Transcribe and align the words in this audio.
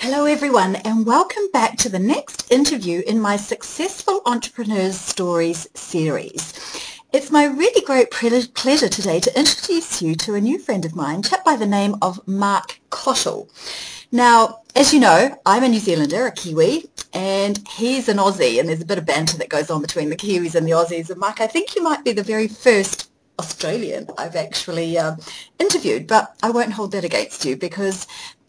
Hello 0.00 0.26
everyone 0.26 0.76
and 0.76 1.04
welcome 1.04 1.50
back 1.52 1.76
to 1.78 1.88
the 1.88 1.98
next 1.98 2.52
interview 2.52 3.02
in 3.08 3.20
my 3.20 3.36
Successful 3.36 4.22
Entrepreneurs 4.26 4.98
Stories 4.98 5.66
series. 5.74 6.54
It's 7.12 7.32
my 7.32 7.44
really 7.44 7.84
great 7.84 8.12
pleasure 8.12 8.88
today 8.88 9.18
to 9.18 9.38
introduce 9.38 10.00
you 10.00 10.14
to 10.14 10.34
a 10.34 10.40
new 10.40 10.60
friend 10.60 10.84
of 10.84 10.94
mine, 10.94 11.24
chap 11.24 11.44
by 11.44 11.56
the 11.56 11.66
name 11.66 11.96
of 12.00 12.26
Mark 12.28 12.78
Cottle. 12.90 13.50
Now, 14.12 14.60
as 14.76 14.94
you 14.94 15.00
know, 15.00 15.36
I'm 15.44 15.64
a 15.64 15.68
New 15.68 15.80
Zealander, 15.80 16.26
a 16.26 16.32
Kiwi, 16.32 16.88
and 17.12 17.66
he's 17.68 18.08
an 18.08 18.18
Aussie, 18.18 18.60
and 18.60 18.68
there's 18.68 18.80
a 18.80 18.86
bit 18.86 18.98
of 18.98 19.04
banter 19.04 19.36
that 19.38 19.48
goes 19.48 19.68
on 19.68 19.82
between 19.82 20.10
the 20.10 20.16
Kiwis 20.16 20.54
and 20.54 20.64
the 20.64 20.72
Aussies. 20.72 21.10
And 21.10 21.18
Mark, 21.18 21.40
I 21.40 21.48
think 21.48 21.74
you 21.74 21.82
might 21.82 22.04
be 22.04 22.12
the 22.12 22.22
very 22.22 22.46
first 22.46 23.10
Australian 23.38 24.08
I've 24.16 24.36
actually 24.36 24.98
uh, 24.98 25.16
interviewed, 25.58 26.06
but 26.06 26.36
I 26.42 26.50
won't 26.50 26.72
hold 26.72 26.92
that 26.92 27.04
against 27.04 27.44
you 27.44 27.56
because 27.56 28.06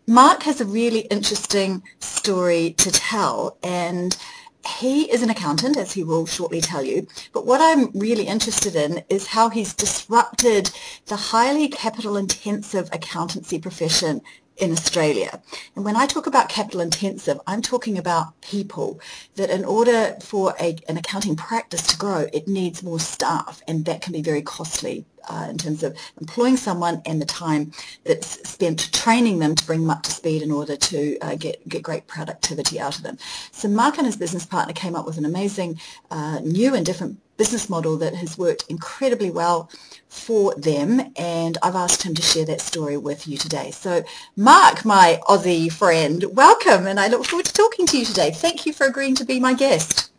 Mark 0.09 0.41
has 0.41 0.59
a 0.59 0.65
really 0.65 1.01
interesting 1.01 1.83
story 1.99 2.73
to 2.79 2.89
tell, 2.89 3.59
and 3.61 4.17
he 4.65 5.03
is 5.11 5.21
an 5.21 5.29
accountant, 5.29 5.77
as 5.77 5.91
he 5.91 6.03
will 6.03 6.25
shortly 6.25 6.61
tell 6.61 6.83
you, 6.83 7.05
but 7.31 7.45
what 7.45 7.61
I'm 7.61 7.91
really 7.93 8.25
interested 8.25 8.75
in 8.75 9.03
is 9.07 9.27
how 9.27 9.49
he's 9.49 9.75
disrupted 9.75 10.71
the 11.05 11.15
highly 11.15 11.67
capital 11.67 12.17
intensive 12.17 12.89
accountancy 12.91 13.59
profession 13.59 14.23
in 14.59 14.71
Australia. 14.71 15.41
And 15.75 15.85
when 15.85 15.95
I 15.95 16.05
talk 16.05 16.27
about 16.27 16.49
capital 16.49 16.81
intensive, 16.81 17.39
I'm 17.47 17.61
talking 17.61 17.97
about 17.97 18.39
people 18.41 18.99
that 19.35 19.49
in 19.49 19.65
order 19.65 20.17
for 20.21 20.53
a, 20.59 20.75
an 20.87 20.97
accounting 20.97 21.35
practice 21.35 21.87
to 21.87 21.97
grow, 21.97 22.27
it 22.33 22.47
needs 22.47 22.83
more 22.83 22.99
staff 22.99 23.61
and 23.67 23.85
that 23.85 24.01
can 24.01 24.13
be 24.13 24.21
very 24.21 24.41
costly 24.41 25.05
uh, 25.29 25.47
in 25.49 25.57
terms 25.57 25.83
of 25.83 25.97
employing 26.19 26.57
someone 26.57 27.01
and 27.05 27.21
the 27.21 27.25
time 27.25 27.71
that's 28.03 28.47
spent 28.49 28.91
training 28.93 29.39
them 29.39 29.55
to 29.55 29.65
bring 29.65 29.81
them 29.81 29.89
up 29.89 30.03
to 30.03 30.11
speed 30.11 30.41
in 30.41 30.51
order 30.51 30.75
to 30.75 31.17
uh, 31.19 31.35
get, 31.35 31.67
get 31.67 31.81
great 31.83 32.07
productivity 32.07 32.79
out 32.79 32.97
of 32.97 33.03
them. 33.03 33.17
So 33.51 33.67
Mark 33.67 33.97
and 33.97 34.05
his 34.05 34.17
business 34.17 34.45
partner 34.45 34.73
came 34.73 34.95
up 34.95 35.05
with 35.05 35.17
an 35.17 35.25
amazing 35.25 35.79
uh, 36.11 36.39
new 36.39 36.75
and 36.75 36.85
different 36.85 37.19
business 37.39 37.69
model 37.69 37.97
that 37.97 38.13
has 38.13 38.37
worked 38.37 38.65
incredibly 38.69 39.31
well 39.31 39.71
for 40.09 40.53
them 40.55 41.01
and 41.15 41.57
I've 41.63 41.75
asked 41.75 42.03
him 42.03 42.13
to 42.13 42.21
share 42.21 42.45
that 42.45 42.59
story 42.61 42.97
with 42.97 43.27
you 43.27 43.37
today. 43.37 43.71
So 43.71 44.03
Mark, 44.35 44.83
my 44.83 45.21
Aussie 45.29 45.71
friend, 45.71 46.25
welcome 46.33 46.85
and 46.85 46.99
I 46.99 47.07
look 47.07 47.25
forward 47.25 47.45
to 47.45 47.53
talking 47.53 47.87
to 47.87 47.97
you 47.97 48.05
today. 48.05 48.31
Thank 48.31 48.65
you 48.65 48.73
for 48.73 48.87
agreeing 48.87 49.15
to 49.15 49.25
be 49.25 49.39
my 49.39 49.53
guest. 49.53 50.11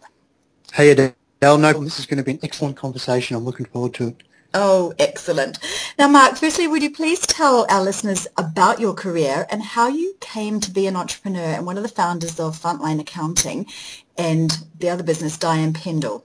Hey 0.72 0.91
Adele, 0.91 1.58
no, 1.58 1.72
this 1.84 1.98
is 2.00 2.06
going 2.06 2.18
to 2.18 2.24
be 2.24 2.32
an 2.32 2.41
excellent 2.42 2.78
conversation. 2.78 3.36
I'm 3.36 3.44
looking 3.44 3.66
forward 3.66 3.92
to 3.94 4.08
it. 4.08 4.22
Oh, 4.54 4.94
excellent. 4.98 5.58
Now, 5.98 6.08
Mark, 6.08 6.36
firstly, 6.36 6.66
would 6.66 6.82
you 6.82 6.91
please 6.91 7.20
tell 7.20 7.66
our 7.70 7.82
listeners 7.84 8.26
about 8.36 8.80
your 8.80 8.94
career 8.94 9.46
and 9.50 9.62
how 9.62 9.88
you 9.88 10.16
came 10.20 10.58
to 10.60 10.70
be 10.72 10.88
an 10.88 10.96
entrepreneur 10.96 11.52
and 11.54 11.66
one 11.66 11.76
of 11.76 11.84
the 11.84 11.88
founders 11.88 12.41
of 12.41 12.58
Frontline 12.58 13.00
Accounting 13.00 13.66
and 14.18 14.58
the 14.78 14.88
other 14.88 15.04
business, 15.04 15.36
Diane 15.36 15.72
Pendle? 15.72 16.24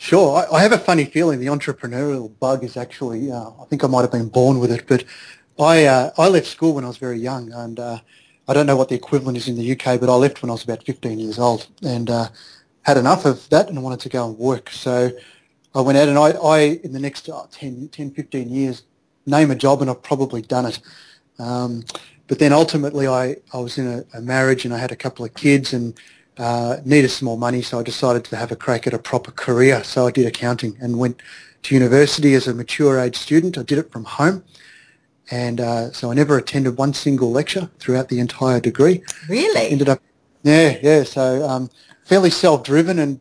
Sure. 0.00 0.46
I, 0.50 0.62
have 0.62 0.72
a 0.72 0.78
funny 0.78 1.04
feeling 1.04 1.40
the 1.40 1.48
entrepreneurial 1.48 2.32
bug 2.40 2.64
is 2.64 2.78
actually, 2.78 3.30
uh, 3.30 3.50
I 3.60 3.66
think 3.66 3.84
I 3.84 3.86
might 3.86 4.00
have 4.00 4.10
been 4.10 4.30
born 4.30 4.58
with 4.58 4.72
it, 4.72 4.86
but 4.86 5.04
I, 5.58 5.84
uh, 5.84 6.10
I 6.16 6.26
left 6.28 6.46
school 6.46 6.72
when 6.72 6.84
I 6.84 6.88
was 6.88 6.96
very 6.96 7.18
young 7.18 7.52
and 7.52 7.78
uh, 7.78 7.98
I 8.48 8.54
don't 8.54 8.64
know 8.64 8.76
what 8.76 8.88
the 8.88 8.94
equivalent 8.94 9.36
is 9.36 9.46
in 9.46 9.56
the 9.56 9.72
UK, 9.72 10.00
but 10.00 10.08
I 10.08 10.14
left 10.14 10.40
when 10.40 10.48
I 10.48 10.54
was 10.54 10.64
about 10.64 10.86
15 10.86 11.18
years 11.18 11.38
old 11.38 11.68
and 11.82 12.08
uh, 12.08 12.28
had 12.80 12.96
enough 12.96 13.26
of 13.26 13.46
that 13.50 13.68
and 13.68 13.82
wanted 13.82 14.00
to 14.00 14.08
go 14.08 14.26
and 14.26 14.38
work. 14.38 14.70
So 14.70 15.10
I 15.74 15.82
went 15.82 15.98
out 15.98 16.08
and 16.08 16.18
I, 16.18 16.30
I 16.30 16.58
in 16.82 16.94
the 16.94 16.98
next 16.98 17.28
uh, 17.28 17.44
10, 17.50 17.90
10, 17.92 18.12
15 18.12 18.48
years, 18.48 18.84
name 19.26 19.50
a 19.50 19.54
job 19.54 19.82
and 19.82 19.90
I've 19.90 20.02
probably 20.02 20.40
done 20.40 20.64
it. 20.64 20.80
Um, 21.38 21.84
but 22.26 22.38
then 22.38 22.54
ultimately 22.54 23.06
I, 23.06 23.36
I 23.52 23.58
was 23.58 23.76
in 23.76 23.86
a, 23.86 24.04
a, 24.16 24.22
marriage 24.22 24.64
and 24.64 24.72
I 24.72 24.78
had 24.78 24.92
a 24.92 24.96
couple 24.96 25.26
of 25.26 25.34
kids 25.34 25.74
and 25.74 25.92
uh, 26.40 26.80
needed 26.84 27.10
some 27.10 27.26
more 27.26 27.38
money, 27.38 27.62
so 27.62 27.78
I 27.78 27.82
decided 27.82 28.24
to 28.24 28.36
have 28.36 28.50
a 28.50 28.56
crack 28.56 28.86
at 28.86 28.94
a 28.94 28.98
proper 28.98 29.30
career. 29.30 29.84
So 29.84 30.06
I 30.06 30.10
did 30.10 30.26
accounting 30.26 30.76
and 30.80 30.98
went 30.98 31.20
to 31.64 31.74
university 31.74 32.34
as 32.34 32.48
a 32.48 32.54
mature 32.54 32.98
age 32.98 33.16
student. 33.16 33.58
I 33.58 33.62
did 33.62 33.78
it 33.78 33.92
from 33.92 34.04
home. 34.04 34.42
And 35.30 35.60
uh, 35.60 35.92
so 35.92 36.10
I 36.10 36.14
never 36.14 36.38
attended 36.38 36.78
one 36.78 36.94
single 36.94 37.30
lecture 37.30 37.70
throughout 37.78 38.08
the 38.08 38.18
entire 38.18 38.58
degree. 38.58 39.02
Really? 39.28 39.68
Ended 39.68 39.88
up, 39.88 40.00
yeah, 40.42 40.78
yeah. 40.82 41.04
So 41.04 41.46
um, 41.48 41.70
fairly 42.04 42.30
self-driven 42.30 42.98
and 42.98 43.20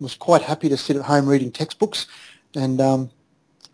was 0.00 0.14
quite 0.14 0.42
happy 0.42 0.68
to 0.68 0.76
sit 0.76 0.96
at 0.96 1.02
home 1.02 1.26
reading 1.26 1.52
textbooks 1.52 2.06
and 2.54 2.80
um, 2.80 3.10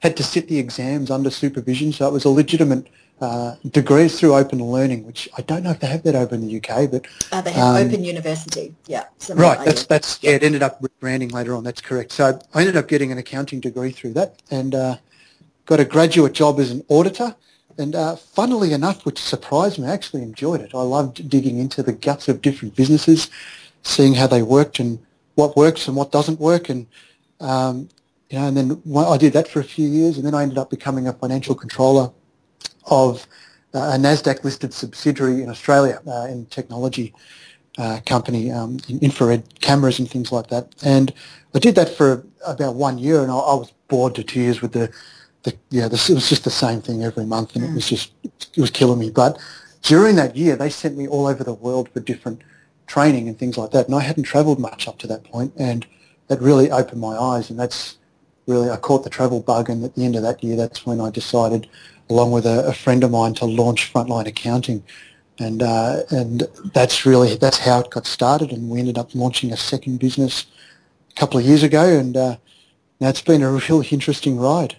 had 0.01 0.17
to 0.19 0.23
sit 0.23 0.49
the 0.49 0.59
exams 0.59 1.11
under 1.11 1.31
supervision. 1.31 1.93
So 1.93 2.07
it 2.07 2.13
was 2.13 2.25
a 2.25 2.31
legitimate 2.31 2.87
uh, 3.25 3.57
degree 3.71 4.09
through 4.09 4.35
Open 4.35 4.63
Learning, 4.63 5.07
which 5.07 5.29
I 5.39 5.43
don't 5.43 5.63
know 5.63 5.71
if 5.71 5.81
they 5.81 5.87
have 5.87 6.03
that 6.03 6.15
over 6.15 6.35
in 6.35 6.47
the 6.47 6.57
UK, 6.59 6.91
but 6.91 7.07
uh, 7.33 7.41
they 7.41 7.53
have 7.53 7.77
um, 7.77 7.87
Open 7.89 8.05
University. 8.05 8.75
Yeah, 8.87 9.05
right. 9.31 9.65
That's 9.65 9.87
that's 9.87 10.23
yeah. 10.23 10.33
It 10.33 10.43
ended 10.43 10.63
up 10.63 10.81
rebranding 10.83 11.33
later 11.33 11.55
on. 11.55 11.65
That's 11.65 11.81
correct. 11.81 12.13
So 12.13 12.39
I 12.53 12.61
ended 12.61 12.77
up 12.77 12.87
getting 12.87 13.13
an 13.13 13.19
accounting 13.19 13.61
degree 13.61 13.93
through 13.93 14.13
that, 14.15 14.43
and 14.51 14.75
uh, 14.75 14.97
got 15.65 15.81
a 15.81 15.85
graduate 15.85 16.35
job 16.35 16.61
as 16.61 16.71
an 16.71 16.85
auditor. 16.89 17.35
And 17.77 17.97
uh, 17.97 18.15
funnily 18.17 18.73
enough, 18.73 19.05
which 19.05 19.19
surprised 19.19 19.81
me, 19.81 19.89
I 19.89 19.93
actually 19.93 20.23
enjoyed 20.23 20.61
it. 20.61 20.75
I 20.75 20.83
loved 20.83 21.29
digging 21.29 21.59
into 21.59 21.83
the 21.83 21.93
guts 21.93 22.29
of 22.29 22.41
different 22.41 22.77
businesses, 22.77 23.31
seeing 23.83 24.15
how 24.15 24.29
they 24.29 24.43
worked 24.43 24.79
and 24.79 25.01
what 25.35 25.57
works 25.57 25.89
and 25.89 25.97
what 25.97 26.13
doesn't 26.13 26.39
work. 26.39 26.69
And, 26.69 26.87
um, 27.41 27.89
you 28.31 28.39
know, 28.39 28.47
and 28.47 28.57
then 28.57 28.83
I 28.97 29.17
did 29.17 29.33
that 29.33 29.49
for 29.49 29.59
a 29.59 29.65
few 29.65 29.89
years 29.89 30.17
and 30.17 30.25
then 30.25 30.35
I 30.35 30.45
ended 30.45 30.57
up 30.57 30.71
becoming 30.71 31.09
a 31.09 31.13
financial 31.13 31.57
controller 31.57 32.13
of 32.87 33.27
uh, 33.75 33.93
a 33.95 33.99
NASDAQ-listed 33.99 34.73
subsidiary 34.73 35.43
in 35.43 35.51
Australia 35.51 36.01
uh, 36.07 36.27
in 36.31 36.47
technology 36.47 37.15
uh, 37.79 38.01
company, 38.07 38.51
um, 38.51 38.79
in 38.89 38.99
infrared 39.01 39.61
cameras 39.61 39.99
and 39.99 40.09
things 40.09 40.31
like 40.31 40.49
that. 40.49 40.75
And 40.83 41.13
I 41.55 41.59
did 41.59 41.75
that 41.75 41.89
for 41.89 42.25
about 42.47 42.75
one 42.75 42.99
year 42.99 43.23
and 43.23 43.31
I, 43.31 43.37
I 43.37 43.55
was 43.55 43.73
bored 43.89 44.15
to 44.15 44.23
tears 44.23 44.63
with 44.63 44.73
the, 44.73 44.93
the 45.43 45.57
yeah, 45.71 45.89
this, 45.89 46.09
it 46.09 46.15
was 46.15 46.29
just 46.29 46.45
the 46.45 46.51
same 46.51 46.81
thing 46.81 47.03
every 47.03 47.25
month 47.25 47.57
and 47.57 47.65
mm. 47.65 47.71
it 47.71 47.75
was 47.75 47.89
just, 47.89 48.13
it 48.25 48.61
was 48.61 48.71
killing 48.71 48.99
me. 48.99 49.11
But 49.11 49.39
during 49.83 50.17
that 50.17 50.37
year, 50.37 50.57
they 50.57 50.71
sent 50.71 50.97
me 50.97 51.07
all 51.07 51.27
over 51.27 51.45
the 51.45 51.53
world 51.53 51.89
for 51.91 52.01
different 52.01 52.43
training 52.87 53.29
and 53.29 53.39
things 53.39 53.59
like 53.59 53.71
that. 53.73 53.87
And 53.87 53.95
I 53.95 54.01
hadn't 54.01 54.25
travelled 54.25 54.59
much 54.59 54.89
up 54.89 54.99
to 54.99 55.07
that 55.09 55.25
point, 55.25 55.53
and 55.59 55.87
that 56.29 56.41
really 56.41 56.71
opened 56.71 57.01
my 57.01 57.17
eyes. 57.17 57.51
And 57.51 57.59
that's 57.59 57.99
really 58.47 58.71
I 58.71 58.77
caught 58.77 59.05
the 59.05 59.11
travel 59.11 59.41
bug. 59.41 59.69
And 59.69 59.85
at 59.85 59.95
the 59.95 60.05
end 60.05 60.17
of 60.17 60.23
that 60.23 60.43
year, 60.43 60.57
that's 60.57 60.87
when 60.87 61.01
I 61.01 61.11
decided, 61.11 61.69
along 62.11 62.31
with 62.33 62.47
a, 62.47 62.67
a 62.67 62.73
friend 62.73 63.05
of 63.05 63.11
mine, 63.11 63.35
to 63.35 63.45
launch 63.45 63.93
Frontline 63.93 64.27
Accounting. 64.27 64.83
And 65.39 65.63
uh, 65.63 66.03
and 66.11 66.45
that's 66.73 67.05
really 67.05 67.35
that's 67.37 67.59
how 67.59 67.81
it 67.81 67.91
got 67.91 68.07
started. 68.07 68.53
And 68.53 68.71
we 68.71 68.79
ended 68.79 68.99
up 68.99 69.15
launching 69.15 69.53
a 69.53 69.57
second 69.57 69.99
business 69.99 70.47
a 71.11 71.15
couple 71.15 71.41
of 71.41 71.47
years 71.47 71.63
ago. 71.65 71.85
And 71.99 72.17
uh, 72.17 72.37
it's 73.01 73.21
been 73.23 73.43
a 73.43 73.51
really 73.51 73.89
interesting 73.89 74.39
ride. 74.39 74.77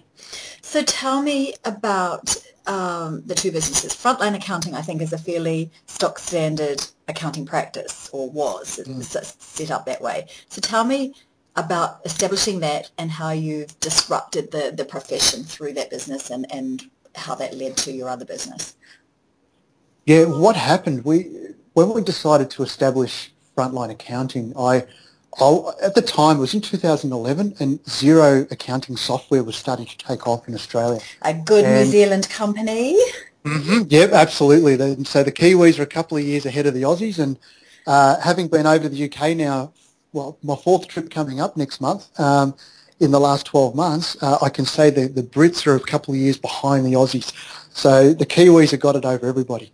So 0.62 0.82
tell 0.82 1.22
me 1.22 1.54
about 1.64 2.36
um, 2.66 3.22
the 3.26 3.34
two 3.34 3.52
businesses. 3.52 3.92
Frontline 3.92 4.34
accounting, 4.34 4.74
I 4.74 4.82
think, 4.82 5.02
is 5.02 5.12
a 5.12 5.18
fairly 5.18 5.70
stock 5.86 6.18
standard 6.18 6.84
accounting 7.06 7.46
practice, 7.46 8.10
or 8.12 8.30
was 8.30 8.80
mm. 8.84 9.02
set 9.02 9.70
up 9.70 9.86
that 9.86 10.00
way. 10.00 10.26
So 10.48 10.60
tell 10.60 10.84
me 10.84 11.14
about 11.54 12.00
establishing 12.04 12.60
that 12.60 12.90
and 12.98 13.10
how 13.10 13.30
you've 13.30 13.78
disrupted 13.80 14.50
the, 14.50 14.72
the 14.76 14.84
profession 14.84 15.42
through 15.42 15.72
that 15.72 15.90
business 15.90 16.30
and, 16.30 16.46
and 16.52 16.90
how 17.16 17.34
that 17.36 17.54
led 17.54 17.76
to 17.78 17.92
your 17.92 18.08
other 18.08 18.24
business. 18.24 18.76
Yeah, 20.04 20.24
what 20.24 20.56
happened? 20.56 21.04
We 21.04 21.30
when 21.72 21.92
we 21.92 22.02
decided 22.02 22.50
to 22.52 22.62
establish 22.62 23.32
Frontline 23.56 23.90
Accounting, 23.90 24.52
I 24.56 24.86
I, 25.38 25.72
at 25.82 25.94
the 25.94 26.02
time, 26.02 26.38
it 26.38 26.40
was 26.40 26.54
in 26.54 26.60
2011, 26.62 27.56
and 27.60 27.82
Xero 27.84 28.50
accounting 28.50 28.96
software 28.96 29.44
was 29.44 29.56
starting 29.56 29.86
to 29.86 29.98
take 29.98 30.26
off 30.26 30.48
in 30.48 30.54
Australia. 30.54 31.00
A 31.22 31.34
good 31.34 31.64
and, 31.64 31.74
New 31.74 31.84
Zealand 31.90 32.28
company. 32.30 32.98
Mm-hmm, 33.44 33.82
yep, 33.88 34.12
absolutely. 34.12 35.04
So 35.04 35.22
the 35.22 35.32
Kiwis 35.32 35.78
are 35.78 35.82
a 35.82 35.86
couple 35.86 36.16
of 36.16 36.24
years 36.24 36.46
ahead 36.46 36.66
of 36.66 36.74
the 36.74 36.82
Aussies, 36.82 37.18
and 37.18 37.38
uh, 37.86 38.18
having 38.20 38.48
been 38.48 38.66
over 38.66 38.84
to 38.84 38.88
the 38.88 39.04
UK 39.04 39.36
now, 39.36 39.72
well, 40.12 40.38
my 40.42 40.56
fourth 40.56 40.88
trip 40.88 41.10
coming 41.10 41.40
up 41.40 41.56
next 41.56 41.80
month, 41.80 42.08
um, 42.18 42.54
in 43.00 43.10
the 43.10 43.20
last 43.20 43.46
12 43.46 43.74
months, 43.74 44.16
uh, 44.22 44.38
I 44.42 44.48
can 44.48 44.64
say 44.64 44.90
that 44.90 45.14
the 45.14 45.22
Brits 45.22 45.66
are 45.66 45.76
a 45.76 45.80
couple 45.80 46.14
of 46.14 46.20
years 46.20 46.38
behind 46.38 46.86
the 46.86 46.92
Aussies. 46.92 47.32
So 47.72 48.12
the 48.12 48.24
Kiwis 48.26 48.70
have 48.70 48.80
got 48.80 48.96
it 48.96 49.04
over 49.04 49.26
everybody. 49.26 49.70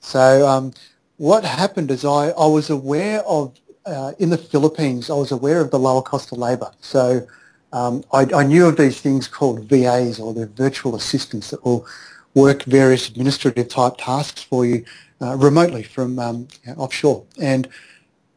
So 0.00 0.46
um, 0.48 0.72
what 1.18 1.44
happened 1.44 1.90
is 1.90 2.04
I, 2.04 2.30
I 2.30 2.46
was 2.46 2.70
aware 2.70 3.22
of 3.24 3.54
uh, 3.84 4.12
in 4.18 4.30
the 4.30 4.38
Philippines, 4.38 5.10
I 5.10 5.14
was 5.14 5.30
aware 5.30 5.60
of 5.60 5.70
the 5.70 5.78
lower 5.78 6.02
cost 6.02 6.32
of 6.32 6.38
labour. 6.38 6.72
So 6.80 7.26
um, 7.72 8.02
I, 8.12 8.26
I, 8.34 8.42
knew 8.44 8.66
of 8.66 8.76
these 8.76 9.00
things 9.00 9.28
called 9.28 9.64
VAs 9.64 10.18
or 10.18 10.34
the 10.34 10.46
virtual 10.46 10.96
assistants 10.96 11.50
that 11.50 11.64
will 11.64 11.86
work 12.34 12.64
various 12.64 13.08
administrative 13.08 13.68
type 13.68 13.94
tasks 13.98 14.42
for 14.42 14.66
you 14.66 14.84
uh, 15.20 15.36
remotely 15.36 15.82
from 15.82 16.18
um, 16.18 16.48
offshore. 16.76 17.24
And 17.40 17.68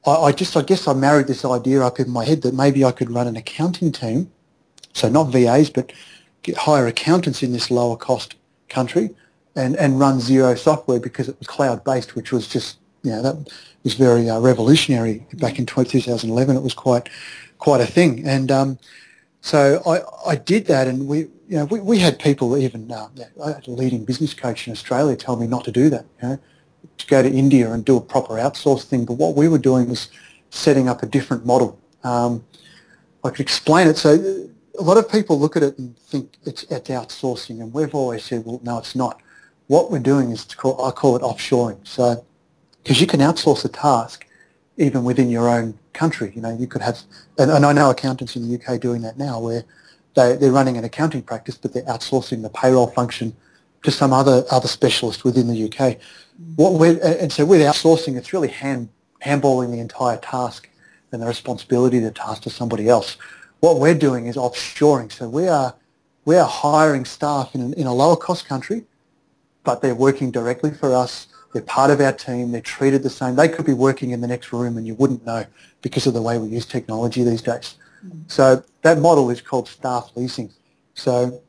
I, 0.06 0.12
I, 0.12 0.32
just, 0.32 0.56
I 0.56 0.62
guess 0.62 0.88
I 0.88 0.94
married 0.94 1.28
this 1.28 1.46
idea 1.46 1.82
up 1.82 2.00
in 2.00 2.10
my 2.10 2.26
head 2.26 2.42
that 2.44 2.54
maybe 2.54 2.84
I 2.84 2.92
could 2.92 3.12
run 3.12 3.28
an 3.28 3.36
accounting 3.36 3.92
team, 3.92 4.32
so 4.94 5.10
not 5.10 5.32
VAs, 5.32 5.70
but 5.70 5.92
get, 6.44 6.58
hire 6.58 6.88
accountants 6.88 7.44
in 7.44 7.52
this 7.52 7.70
lower 7.70 7.98
cost 7.98 8.36
country 8.70 9.10
and, 9.56 9.76
and 9.76 10.00
run 10.00 10.20
Xero 10.20 10.58
software 10.58 11.00
because 11.00 11.28
it 11.28 11.38
was 11.40 11.48
cloud-based, 11.48 12.16
which 12.16 12.32
was 12.32 12.48
just, 12.48 12.78
you 13.04 13.12
know, 13.12 13.22
that 13.22 13.52
was 13.84 13.94
very 13.94 14.30
uh, 14.30 14.40
revolutionary 14.40 15.26
back 15.34 15.60
in 15.60 15.66
2011. 15.66 16.56
It 16.56 16.64
was 16.64 16.74
quite, 16.74 17.10
quite 17.58 17.82
a 17.82 17.86
thing. 17.86 18.28
And 18.28 18.52
um, 18.52 18.80
so 19.42 19.82
I, 19.86 20.32
I 20.32 20.36
did 20.36 20.68
that 20.68 20.88
and 20.88 21.08
we, 21.08 21.20
you 21.48 21.58
know, 21.58 21.66
we, 21.66 21.80
we 21.80 22.00
had 22.00 22.20
people 22.20 22.58
even, 22.58 22.92
uh, 22.92 23.10
leading 23.68 24.06
business 24.06 24.34
coach 24.34 24.68
in 24.68 24.74
Australia 24.74 25.16
tell 25.16 25.36
me 25.36 25.48
not 25.48 25.66
to 25.66 25.72
do 25.72 25.90
that, 25.90 26.06
you 26.22 26.30
know, 26.30 26.40
to 26.98 27.08
go 27.08 27.22
to 27.22 27.30
India 27.30 27.72
and 27.72 27.84
do 27.84 27.98
a 27.98 28.02
proper 28.02 28.36
outsource 28.36 28.84
thing. 28.84 29.06
But 29.06 29.14
what 29.14 29.36
we 29.36 29.48
were 29.48 29.58
doing 29.58 29.90
was 29.90 30.10
setting 30.50 30.88
up 30.88 31.04
a 31.04 31.06
different 31.06 31.46
model. 31.46 31.80
Um, 32.04 32.44
I 33.24 33.30
could 33.30 33.42
explain 33.42 33.88
it. 33.88 33.98
So 33.98 34.50
a 34.78 34.84
lot 34.84 34.98
of 34.98 35.12
people 35.12 35.40
look 35.40 35.56
at 35.56 35.64
it 35.64 35.78
and 35.78 35.98
think 35.98 36.34
it's, 36.46 36.64
it's 36.64 36.90
outsourcing, 36.90 37.62
and 37.62 37.74
we've 37.74 37.94
always 37.94 38.24
said, 38.24 38.46
well, 38.46 38.62
no, 38.64 38.78
it's 38.78 38.96
not. 38.96 39.22
What 39.68 39.92
we're 39.92 40.00
doing 40.00 40.32
is, 40.32 40.46
call, 40.46 40.84
I 40.84 40.92
call 40.92 41.16
it 41.16 41.22
offshoring. 41.22 41.86
So, 41.86 42.26
because 42.84 43.00
you 43.00 43.08
can 43.08 43.20
outsource 43.20 43.66
a 43.66 43.70
task 43.70 44.26
even 44.78 45.04
within 45.04 45.30
your 45.30 45.50
own 45.50 45.78
country. 45.94 46.32
You 46.34 46.42
know, 46.42 46.56
you 46.56 46.66
could 46.66 46.82
have, 46.82 47.00
and, 47.38 47.52
and 47.52 47.66
I 47.66 47.74
know 47.74 47.90
accountants 47.90 48.36
in 48.36 48.48
the 48.48 48.58
UK 48.58 48.80
doing 48.80 49.02
that 49.02 49.18
now, 49.18 49.40
where 49.40 49.66
they, 50.16 50.38
they're 50.38 50.52
running 50.52 50.78
an 50.78 50.86
accounting 50.86 51.22
practice, 51.22 51.58
but 51.58 51.74
they're 51.74 51.84
outsourcing 51.84 52.42
the 52.42 52.50
payroll 52.50 52.88
function 52.88 53.36
to 53.84 53.92
some 53.92 54.14
other 54.14 54.44
other 54.52 54.68
specialist 54.68 55.24
within 55.24 55.48
the 55.48 55.72
UK. 55.72 55.98
What 56.56 56.74
we're, 56.74 57.00
and 57.02 57.32
so 57.32 57.46
with 57.46 57.62
outsourcing, 57.62 58.18
it's 58.18 58.34
really 58.34 58.48
hand 58.48 58.90
handballing 59.24 59.72
the 59.72 59.80
entire 59.80 60.18
task 60.18 60.70
and 61.12 61.22
the 61.22 61.28
responsibility 61.28 61.98
of 61.98 62.04
the 62.04 62.12
task 62.12 62.44
to 62.44 62.50
somebody 62.50 62.88
else. 62.88 63.18
What 63.60 63.80
we're 63.80 63.96
doing 63.96 64.28
is 64.28 64.36
offshoring. 64.36 65.12
So 65.12 65.28
we 65.28 65.48
are 65.48 65.76
we 66.26 66.38
are 66.38 66.48
hiring 66.48 67.06
staff 67.06 67.56
in, 67.56 67.74
in 67.74 67.88
a 67.88 67.94
lower 67.94 68.16
cost 68.16 68.48
country, 68.48 68.86
but 69.64 69.82
they're 69.82 69.96
working 69.96 70.32
directly 70.32 70.72
for 70.72 70.94
us. 70.94 71.28
They're 71.54 71.64
part 71.64 71.90
of 71.90 72.00
our 72.00 72.14
team. 72.14 72.52
They're 72.52 72.62
treated 72.62 73.02
the 73.02 73.10
same. 73.10 73.36
They 73.36 73.50
could 73.50 73.66
be 73.66 73.74
working 73.74 74.12
in 74.12 74.22
the 74.22 74.28
next 74.28 74.54
room 74.54 74.78
and 74.78 74.86
you 74.86 74.94
wouldn't 74.94 75.26
know 75.26 75.46
because 75.82 76.06
of 76.06 76.14
the 76.14 76.22
way 76.22 76.38
we 76.38 76.48
use 76.48 76.66
technology 76.66 77.24
these 77.24 77.42
days. 77.42 77.76
Mm. 78.06 78.30
So 78.32 78.64
that 78.84 79.00
model 79.00 79.30
is 79.30 79.42
called 79.42 79.68
staff 79.68 80.12
leasing. 80.16 80.52
So 80.94 81.42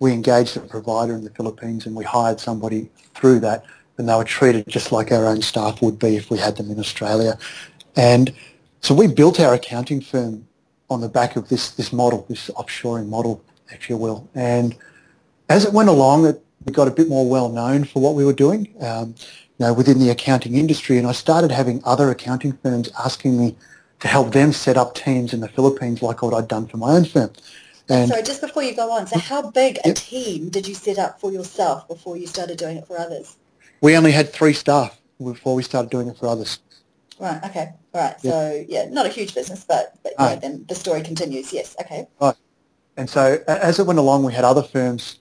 we 0.00 0.12
engaged 0.12 0.56
a 0.56 0.60
provider 0.60 1.14
in 1.14 1.22
the 1.22 1.30
Philippines 1.30 1.86
and 1.86 1.94
we 1.94 2.04
hired 2.04 2.40
somebody 2.40 2.90
through 3.14 3.38
that 3.40 3.64
and 3.98 4.08
they 4.08 4.14
were 4.14 4.24
treated 4.24 4.66
just 4.66 4.90
like 4.90 5.12
our 5.12 5.26
own 5.26 5.42
staff 5.42 5.80
would 5.82 5.98
be 5.98 6.16
if 6.16 6.30
we 6.30 6.38
had 6.38 6.56
them 6.56 6.70
in 6.70 6.80
Australia. 6.80 7.38
And 7.96 8.34
so 8.80 8.94
we 8.94 9.06
built 9.06 9.38
our 9.38 9.52
accounting 9.52 10.00
firm 10.00 10.48
on 10.88 11.02
the 11.02 11.08
back 11.08 11.36
of 11.36 11.50
this, 11.50 11.70
this 11.72 11.92
model, 11.92 12.24
this 12.28 12.48
offshoring 12.56 13.08
model, 13.08 13.44
if 13.68 13.90
you 13.90 13.98
will. 13.98 14.26
And 14.34 14.74
as 15.50 15.66
it 15.66 15.72
went 15.74 15.90
along, 15.90 16.24
it, 16.26 16.42
we 16.64 16.72
got 16.72 16.88
a 16.88 16.90
bit 16.90 17.08
more 17.08 17.28
well 17.28 17.50
known 17.50 17.84
for 17.84 18.00
what 18.00 18.14
we 18.14 18.24
were 18.24 18.32
doing 18.32 18.74
um, 18.80 19.14
you 19.58 19.66
know, 19.66 19.74
within 19.74 19.98
the 19.98 20.08
accounting 20.08 20.54
industry. 20.54 20.96
And 20.96 21.06
I 21.06 21.12
started 21.12 21.50
having 21.50 21.82
other 21.84 22.10
accounting 22.10 22.54
firms 22.62 22.90
asking 22.98 23.38
me 23.38 23.54
to 24.00 24.08
help 24.08 24.32
them 24.32 24.52
set 24.52 24.78
up 24.78 24.94
teams 24.94 25.34
in 25.34 25.40
the 25.40 25.48
Philippines 25.48 26.00
like 26.00 26.22
what 26.22 26.32
I'd 26.32 26.48
done 26.48 26.66
for 26.66 26.78
my 26.78 26.92
own 26.92 27.04
firm. 27.04 27.30
And 27.90 28.08
Sorry, 28.08 28.22
just 28.22 28.40
before 28.40 28.62
you 28.62 28.74
go 28.74 28.92
on, 28.92 29.08
so 29.08 29.18
how 29.18 29.50
big 29.50 29.78
a 29.84 29.88
yep. 29.88 29.96
team 29.96 30.48
did 30.48 30.68
you 30.68 30.74
set 30.74 30.96
up 30.96 31.20
for 31.20 31.32
yourself 31.32 31.88
before 31.88 32.16
you 32.16 32.26
started 32.26 32.56
doing 32.56 32.76
it 32.76 32.86
for 32.86 32.96
others? 32.96 33.36
We 33.80 33.96
only 33.96 34.12
had 34.12 34.32
three 34.32 34.52
staff 34.52 35.00
before 35.18 35.56
we 35.56 35.64
started 35.64 35.90
doing 35.90 36.08
it 36.08 36.16
for 36.16 36.28
others. 36.28 36.60
Right. 37.18 37.42
Okay. 37.44 37.72
All 37.92 38.00
right. 38.00 38.14
Yeah. 38.22 38.30
So 38.30 38.64
yeah, 38.68 38.88
not 38.88 39.06
a 39.06 39.08
huge 39.08 39.34
business, 39.34 39.64
but, 39.64 39.98
but 40.04 40.12
yeah, 40.18 40.36
then 40.36 40.64
the 40.68 40.74
story 40.74 41.02
continues. 41.02 41.52
Yes. 41.52 41.74
Okay. 41.80 42.06
Right. 42.20 42.36
And 42.96 43.10
so 43.10 43.42
as 43.48 43.78
it 43.80 43.86
went 43.86 43.98
along, 43.98 44.24
we 44.24 44.32
had 44.32 44.44
other 44.44 44.62
firms 44.62 45.18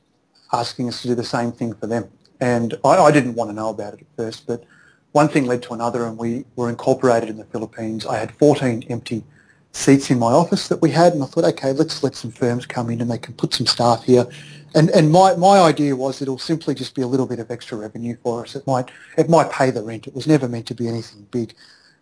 asking 0.54 0.90
us 0.90 1.02
to 1.02 1.08
do 1.08 1.16
the 1.16 1.24
same 1.24 1.52
thing 1.52 1.74
for 1.74 1.88
them. 1.88 2.10
And 2.40 2.76
I, 2.86 2.98
I 2.98 3.12
didn't 3.12 3.34
want 3.34 3.50
to 3.50 3.54
know 3.54 3.70
about 3.70 3.96
it 3.96 4.02
at 4.02 4.08
first, 4.16 4.46
but 4.46 4.64
one 5.12 5.28
thing 5.28 5.46
led 5.46 5.64
to 5.64 5.74
another, 5.74 6.06
and 6.06 6.18
we 6.18 6.46
were 6.56 6.70
incorporated 6.70 7.30
in 7.30 7.38
the 7.38 7.46
Philippines. 7.46 8.06
I 8.06 8.18
had 8.18 8.32
14 8.36 8.86
empty 8.90 9.24
seats 9.72 10.10
in 10.10 10.20
my 10.20 10.32
office 10.32 10.68
that 10.68 10.82
we 10.82 10.92
had, 10.92 11.14
and 11.14 11.24
I 11.24 11.26
thought, 11.28 11.46
okay, 11.46 11.72
let's 11.74 12.04
let 12.04 12.16
some 12.16 12.32
firms 12.32 12.66
come 12.66 12.90
in 12.90 13.02
and 13.02 13.10
they 13.10 13.18
can 13.18 13.34
put 13.34 13.54
some 13.54 13.68
staff 13.68 14.04
here 14.04 14.28
and 14.76 14.90
and 14.92 15.12
my, 15.12 15.36
my 15.36 15.60
idea 15.60 15.96
was 15.96 16.22
it'll 16.22 16.38
simply 16.38 16.76
just 16.76 16.96
be 16.96 17.02
a 17.02 17.08
little 17.08 17.26
bit 17.26 17.40
of 17.40 17.50
extra 17.50 17.78
revenue 17.78 18.16
for 18.22 18.44
us. 18.44 18.56
It 18.56 18.66
might 18.68 18.92
it 19.18 19.30
might 19.30 19.52
pay 19.52 19.72
the 19.72 19.82
rent. 19.82 20.08
It 20.08 20.16
was 20.16 20.28
never 20.28 20.48
meant 20.48 20.68
to 20.68 20.76
be 20.76 20.88
anything 20.88 21.28
big. 21.32 21.54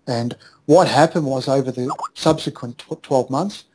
And 0.06 0.36
what 0.66 0.88
happened 0.88 1.26
was 1.26 1.48
over 1.48 1.72
the 1.72 1.94
subsequent 2.14 2.84
12 3.02 3.30
months, 3.30 3.66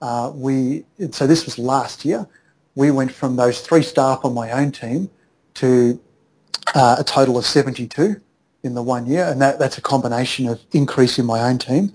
uh, 0.00 0.32
we 0.34 0.84
so 1.10 1.26
this 1.26 1.44
was 1.44 1.58
last 1.58 2.04
year, 2.04 2.26
we 2.74 2.90
went 2.90 3.12
from 3.12 3.36
those 3.36 3.60
three 3.60 3.82
staff 3.82 4.24
on 4.24 4.34
my 4.34 4.50
own 4.50 4.72
team 4.72 5.10
to 5.54 6.00
uh, 6.74 6.96
a 6.98 7.04
total 7.04 7.38
of 7.38 7.44
72 7.44 8.20
in 8.62 8.74
the 8.74 8.82
one 8.82 9.06
year, 9.06 9.24
and 9.24 9.40
that, 9.42 9.58
that's 9.58 9.76
a 9.76 9.82
combination 9.82 10.48
of 10.48 10.60
increase 10.72 11.18
in 11.18 11.26
my 11.26 11.40
own 11.40 11.58
team, 11.58 11.92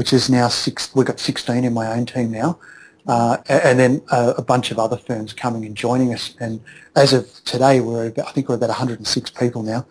which 0.00 0.14
is 0.14 0.30
now 0.30 0.48
six. 0.48 0.94
We've 0.94 1.06
got 1.06 1.20
16 1.20 1.62
in 1.62 1.74
my 1.74 1.92
own 1.92 2.06
team 2.06 2.30
now, 2.30 2.58
uh, 3.06 3.36
and 3.50 3.78
then 3.78 4.00
a, 4.10 4.30
a, 4.38 4.42
bunch 4.42 4.70
of 4.70 4.78
other 4.78 4.96
firms 4.96 5.34
coming 5.34 5.66
and 5.66 5.76
joining 5.76 6.14
us. 6.14 6.34
And 6.40 6.58
as 6.96 7.12
of 7.12 7.28
today, 7.44 7.82
we're 7.82 8.06
about, 8.06 8.28
I 8.28 8.32
think 8.32 8.48
we're 8.48 8.54
about 8.54 8.70
106 8.70 9.30
people 9.32 9.62
now. 9.62 9.84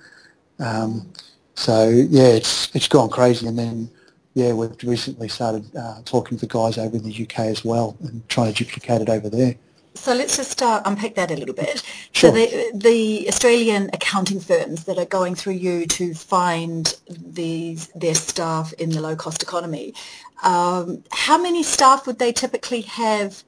Um, 0.57 1.13
so 1.53 1.89
yeah, 1.89 2.29
it's 2.29 2.75
it's 2.75 2.87
gone 2.87 3.11
crazy. 3.11 3.45
And 3.45 3.59
then 3.59 3.91
yeah, 4.33 4.53
we've 4.53 4.75
recently 4.81 5.27
started 5.27 5.63
uh, 5.75 6.01
talking 6.05 6.39
to 6.39 6.47
the 6.47 6.51
guys 6.51 6.79
over 6.79 6.97
in 6.97 7.03
the 7.03 7.23
UK 7.25 7.41
as 7.41 7.63
well 7.63 7.95
and 8.01 8.27
trying 8.29 8.51
to 8.51 8.63
duplicate 8.63 9.01
it 9.01 9.09
over 9.09 9.29
there. 9.29 9.57
So 9.99 10.13
let's 10.13 10.37
just 10.37 10.61
uh, 10.61 10.81
unpick 10.85 11.15
that 11.15 11.29
a 11.31 11.35
little 11.35 11.55
bit. 11.55 11.83
Sure. 12.11 12.31
So 12.31 12.35
the, 12.35 12.71
the 12.73 13.27
Australian 13.29 13.89
accounting 13.93 14.39
firms 14.39 14.85
that 14.85 14.97
are 14.97 15.05
going 15.05 15.35
through 15.35 15.53
you 15.53 15.85
to 15.85 16.13
find 16.13 16.97
these 17.07 17.87
their 17.89 18.15
staff 18.15 18.73
in 18.73 18.89
the 18.89 18.99
low 18.99 19.15
cost 19.15 19.43
economy, 19.43 19.93
um, 20.43 21.03
how 21.11 21.37
many 21.41 21.61
staff 21.63 22.07
would 22.07 22.19
they 22.19 22.33
typically 22.33 22.81
have 22.81 23.43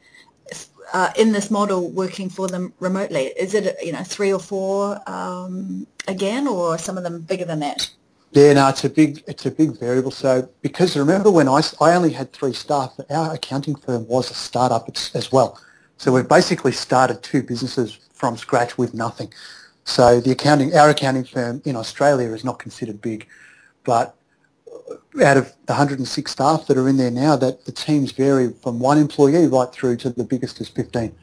uh, 0.94 1.12
in 1.18 1.32
this 1.32 1.50
model 1.50 1.90
working 1.90 2.30
for 2.30 2.48
them 2.48 2.72
remotely? 2.80 3.34
Is 3.38 3.54
it 3.54 3.76
you 3.84 3.92
know 3.92 4.04
three 4.04 4.32
or 4.32 4.40
four 4.40 5.02
um, 5.08 5.88
again, 6.08 6.48
or 6.48 6.78
some 6.78 6.98
of 6.98 7.04
them 7.04 7.22
bigger 7.22 7.46
than 7.46 7.60
that? 7.60 7.90
Yeah, 8.32 8.54
no, 8.54 8.70
it's 8.70 8.84
a 8.86 8.90
big 8.90 9.24
it's 9.28 9.46
a 9.46 9.52
big 9.52 9.78
variable. 9.80 10.12
So 10.12 10.48
because 10.62 10.96
remember 10.96 11.32
when 11.32 11.48
I, 11.50 11.62
I 11.82 11.94
only 11.94 12.12
had 12.12 12.32
three 12.32 12.54
staff, 12.54 12.94
our 13.10 13.34
accounting 13.34 13.76
firm 13.76 14.08
was 14.08 14.32
a 14.32 14.36
startup 14.36 14.88
as 15.14 15.32
well. 15.32 15.60
So 16.02 16.12
we've 16.12 16.28
basically 16.28 16.72
started 16.72 17.22
two 17.22 17.44
businesses 17.44 18.00
from 18.12 18.36
scratch 18.36 18.76
with 18.76 18.96
nothing. 18.96 19.32
So 19.84 20.20
the 20.20 20.32
accounting, 20.32 20.76
our 20.76 20.90
accounting 20.90 21.26
firm 21.26 21.62
in 21.64 21.76
Australia 21.76 22.34
is 22.34 22.44
not 22.44 22.58
considered 22.58 23.00
big, 23.04 23.28
but 23.84 24.16
out 25.24 25.38
of 25.38 25.54
the 25.68 25.74
106 25.74 26.32
staff 26.32 26.66
that 26.66 26.76
are 26.76 26.90
in 26.90 26.98
there 26.98 27.12
now, 27.12 27.36
that 27.36 27.66
the 27.66 27.72
teams 27.72 28.14
vary 28.14 28.52
from 28.64 28.80
one 28.80 28.98
employee 28.98 29.46
right 29.46 29.72
through 29.72 29.98
to 29.98 30.10
the 30.10 30.24
biggest 30.24 30.60
is 30.60 30.70
15. 30.70 31.16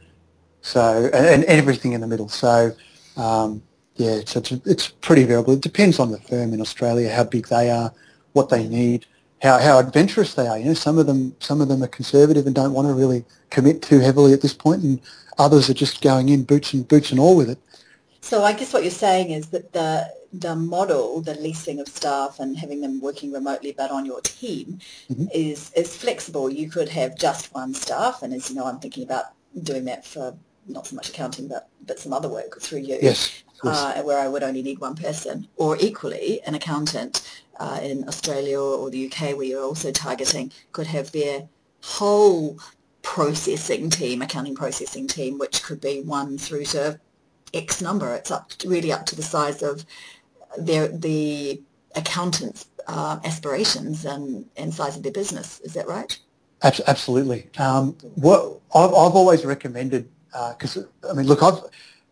So 0.60 1.10
and, 1.12 1.26
and 1.26 1.44
everything 1.46 1.90
in 1.90 2.00
the 2.00 2.06
middle. 2.06 2.28
So 2.28 2.70
um, 3.16 3.60
yeah, 3.96 4.20
so 4.26 4.38
it's, 4.38 4.52
it's 4.52 4.86
pretty 4.86 5.24
variable. 5.24 5.54
It 5.54 5.60
depends 5.60 5.98
on 5.98 6.12
the 6.12 6.20
firm 6.20 6.54
in 6.54 6.60
Australia, 6.60 7.12
how 7.12 7.24
big 7.24 7.48
they 7.48 7.68
are, 7.68 7.92
what 8.32 8.48
they 8.48 8.68
need 8.68 9.06
how, 9.42 9.58
how 9.58 9.78
adventurous 9.78 10.34
they 10.34 10.46
are. 10.46 10.58
You 10.58 10.66
know, 10.66 10.74
some 10.74 10.98
of 10.98 11.06
them 11.06 11.34
some 11.40 11.60
of 11.60 11.68
them 11.68 11.82
are 11.82 11.88
conservative 11.88 12.46
and 12.46 12.54
don't 12.54 12.72
want 12.72 12.88
to 12.88 12.94
really 12.94 13.24
commit 13.50 13.82
too 13.82 14.00
heavily 14.00 14.32
at 14.32 14.42
this 14.42 14.54
point, 14.54 14.82
and 14.82 15.00
others 15.38 15.70
are 15.70 15.74
just 15.74 16.00
going 16.00 16.28
in 16.28 16.44
boots 16.44 16.72
and 16.72 16.86
boots 16.86 17.10
and 17.10 17.20
all 17.20 17.36
with 17.36 17.50
it. 17.50 17.58
So 18.20 18.44
I 18.44 18.52
guess 18.52 18.72
what 18.72 18.82
you're 18.82 18.90
saying 18.90 19.30
is 19.30 19.48
that 19.48 19.72
the 19.72 20.12
the 20.32 20.54
model, 20.54 21.20
the 21.22 21.34
leasing 21.34 21.80
of 21.80 21.88
staff 21.88 22.38
and 22.38 22.56
having 22.58 22.80
them 22.80 23.00
working 23.00 23.32
remotely 23.32 23.74
but 23.76 23.90
on 23.90 24.04
your 24.04 24.20
team 24.20 24.78
mm-hmm. 25.10 25.26
is 25.32 25.72
is 25.74 25.96
flexible. 25.96 26.50
You 26.50 26.68
could 26.68 26.88
have 26.88 27.16
just 27.16 27.54
one 27.54 27.74
staff, 27.74 28.22
and 28.22 28.34
as 28.34 28.50
you 28.50 28.56
know, 28.56 28.66
I'm 28.66 28.80
thinking 28.80 29.04
about 29.04 29.26
doing 29.62 29.84
that 29.86 30.04
for 30.04 30.36
not 30.66 30.86
so 30.86 30.96
much 30.96 31.08
accounting 31.08 31.48
but 31.48 31.68
but 31.86 31.98
some 31.98 32.12
other 32.12 32.28
work 32.28 32.60
through 32.60 32.80
you. 32.80 32.98
Yes. 33.00 33.42
yes. 33.64 33.76
Uh, 33.76 34.02
where 34.02 34.18
I 34.18 34.28
would 34.28 34.42
only 34.42 34.62
need 34.62 34.78
one 34.78 34.94
person, 34.94 35.48
or 35.56 35.76
equally 35.80 36.42
an 36.42 36.54
accountant 36.54 37.42
uh, 37.58 37.80
in 37.82 38.06
Australia 38.08 38.60
or 38.60 38.90
the 38.90 39.06
UK 39.06 39.36
where 39.36 39.46
you're 39.46 39.64
also 39.64 39.90
targeting 39.90 40.52
could 40.72 40.86
have 40.86 41.12
their 41.12 41.48
whole 41.82 42.58
processing 43.02 43.90
team, 43.90 44.22
accounting 44.22 44.54
processing 44.54 45.06
team, 45.06 45.38
which 45.38 45.62
could 45.62 45.80
be 45.80 46.02
one 46.02 46.38
through 46.38 46.64
to 46.64 46.98
X 47.54 47.80
number. 47.80 48.14
It's 48.14 48.30
up 48.30 48.52
really 48.64 48.92
up 48.92 49.06
to 49.06 49.16
the 49.16 49.22
size 49.22 49.62
of 49.62 49.84
their 50.58 50.88
the 50.88 51.62
accountant's 51.94 52.66
uh, 52.86 53.18
aspirations 53.24 54.04
and, 54.04 54.46
and 54.56 54.72
size 54.72 54.96
of 54.96 55.02
their 55.02 55.12
business. 55.12 55.60
Is 55.60 55.74
that 55.74 55.88
right? 55.88 56.18
Absolutely. 56.62 57.48
Um, 57.58 57.92
what 58.16 58.60
I've, 58.74 58.90
I've 58.90 59.14
always 59.14 59.44
recommended 59.44 60.08
because 60.50 60.76
uh, 60.76 60.84
I 61.08 61.14
mean, 61.14 61.26
look, 61.26 61.42
I've 61.42 61.60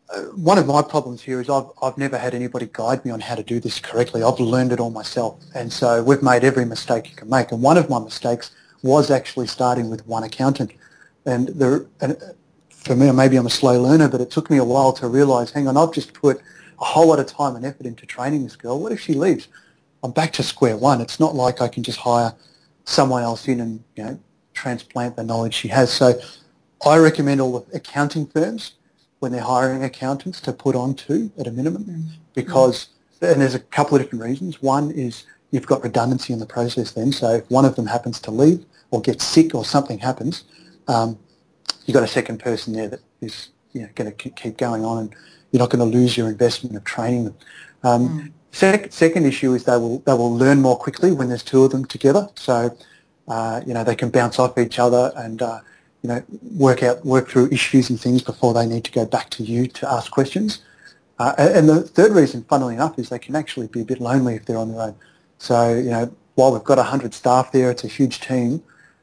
Uh, 0.09 0.23
one 0.37 0.57
of 0.57 0.67
my 0.67 0.83
problems 0.83 1.23
here 1.23 1.41
is 1.41 1.51
I've, 1.51 1.67
I've 1.83 1.99
never 1.99 2.17
had 2.17 2.33
anybody 2.35 2.69
guide 2.73 3.05
me 3.05 3.11
on 3.11 3.21
how 3.21 3.35
to 3.35 3.43
do 3.43 3.59
this 3.59 3.81
correctly. 3.81 4.23
I've 4.23 4.39
learned 4.39 4.73
it 4.73 4.79
all 4.79 4.91
myself. 4.91 5.41
And 5.55 5.73
so 5.73 6.03
we've 6.03 6.23
made 6.23 6.45
every 6.45 6.65
mistake 6.65 7.11
you 7.11 7.17
can 7.17 7.29
make. 7.29 7.51
And 7.51 7.61
one 7.61 7.77
of 7.77 7.91
my 7.91 7.99
mistakes 7.99 8.53
was 8.83 9.11
actually 9.11 9.49
starting 9.49 9.91
with 9.91 10.07
one 10.07 10.23
accountant. 10.23 10.73
And, 11.25 11.49
there, 11.49 11.87
and 12.01 12.13
uh, 12.13 12.35
for 12.71 12.95
me, 12.95 13.11
maybe 13.11 13.37
I'm 13.37 13.47
a 13.47 13.51
slow 13.51 13.81
learner, 13.83 14.09
but 14.09 14.21
it 14.21 14.31
took 14.31 14.49
me 14.49 14.59
a 14.59 14.65
while 14.65 14.93
to 14.95 15.09
realize, 15.09 15.51
hang 15.51 15.67
on, 15.67 15.77
I've 15.77 15.93
just 15.93 16.13
put 16.13 16.41
a 16.81 16.85
whole 16.85 17.09
lot 17.09 17.19
of 17.19 17.27
time 17.27 17.57
and 17.57 17.65
effort 17.65 17.87
into 17.87 18.07
training 18.07 18.45
this 18.45 18.55
girl. 18.55 18.79
What 18.79 18.93
if 18.93 19.01
she 19.01 19.15
leaves? 19.15 19.49
I'm 20.05 20.13
back 20.13 20.33
to 20.35 20.45
square 20.45 20.77
one. 20.77 21.01
It's 21.01 21.19
not 21.19 21.35
like 21.35 21.61
I 21.61 21.67
can 21.67 21.83
just 21.83 21.99
hire 21.99 22.33
someone 22.85 23.23
else 23.25 23.49
in 23.49 23.61
and 23.61 23.83
you 23.97 24.05
know 24.05 24.21
transplant 24.55 25.17
the 25.17 25.25
knowledge 25.25 25.55
she 25.55 25.69
has. 25.69 25.93
So 25.93 26.21
I 26.87 26.99
recommend 26.99 27.41
all 27.41 27.59
the 27.61 27.77
accounting 27.77 28.27
firms 28.27 28.73
when 29.27 29.33
they're 29.33 29.43
hiring 29.43 29.83
accountants 29.83 30.41
to 30.41 30.53
put 30.53 30.77
on 30.77 30.95
two 30.95 31.33
at 31.37 31.49
a 31.49 31.51
minimum 31.51 31.85
mm. 31.85 32.05
because 32.33 32.91
and 33.21 33.41
there's 33.41 33.57
a 33.57 33.59
couple 33.59 33.97
of 33.97 34.03
different 34.05 34.23
reasons. 34.23 34.63
One 34.63 34.93
is 34.93 35.25
you've 35.51 35.67
got 35.67 35.83
redundancy 35.83 36.33
in 36.33 36.39
the 36.39 36.47
process 36.47 36.93
then. 36.93 37.11
So 37.11 37.31
if 37.31 37.51
one 37.51 37.65
of 37.65 37.75
them 37.75 37.87
happens 37.87 38.21
to 38.21 38.31
leave 38.31 38.65
or 38.93 39.01
get 39.01 39.21
sick 39.21 39.53
or 39.53 39.65
something 39.65 39.99
happens, 39.99 40.45
um, 40.87 41.19
you've 41.87 41.95
got 41.95 42.05
a 42.05 42.07
second 42.07 42.39
person 42.39 42.73
there 42.73 42.87
that 42.87 43.01
is 43.21 43.49
you 43.73 43.81
know, 43.81 43.89
going 43.97 44.15
to 44.15 44.31
keep 44.31 44.59
going 44.59 44.85
on 44.85 44.99
and 44.99 45.17
you're 45.51 45.59
not 45.59 45.71
going 45.71 45.91
to 45.91 45.99
lose 45.99 46.17
your 46.17 46.29
investment 46.29 46.77
of 46.77 46.85
training 46.85 47.25
them. 47.25 47.35
Um, 47.83 48.09
mm. 48.09 48.33
sec- 48.53 48.93
second 48.93 49.27
issue 49.27 49.55
is 49.55 49.65
they 49.65 49.77
will, 49.77 49.99
they 50.07 50.13
will 50.13 50.37
learn 50.37 50.63
more 50.63 50.79
quickly 50.79 51.11
when 51.11 51.29
there's 51.31 51.43
two 51.43 51.65
of 51.65 51.73
them 51.73 51.85
together. 51.85 52.29
So, 52.37 52.79
uh, 53.27 53.61
you 53.67 53.75
know, 53.75 53.83
they 53.83 53.97
can 53.97 54.11
bounce 54.11 54.39
off 54.39 54.57
each 54.57 54.79
other 54.79 55.11
and, 55.17 55.43
uh, 55.43 55.63
you 56.07 56.15
know, 56.15 56.23
work 56.57 56.83
out, 56.83 57.05
work 57.05 57.29
through 57.29 57.49
issues 57.51 57.91
and 57.91 58.01
things 58.01 58.23
before 58.23 58.55
they 58.55 58.65
need 58.65 58.85
to 58.85 58.93
go 58.93 59.05
back 59.05 59.29
to 59.31 59.43
you 59.43 59.67
to 59.67 59.91
ask 59.91 60.13
questions. 60.13 60.63
Uh, 61.19 61.35
and 61.39 61.69
the 61.69 61.83
third 61.83 62.13
reason, 62.13 62.45
funnily 62.45 62.75
enough, 62.75 62.99
is 62.99 63.09
they 63.09 63.19
can 63.19 63.35
actually 63.35 63.67
be 63.67 63.81
a 63.81 63.85
bit 63.85 64.01
lonely 64.01 64.35
if 64.35 64.45
they're 64.45 64.59
on 64.59 64.71
their 64.71 64.81
own. 64.81 64.95
So, 65.39 65.75
you 65.75 65.91
know, 65.91 66.15
while 66.37 66.53
we've 66.53 66.63
got 66.63 66.79
100 66.79 67.13
staff 67.13 67.51
there, 67.51 67.71
it's 67.71 67.83
a 67.83 67.89
huge 67.89 68.21
team, 68.21 68.63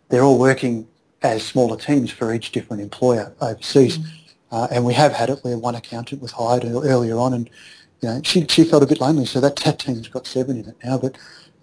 they're 0.10 0.24
all 0.24 0.40
working 0.40 0.88
as 1.24 1.44
smaller 1.44 1.78
teams 1.78 2.12
for 2.12 2.34
each 2.34 2.52
different 2.52 2.82
employer 2.82 3.34
overseas. 3.42 3.98
Mm. 3.98 4.06
Uh, 4.52 4.68
and 4.72 4.86
we 4.86 4.94
have 4.94 5.12
had 5.12 5.30
it 5.30 5.40
where 5.42 5.58
one 5.58 5.76
accountant 5.76 6.22
was 6.22 6.32
hired 6.32 6.64
earlier 6.64 7.18
on 7.18 7.34
and, 7.34 7.50
you 8.02 8.10
know, 8.10 8.22
she, 8.24 8.46
she 8.48 8.64
felt 8.64 8.84
a 8.84 8.86
bit 8.86 9.02
lonely. 9.02 9.26
So 9.26 9.42
that, 9.42 9.56
that 9.58 9.80
team's 9.80 10.08
got 10.08 10.28
seven 10.28 10.58
in 10.58 10.70
it 10.70 10.78
now. 10.84 11.00
But 11.00 11.18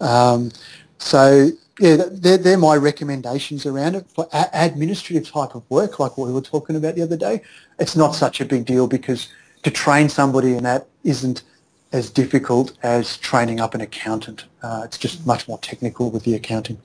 um, 0.05 0.51
so, 0.97 1.51
yeah, 1.79 2.03
they're, 2.09 2.37
they're 2.37 2.57
my 2.57 2.75
recommendations 2.75 3.65
around 3.65 3.95
it. 3.95 4.05
For 4.09 4.27
a- 4.33 4.49
administrative 4.53 5.29
type 5.31 5.55
of 5.55 5.63
work, 5.69 5.99
like 5.99 6.17
what 6.17 6.27
we 6.27 6.33
were 6.33 6.41
talking 6.41 6.75
about 6.75 6.95
the 6.95 7.01
other 7.01 7.17
day, 7.17 7.41
it's 7.79 7.95
not 7.95 8.15
such 8.15 8.41
a 8.41 8.45
big 8.45 8.65
deal 8.65 8.87
because 8.87 9.29
to 9.63 9.71
train 9.71 10.09
somebody 10.09 10.55
in 10.55 10.63
that 10.63 10.87
isn't 11.03 11.43
as 11.91 12.09
difficult 12.09 12.77
as 12.83 13.17
training 13.17 13.59
up 13.59 13.73
an 13.73 13.81
accountant. 13.81 14.45
Uh, 14.63 14.81
it's 14.85 14.97
just 14.97 15.25
much 15.25 15.47
more 15.47 15.57
technical 15.59 16.09
with 16.09 16.23
the 16.23 16.35
accounting. 16.35 16.77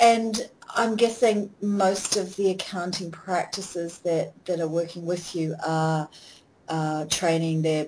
And 0.00 0.48
I'm 0.74 0.96
guessing 0.96 1.50
most 1.60 2.16
of 2.16 2.36
the 2.36 2.50
accounting 2.50 3.10
practices 3.10 3.98
that, 3.98 4.32
that 4.46 4.60
are 4.60 4.68
working 4.68 5.06
with 5.06 5.34
you 5.34 5.54
are 5.66 6.08
uh, 6.68 7.04
training 7.06 7.62
their 7.62 7.86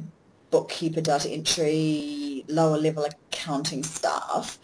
bookkeeper, 0.51 1.01
data 1.01 1.29
entry, 1.29 2.45
lower 2.49 2.79
level 2.79 3.05
accounting 3.05 3.83
staff. 3.83 4.59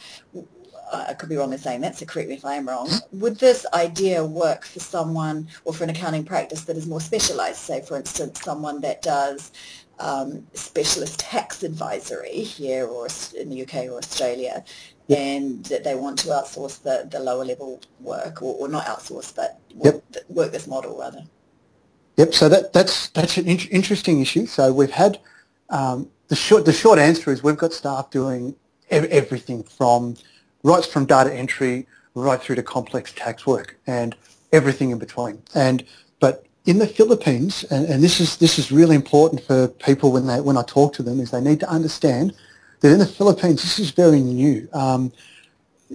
I 0.94 1.14
could 1.14 1.28
be 1.28 1.36
wrong 1.36 1.52
in 1.52 1.58
saying 1.58 1.80
that, 1.82 1.96
so 1.96 2.06
correct 2.06 2.28
me 2.28 2.36
if 2.36 2.44
I 2.44 2.54
am 2.54 2.68
wrong. 2.68 2.88
Would 3.12 3.38
this 3.38 3.66
idea 3.74 4.24
work 4.24 4.64
for 4.64 4.80
someone 4.80 5.48
or 5.64 5.72
for 5.72 5.84
an 5.84 5.90
accounting 5.90 6.24
practice 6.24 6.64
that 6.64 6.76
is 6.76 6.86
more 6.86 7.00
specialised? 7.00 7.60
Say, 7.60 7.82
for 7.82 7.96
instance, 7.96 8.40
someone 8.42 8.80
that 8.82 9.02
does 9.02 9.52
um, 9.98 10.46
specialist 10.54 11.20
tax 11.20 11.62
advisory 11.62 12.40
here 12.40 12.86
or 12.86 13.08
in 13.38 13.50
the 13.50 13.62
UK 13.62 13.86
or 13.86 13.98
Australia, 13.98 14.64
yep. 15.06 15.18
and 15.18 15.64
that 15.66 15.84
they 15.84 15.94
want 15.94 16.18
to 16.20 16.28
outsource 16.28 16.82
the, 16.82 17.08
the 17.10 17.20
lower 17.20 17.44
level 17.44 17.80
work, 18.00 18.42
or, 18.42 18.54
or 18.56 18.68
not 18.68 18.86
outsource, 18.86 19.34
but 19.34 19.60
work, 19.74 20.02
yep. 20.12 20.24
work 20.28 20.52
this 20.52 20.66
model 20.66 20.98
rather. 20.98 21.24
Yep. 22.16 22.34
So 22.34 22.48
that, 22.48 22.72
that's 22.72 23.08
that's 23.08 23.36
an 23.36 23.46
in- 23.46 23.68
interesting 23.70 24.20
issue. 24.20 24.46
So 24.46 24.72
we've 24.72 24.90
had 24.90 25.18
um, 25.70 26.10
the 26.28 26.36
short 26.36 26.64
the 26.64 26.72
short 26.72 26.98
answer 26.98 27.32
is 27.32 27.42
we've 27.42 27.56
got 27.56 27.72
staff 27.72 28.10
doing 28.10 28.54
ev- 28.90 29.06
everything 29.06 29.62
from 29.62 30.16
right 30.64 30.84
from 30.84 31.06
data 31.06 31.32
entry 31.32 31.86
right 32.14 32.40
through 32.40 32.56
to 32.56 32.62
complex 32.62 33.12
tax 33.12 33.46
work 33.46 33.76
and 33.86 34.16
everything 34.52 34.90
in 34.90 34.98
between. 34.98 35.40
And 35.54 35.84
but 36.18 36.46
in 36.64 36.78
the 36.78 36.86
Philippines, 36.86 37.64
and, 37.70 37.86
and, 37.86 38.02
this 38.02 38.20
is 38.20 38.38
this 38.38 38.58
is 38.58 38.72
really 38.72 38.96
important 38.96 39.42
for 39.42 39.68
people 39.68 40.10
when 40.10 40.26
they 40.26 40.40
when 40.40 40.56
I 40.56 40.62
talk 40.62 40.94
to 40.94 41.02
them, 41.02 41.20
is 41.20 41.30
they 41.30 41.40
need 41.40 41.60
to 41.60 41.68
understand 41.68 42.34
that 42.80 42.90
in 42.90 42.98
the 42.98 43.06
Philippines 43.06 43.62
this 43.62 43.78
is 43.78 43.90
very 43.90 44.20
new. 44.20 44.68
Um, 44.72 45.12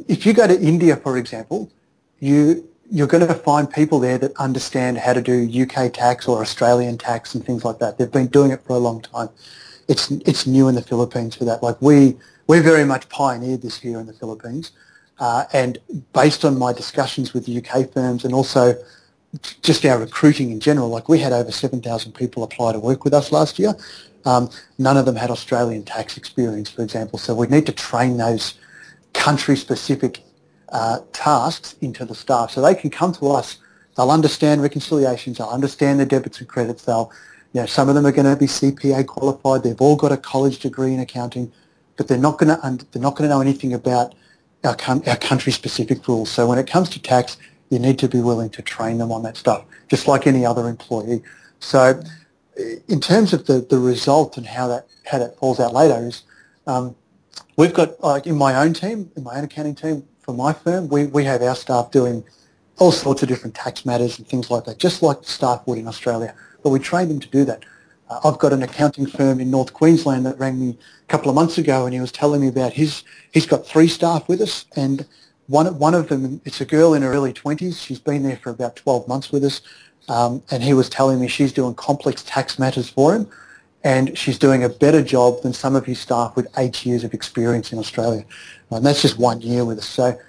if 0.08 0.26
you 0.26 0.34
go 0.34 0.48
to 0.48 0.60
India, 0.60 0.96
for 0.96 1.18
example, 1.18 1.72
you 2.20 2.68
you're 2.92 3.08
going 3.08 3.26
to 3.26 3.34
find 3.34 3.72
people 3.72 4.00
there 4.00 4.18
that 4.18 4.36
understand 4.38 4.98
how 4.98 5.14
to 5.14 5.22
do 5.22 5.64
UK 5.64 5.94
tax 5.94 6.28
or 6.28 6.42
Australian 6.42 6.98
tax 6.98 7.36
and 7.36 7.46
things 7.46 7.64
like 7.64 7.78
that. 7.78 7.98
They've 7.98 8.12
been 8.12 8.28
doing 8.28 8.50
it 8.52 8.64
for 8.64 8.74
a 8.74 8.80
long 8.80 9.02
time. 9.02 9.30
It's 9.88 10.12
it's 10.12 10.46
new 10.46 10.68
in 10.68 10.76
the 10.76 10.82
Philippines 10.82 11.36
for 11.36 11.46
that. 11.46 11.64
Like 11.64 11.82
we 11.82 12.18
we 12.50 12.60
very 12.60 12.84
much 12.84 13.08
pioneered 13.10 13.62
this 13.62 13.80
here 13.80 14.00
in 14.00 14.08
the 14.08 14.14
Philippines, 14.14 14.72
uh, 15.20 15.44
and 15.54 15.78
based 16.14 16.44
on 16.44 16.58
my 16.58 16.74
discussions 16.74 17.32
with 17.32 17.48
UK 17.48 17.94
firms 17.94 18.26
and 18.26 18.34
also 18.34 18.74
just 19.62 19.86
our 19.86 20.00
recruiting 20.00 20.50
in 20.50 20.60
general, 20.60 20.90
like 20.90 21.08
we 21.08 21.20
had 21.20 21.32
over 21.32 21.52
7,000 21.52 22.12
people 22.14 22.42
apply 22.42 22.72
to 22.74 22.80
work 22.80 23.04
with 23.04 23.14
us 23.14 23.32
last 23.32 23.60
year. 23.60 23.76
Um, 24.26 24.50
none 24.80 24.98
of 24.98 25.06
them 25.06 25.16
had 25.16 25.30
Australian 25.30 25.84
tax 25.84 26.18
experience, 26.18 26.72
for 26.72 26.82
example. 26.82 27.20
So 27.20 27.36
we 27.36 27.46
need 27.46 27.68
to 27.68 27.72
train 27.72 28.18
those 28.18 28.56
country-specific 29.14 30.24
uh, 30.70 31.02
tasks 31.14 31.76
into 31.82 32.04
the 32.04 32.16
staff 32.16 32.50
so 32.50 32.62
they 32.64 32.74
can 32.74 32.90
come 32.90 33.14
to 33.14 33.28
us. 33.28 33.60
They'll 33.96 34.10
understand 34.10 34.64
reconciliations. 34.64 35.38
They'll 35.38 35.50
understand 35.50 36.00
the 36.00 36.06
debits 36.08 36.40
and 36.40 36.50
credits. 36.50 36.84
They'll, 36.84 37.12
you 37.54 37.62
know, 37.62 37.68
some 37.68 37.90
of 37.90 37.94
them 37.94 38.08
are 38.08 38.12
going 38.12 38.26
to 38.26 38.36
be 38.36 38.48
CPA 38.48 39.06
qualified. 39.06 39.62
They've 39.62 39.80
all 39.80 39.96
got 39.96 40.12
a 40.12 40.18
college 40.18 40.58
degree 40.58 40.96
in 40.96 41.00
accounting, 41.00 41.52
but 42.00 42.08
they're 42.08 42.18
not 42.18 42.38
going 42.38 42.48
to 42.48 42.86
they're 42.92 43.02
not 43.02 43.18
going 43.18 43.30
to 43.30 43.36
know 43.36 43.42
anything 43.42 43.74
about 43.74 44.16
our, 44.64 44.78
our 45.06 45.18
country-specific 45.18 46.08
rules. 46.08 46.32
So 46.32 46.48
when 46.48 46.58
it 46.58 46.66
comes 46.66 46.88
to 46.92 47.02
tax, 47.02 47.38
you 47.70 47.78
need 47.78 48.00
to 48.00 48.08
be 48.08 48.22
willing 48.22 48.50
to 48.52 48.62
train 48.62 49.00
them 49.00 49.12
on 49.12 49.22
that 49.24 49.36
stuff, 49.36 49.66
just 49.90 50.08
like 50.08 50.26
any 50.26 50.46
other 50.46 50.70
employee. 50.70 51.22
So 51.60 52.02
in 52.88 53.02
terms 53.02 53.34
of 53.34 53.48
the, 53.48 53.60
the 53.60 53.78
result 53.78 54.38
and 54.38 54.48
how 54.48 54.70
that 54.70 54.88
how 55.12 55.20
that 55.20 55.38
falls 55.38 55.60
out 55.60 55.74
later 55.74 56.08
is 56.08 56.24
um, 56.68 56.96
we've 57.58 57.74
got 57.74 58.00
like 58.02 58.26
in 58.26 58.38
my 58.38 58.56
own 58.56 58.74
team, 58.74 59.12
in 59.18 59.24
my 59.24 59.36
own 59.36 59.44
accounting 59.44 59.76
team 59.76 60.08
for 60.22 60.34
my 60.34 60.54
firm, 60.54 60.88
we, 60.88 61.08
we 61.08 61.26
have 61.26 61.42
our 61.42 61.56
staff 61.56 61.92
doing 61.92 62.24
all 62.78 62.94
sorts 62.94 63.22
of 63.24 63.28
different 63.28 63.56
tax 63.56 63.86
matters 63.86 64.18
and 64.18 64.26
things 64.26 64.50
like 64.50 64.64
that, 64.64 64.78
just 64.78 65.04
like 65.04 65.20
the 65.24 65.28
staff 65.28 65.68
would 65.68 65.78
in 65.78 65.86
Australia. 65.86 66.34
But 66.64 66.70
we 66.70 66.80
train 66.80 67.10
them 67.10 67.20
to 67.20 67.28
do 67.28 67.44
that. 67.44 67.66
Uh, 68.10 68.20
I've 68.24 68.40
got 68.40 68.54
an 68.54 68.64
accounting 68.64 69.06
firm 69.06 69.40
in 69.40 69.52
North 69.52 69.74
Queensland 69.74 70.26
that 70.26 70.40
rang 70.40 70.60
me 70.60 70.78
a 71.02 71.06
couple 71.08 71.30
of 71.30 71.36
months 71.36 71.58
ago 71.58 71.86
and 71.86 71.94
he 71.94 72.00
was 72.00 72.12
telling 72.12 72.42
me 72.42 72.48
about 72.48 72.74
his, 72.74 73.04
he's 73.32 73.46
got 73.46 73.66
three 73.66 73.88
staff 73.88 74.28
with 74.28 74.42
us 74.42 74.66
and 74.76 75.06
one, 75.48 75.80
one 75.80 75.96
of 75.96 76.10
them, 76.10 76.42
it's 76.46 76.62
a 76.62 76.66
girl 76.66 76.94
in 76.94 77.02
her 77.02 77.12
early 77.12 77.34
20s. 77.34 77.84
She's 77.84 78.00
been 78.00 78.22
there 78.22 78.38
for 78.38 78.52
about 78.52 78.76
12 78.76 79.08
months 79.08 79.32
with 79.32 79.44
us. 79.44 79.62
Um, 80.08 80.44
and 80.52 80.62
he 80.62 80.74
was 80.74 80.90
telling 80.90 81.20
me 81.20 81.28
she's 81.28 81.52
doing 81.52 81.74
complex 81.74 82.24
tax 82.24 82.60
matters 82.60 82.88
for 82.88 83.16
him. 83.16 83.28
And 83.84 84.16
she's 84.16 84.38
doing 84.38 84.64
a 84.64 84.70
better 84.70 85.02
job 85.02 85.42
than 85.42 85.54
some 85.54 85.76
of 85.76 85.86
his 85.86 86.00
staff 86.00 86.36
with 86.36 86.48
eight 86.58 86.86
years 86.86 87.04
of 87.04 87.16
experience 87.16 87.72
in 87.72 87.80
Australia. 87.80 88.26
And 88.70 88.86
that's 88.86 89.02
just 89.02 89.18
one 89.18 89.42
year 89.42 89.66
with 89.66 89.80
us. 89.80 89.88
So 89.88 90.20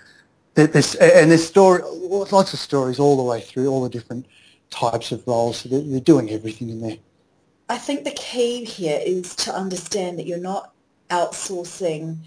and 0.56 1.30
there's 1.30 1.46
story, 1.46 1.82
lots 1.82 2.52
of 2.52 2.58
stories 2.58 2.98
all 2.98 3.16
the 3.16 3.22
way 3.22 3.40
through, 3.40 3.68
all 3.68 3.82
the 3.82 3.88
different 3.88 4.26
types 4.70 5.12
of 5.12 5.26
roles. 5.26 5.58
So 5.58 5.68
they're 5.68 6.00
doing 6.00 6.30
everything 6.30 6.70
in 6.70 6.80
there. 6.80 6.96
I 7.70 7.78
think 7.78 8.02
the 8.02 8.10
key 8.10 8.64
here 8.64 9.00
is 9.00 9.36
to 9.36 9.54
understand 9.54 10.18
that 10.18 10.26
you're 10.26 10.38
not 10.38 10.74
outsourcing 11.08 12.18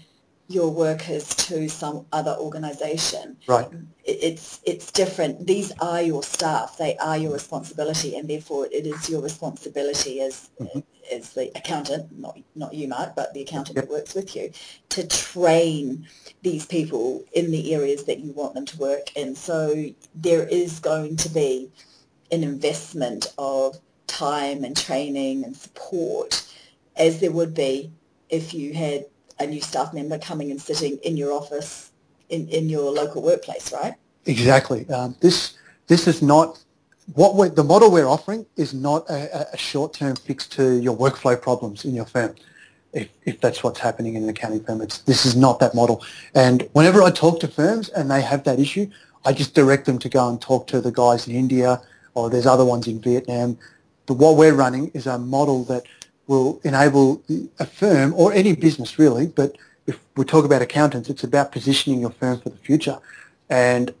your 0.48 0.70
workers 0.70 1.28
to 1.34 1.68
some 1.68 2.06
other 2.12 2.34
organization. 2.40 3.36
Right. 3.46 3.68
It's 4.04 4.60
it's 4.64 4.90
different. 4.90 5.46
These 5.46 5.70
are 5.80 6.00
your 6.00 6.22
staff. 6.22 6.78
They 6.78 6.96
are 6.96 7.18
your 7.18 7.32
responsibility, 7.32 8.16
and 8.16 8.28
therefore 8.28 8.68
it 8.72 8.86
is 8.86 9.10
your 9.10 9.20
responsibility 9.20 10.22
as 10.22 10.48
mm-hmm. 10.58 10.80
as 11.12 11.34
the 11.34 11.50
accountant, 11.54 12.18
not 12.18 12.38
not 12.54 12.72
you, 12.72 12.88
Mark, 12.88 13.14
but 13.14 13.34
the 13.34 13.42
accountant 13.42 13.76
yep. 13.76 13.84
that 13.84 13.90
works 13.90 14.14
with 14.14 14.34
you, 14.34 14.50
to 14.90 15.06
train 15.06 16.06
these 16.40 16.64
people 16.64 17.22
in 17.34 17.50
the 17.50 17.74
areas 17.74 18.04
that 18.04 18.20
you 18.20 18.32
want 18.32 18.54
them 18.54 18.64
to 18.64 18.78
work 18.78 19.14
in. 19.14 19.34
So 19.34 19.90
there 20.14 20.46
is 20.48 20.80
going 20.80 21.16
to 21.16 21.28
be 21.28 21.70
an 22.32 22.42
investment 22.42 23.32
of 23.36 23.78
time 24.06 24.64
and 24.64 24.76
training 24.76 25.44
and 25.44 25.56
support, 25.56 26.46
as 26.96 27.20
there 27.20 27.32
would 27.32 27.54
be 27.54 27.90
if 28.30 28.54
you 28.54 28.72
had 28.74 29.04
a 29.38 29.46
new 29.46 29.60
staff 29.60 29.92
member 29.92 30.18
coming 30.18 30.50
and 30.50 30.60
sitting 30.60 30.98
in 30.98 31.16
your 31.16 31.32
office 31.32 31.90
in, 32.28 32.48
in 32.48 32.68
your 32.68 32.90
local 32.90 33.22
workplace, 33.22 33.72
right? 33.72 33.94
Exactly. 34.26 34.88
Um, 34.88 35.16
this 35.20 35.54
this 35.86 36.08
is 36.08 36.22
not 36.22 36.58
what 37.14 37.36
we're, 37.36 37.50
the 37.50 37.64
model 37.64 37.90
we're 37.90 38.08
offering 38.08 38.46
is 38.56 38.72
not 38.72 39.08
a, 39.10 39.52
a, 39.52 39.56
short-term 39.58 40.16
fix 40.16 40.46
to 40.48 40.80
your 40.80 40.96
workflow 40.96 41.40
problems 41.40 41.84
in 41.84 41.94
your 41.94 42.06
firm. 42.06 42.34
If, 42.94 43.08
if 43.24 43.40
that's 43.40 43.62
what's 43.62 43.80
happening 43.80 44.14
in 44.14 44.22
an 44.22 44.28
accounting 44.30 44.64
firm, 44.64 44.80
it's, 44.80 44.98
this 44.98 45.26
is 45.26 45.36
not 45.36 45.58
that 45.58 45.74
model. 45.74 46.02
And 46.34 46.66
whenever 46.72 47.02
I 47.02 47.10
talk 47.10 47.40
to 47.40 47.48
firms 47.48 47.90
and 47.90 48.10
they 48.10 48.22
have 48.22 48.44
that 48.44 48.58
issue, 48.58 48.88
I 49.26 49.32
just 49.32 49.54
direct 49.54 49.84
them 49.84 49.98
to 49.98 50.08
go 50.08 50.28
and 50.28 50.40
talk 50.40 50.66
to 50.68 50.80
the 50.80 50.92
guys 50.92 51.28
in 51.28 51.34
India 51.34 51.82
or 52.14 52.30
there's 52.30 52.46
other 52.46 52.64
ones 52.64 52.86
in 52.86 53.00
Vietnam. 53.00 53.58
But 54.06 54.14
what 54.14 54.36
we're 54.36 54.54
running 54.54 54.90
is 54.94 55.06
a 55.06 55.18
model 55.18 55.64
that 55.64 55.84
will 56.26 56.60
enable 56.64 57.22
a 57.58 57.66
firm 57.66 58.14
or 58.14 58.32
any 58.32 58.54
business 58.54 58.98
really, 58.98 59.26
but 59.26 59.56
if 59.86 59.98
we 60.16 60.24
talk 60.24 60.44
about 60.44 60.62
accountants, 60.62 61.10
it's 61.10 61.24
about 61.24 61.52
positioning 61.52 62.00
your 62.00 62.10
firm 62.10 62.40
for 62.40 62.48
the 62.50 62.56
future. 62.56 62.98
And 63.50 63.94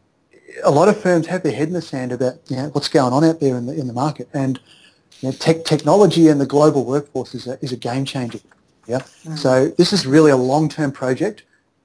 a 0.62 0.70
lot 0.70 0.88
of 0.88 0.98
firms 0.98 1.26
have 1.26 1.42
their 1.42 1.52
head 1.52 1.68
in 1.68 1.74
the 1.74 1.82
sand 1.82 2.12
about 2.12 2.38
you 2.48 2.56
know, 2.56 2.68
what's 2.68 2.88
going 2.88 3.12
on 3.12 3.24
out 3.24 3.40
there 3.40 3.56
in 3.56 3.66
the, 3.66 3.78
in 3.78 3.86
the 3.86 3.92
market. 3.92 4.28
And 4.32 4.58
you 5.20 5.28
know, 5.28 5.34
tech, 5.34 5.64
technology 5.64 6.28
and 6.28 6.40
the 6.40 6.46
global 6.46 6.84
workforce 6.84 7.34
is 7.34 7.46
a, 7.46 7.58
is 7.62 7.72
a 7.72 7.76
game 7.76 8.04
changer. 8.04 8.40
Yeah. 8.86 9.00
Mm. 9.24 9.38
So 9.38 9.68
this 9.68 9.92
is 9.92 10.06
really 10.06 10.30
a 10.30 10.36
long-term 10.36 10.92
project. 10.92 11.42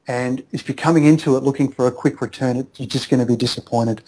And 0.08 0.44
if 0.52 0.68
you're 0.68 0.76
coming 0.76 1.06
into 1.06 1.38
it 1.38 1.44
looking 1.44 1.72
for 1.72 1.88
a 1.88 1.92
quick 1.92 2.22
return, 2.22 2.58
it, 2.58 2.68
you're 2.78 2.88
just 2.88 3.10
going 3.10 3.20
to 3.20 3.26
be 3.26 3.36
disappointed. 3.36 4.02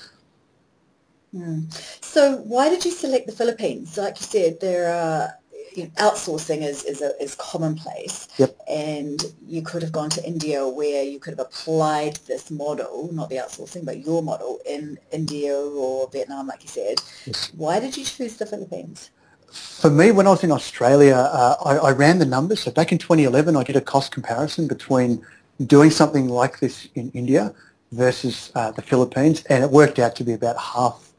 Mm. 1.33 1.71
So 2.03 2.37
why 2.37 2.69
did 2.69 2.83
you 2.83 2.91
select 2.91 3.25
the 3.27 3.31
Philippines? 3.33 3.97
Like 3.97 4.19
you 4.19 4.25
said, 4.25 4.59
there 4.59 4.93
are 4.93 5.33
you 5.75 5.83
know, 5.83 5.89
outsourcing 5.97 6.61
is 6.61 6.83
is, 6.83 7.01
a, 7.01 7.11
is 7.21 7.35
commonplace, 7.35 8.27
yep. 8.37 8.55
and 8.67 9.23
you 9.45 9.61
could 9.61 9.81
have 9.81 9.91
gone 9.91 10.09
to 10.09 10.25
India 10.25 10.67
where 10.67 11.03
you 11.03 11.19
could 11.19 11.31
have 11.31 11.39
applied 11.39 12.17
this 12.27 12.51
model, 12.51 13.09
not 13.13 13.29
the 13.29 13.37
outsourcing, 13.37 13.85
but 13.85 14.05
your 14.05 14.21
model 14.21 14.59
in 14.65 14.99
India 15.11 15.55
or 15.55 16.09
Vietnam, 16.11 16.47
like 16.47 16.63
you 16.63 16.69
said. 16.69 17.01
Yes. 17.25 17.51
Why 17.55 17.79
did 17.79 17.95
you 17.95 18.03
choose 18.03 18.37
the 18.37 18.45
Philippines? 18.45 19.11
For 19.51 19.89
me, 19.89 20.11
when 20.11 20.27
I 20.27 20.31
was 20.31 20.43
in 20.43 20.51
Australia, 20.51 21.15
uh, 21.15 21.55
I, 21.65 21.77
I 21.77 21.91
ran 21.91 22.19
the 22.19 22.25
numbers. 22.25 22.61
So 22.61 22.71
back 22.71 22.91
in 22.91 22.97
2011, 22.97 23.55
I 23.55 23.63
did 23.63 23.75
a 23.75 23.81
cost 23.81 24.11
comparison 24.11 24.67
between 24.67 25.25
doing 25.65 25.89
something 25.89 26.29
like 26.29 26.59
this 26.59 26.87
in 26.95 27.11
India 27.11 27.53
versus 27.91 28.51
uh, 28.55 28.71
the 28.71 28.81
Philippines, 28.81 29.43
and 29.49 29.63
it 29.63 29.69
worked 29.69 29.99
out 29.99 30.15
to 30.15 30.23
be 30.23 30.33
about 30.33 30.57
half 30.57 31.10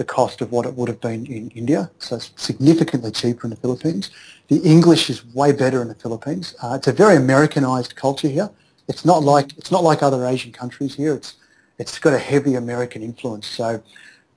the 0.00 0.04
cost 0.04 0.40
of 0.40 0.50
what 0.50 0.64
it 0.64 0.74
would 0.76 0.88
have 0.88 1.02
been 1.02 1.26
in 1.26 1.50
India, 1.50 1.90
so 1.98 2.16
it's 2.16 2.30
significantly 2.36 3.10
cheaper 3.10 3.46
in 3.46 3.50
the 3.50 3.56
Philippines. 3.64 4.08
The 4.48 4.56
English 4.74 5.10
is 5.10 5.18
way 5.34 5.52
better 5.52 5.82
in 5.82 5.88
the 5.88 5.94
Philippines. 5.94 6.54
Uh, 6.62 6.72
it's 6.78 6.88
a 6.88 6.92
very 6.92 7.16
Americanized 7.16 7.96
culture 7.96 8.28
here. 8.28 8.48
It's 8.88 9.04
not 9.04 9.22
like 9.22 9.48
it's 9.58 9.70
not 9.70 9.84
like 9.84 10.02
other 10.02 10.24
Asian 10.26 10.52
countries 10.52 10.94
here. 10.94 11.12
It's 11.14 11.34
it's 11.78 11.98
got 11.98 12.14
a 12.14 12.18
heavy 12.18 12.54
American 12.54 13.02
influence. 13.02 13.46
So 13.46 13.82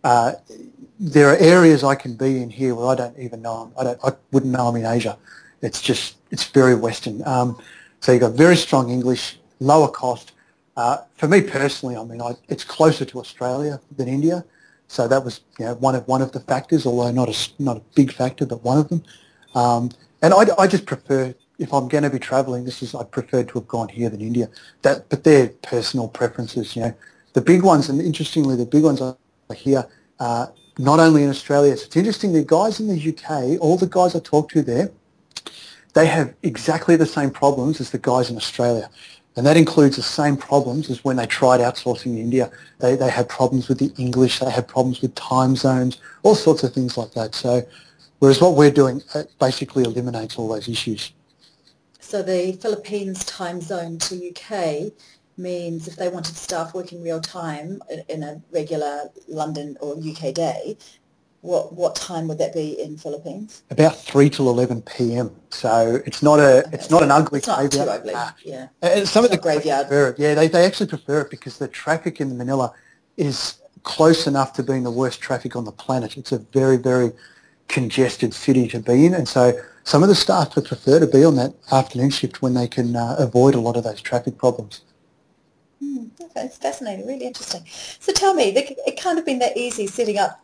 uh, 0.03 0.34
there 1.00 1.29
are 1.32 1.38
areas 1.38 1.82
I 1.82 1.96
can 1.96 2.13
be 2.15 2.43
in 2.43 2.50
here 2.50 2.75
where 2.75 2.88
I 2.88 2.96
don't 2.96 3.17
even 3.17 3.41
know 3.41 3.58
them. 3.63 3.74
I 3.79 3.84
don't 3.86 4.00
I 4.03 4.12
wouldn't 4.34 4.51
know 4.51 4.67
I'm 4.67 4.75
in 4.75 4.86
Asia. 4.86 5.17
It's 5.62 5.82
just 5.82 6.17
it's 6.29 6.43
very 6.43 6.75
Western. 6.75 7.25
Um, 7.25 7.58
so 8.01 8.12
you've 8.12 8.25
got 8.27 8.34
very 8.34 8.58
strong 8.58 8.89
English, 8.89 9.39
lower 9.62 9.88
cost. 9.88 10.34
Uh, 10.75 10.98
for 11.15 11.29
me 11.29 11.39
personally, 11.39 11.96
I 11.96 12.03
mean, 12.03 12.22
I, 12.22 12.32
it's 12.50 12.65
closer 12.65 13.05
to 13.05 13.20
Australia 13.20 13.79
than 13.98 14.10
India. 14.10 14.43
So 14.87 15.07
that 15.07 15.23
was 15.23 15.41
you 15.59 15.65
know, 15.65 15.75
one 15.75 15.95
of 15.95 16.07
one 16.07 16.21
of 16.21 16.31
the 16.31 16.39
factors, 16.39 16.85
although 16.85 17.11
not 17.11 17.29
a 17.29 17.63
not 17.63 17.77
a 17.77 17.81
big 17.95 18.11
factor, 18.11 18.45
but 18.45 18.63
one 18.63 18.77
of 18.77 18.89
them. 18.89 19.03
Um, 19.55 19.89
and 20.21 20.33
I, 20.33 20.45
I 20.57 20.67
just 20.67 20.85
prefer 20.85 21.33
if 21.59 21.73
I'm 21.73 21.87
going 21.87 22.03
to 22.03 22.09
be 22.09 22.19
travelling, 22.19 22.65
this 22.65 22.81
is 22.81 22.95
I 22.95 23.03
prefer 23.03 23.43
to 23.43 23.59
have 23.59 23.67
gone 23.67 23.89
here 23.89 24.09
than 24.09 24.21
India. 24.21 24.49
That, 24.81 25.09
but 25.09 25.23
they're 25.23 25.49
personal 25.61 26.07
preferences. 26.07 26.75
You 26.75 26.83
know, 26.83 26.93
the 27.33 27.41
big 27.41 27.63
ones, 27.63 27.89
and 27.89 28.01
interestingly, 28.01 28.55
the 28.55 28.65
big 28.65 28.83
ones 28.83 29.01
are 29.01 29.17
here. 29.55 29.87
Uh, 30.19 30.47
not 30.79 30.99
only 30.99 31.23
in 31.23 31.29
Australia, 31.29 31.75
so 31.77 31.85
it's 31.85 31.95
interesting. 31.95 32.33
The 32.33 32.43
guys 32.43 32.79
in 32.79 32.87
the 32.87 33.09
UK, 33.09 33.61
all 33.61 33.77
the 33.77 33.87
guys 33.87 34.15
I 34.15 34.19
talk 34.19 34.49
to 34.49 34.61
there, 34.63 34.91
they 35.93 36.07
have 36.07 36.33
exactly 36.41 36.95
the 36.95 37.05
same 37.05 37.29
problems 37.29 37.79
as 37.79 37.91
the 37.91 37.99
guys 37.99 38.31
in 38.31 38.37
Australia. 38.37 38.89
And 39.35 39.45
that 39.45 39.57
includes 39.57 39.95
the 39.95 40.03
same 40.03 40.37
problems 40.37 40.89
as 40.89 41.03
when 41.03 41.15
they 41.15 41.25
tried 41.25 41.59
outsourcing 41.59 42.07
in 42.07 42.17
India. 42.19 42.51
They, 42.79 42.95
they 42.95 43.09
had 43.09 43.27
problems 43.27 43.67
with 43.67 43.79
the 43.79 43.91
English, 43.97 44.39
they 44.39 44.51
had 44.51 44.67
problems 44.67 45.01
with 45.01 45.15
time 45.15 45.55
zones, 45.55 45.99
all 46.21 46.35
sorts 46.35 46.63
of 46.63 46.73
things 46.73 46.97
like 46.97 47.13
that. 47.13 47.33
So 47.33 47.63
whereas 48.19 48.41
what 48.41 48.55
we're 48.55 48.71
doing 48.71 49.01
uh, 49.15 49.23
basically 49.39 49.83
eliminates 49.83 50.37
all 50.37 50.47
those 50.47 50.69
issues. 50.69 51.11
So 51.99 52.21
the 52.21 52.53
Philippines 52.61 53.25
time 53.25 53.59
zone 53.59 53.97
to 53.99 54.29
UK 54.29 54.93
means 55.35 55.87
if 55.87 55.95
they 55.95 56.09
wanted 56.09 56.35
staff 56.35 56.75
working 56.75 57.01
real 57.01 57.19
time 57.19 57.81
in 58.08 58.21
a 58.21 58.39
regular 58.51 59.10
London 59.27 59.77
or 59.81 59.95
UK 59.95 60.31
day, 60.34 60.77
what 61.43 61.73
what 61.73 61.93
time 61.93 62.29
would 62.29 62.38
that 62.38 62.53
be 62.53 62.82
in 62.82 62.97
Philippines? 62.97 63.63
About 63.69 63.97
three 63.97 64.29
till 64.29 64.49
eleven 64.49 64.82
p.m. 64.82 65.29
So 65.49 66.01
it's 66.06 66.23
not 66.23 66.39
a 66.39 66.65
okay. 66.65 66.69
it's 66.71 66.89
not 66.89 67.03
an 67.03 67.12
ugly 67.12 67.39
it's 67.39 67.47
not 67.47 67.60
graveyard. 67.60 67.88
Too 67.88 67.91
ugly. 67.91 68.13
Ah. 68.15 68.36
Yeah. 68.43 68.67
And 68.82 69.08
some 69.08 69.25
it's 69.25 69.34
of 69.34 69.38
the 69.38 69.43
graveyard. 69.43 69.88
Prefer 69.88 70.10
it. 70.10 70.19
Yeah, 70.19 70.36
they 70.36 70.47
they 70.47 70.65
actually 70.65 70.88
prefer 70.88 71.21
it 71.21 71.29
because 71.29 71.58
the 71.58 71.67
traffic 71.67 72.21
in 72.21 72.38
Manila 72.38 72.73
is 73.17 73.56
close 73.84 74.25
enough 74.25 74.53
to 74.53 74.63
being 74.63 74.84
the 74.84 74.91
worst 74.91 75.19
traffic 75.19 75.58
on 75.58 75.65
the 75.65 75.73
planet. 75.73 76.15
It's 76.15 76.32
a 76.32 76.39
very 76.39 76.77
very 76.77 77.12
congested 77.67 78.34
city 78.34 78.69
to 78.69 78.79
be 78.79 79.06
in, 79.06 79.13
and 79.13 79.27
so 79.27 79.51
some 79.84 80.01
of 80.01 80.08
the 80.08 80.15
staff 80.15 80.56
would 80.56 80.65
prefer 80.65 81.01
to 81.01 81.08
be 81.08 81.25
on 81.25 81.36
that 81.36 81.53
afternoon 81.73 82.10
shift 82.10 82.41
when 82.41 82.53
they 82.53 82.69
can 82.69 82.95
uh, 82.95 83.17
avoid 83.19 83.53
a 83.53 83.60
lot 83.60 83.75
of 83.75 83.84
those 83.84 84.01
traffic 84.01 84.38
problems. 84.38 84.82
Mm, 85.84 86.10
okay, 86.21 86.45
it's 86.45 86.58
fascinating, 86.58 87.06
really 87.06 87.25
interesting. 87.25 87.65
So 87.99 88.13
tell 88.13 88.34
me, 88.34 88.56
it 88.56 88.95
can't 88.95 89.17
have 89.17 89.25
been 89.25 89.39
that 89.39 89.58
easy 89.58 89.88
setting 89.88 90.17
up 90.17 90.42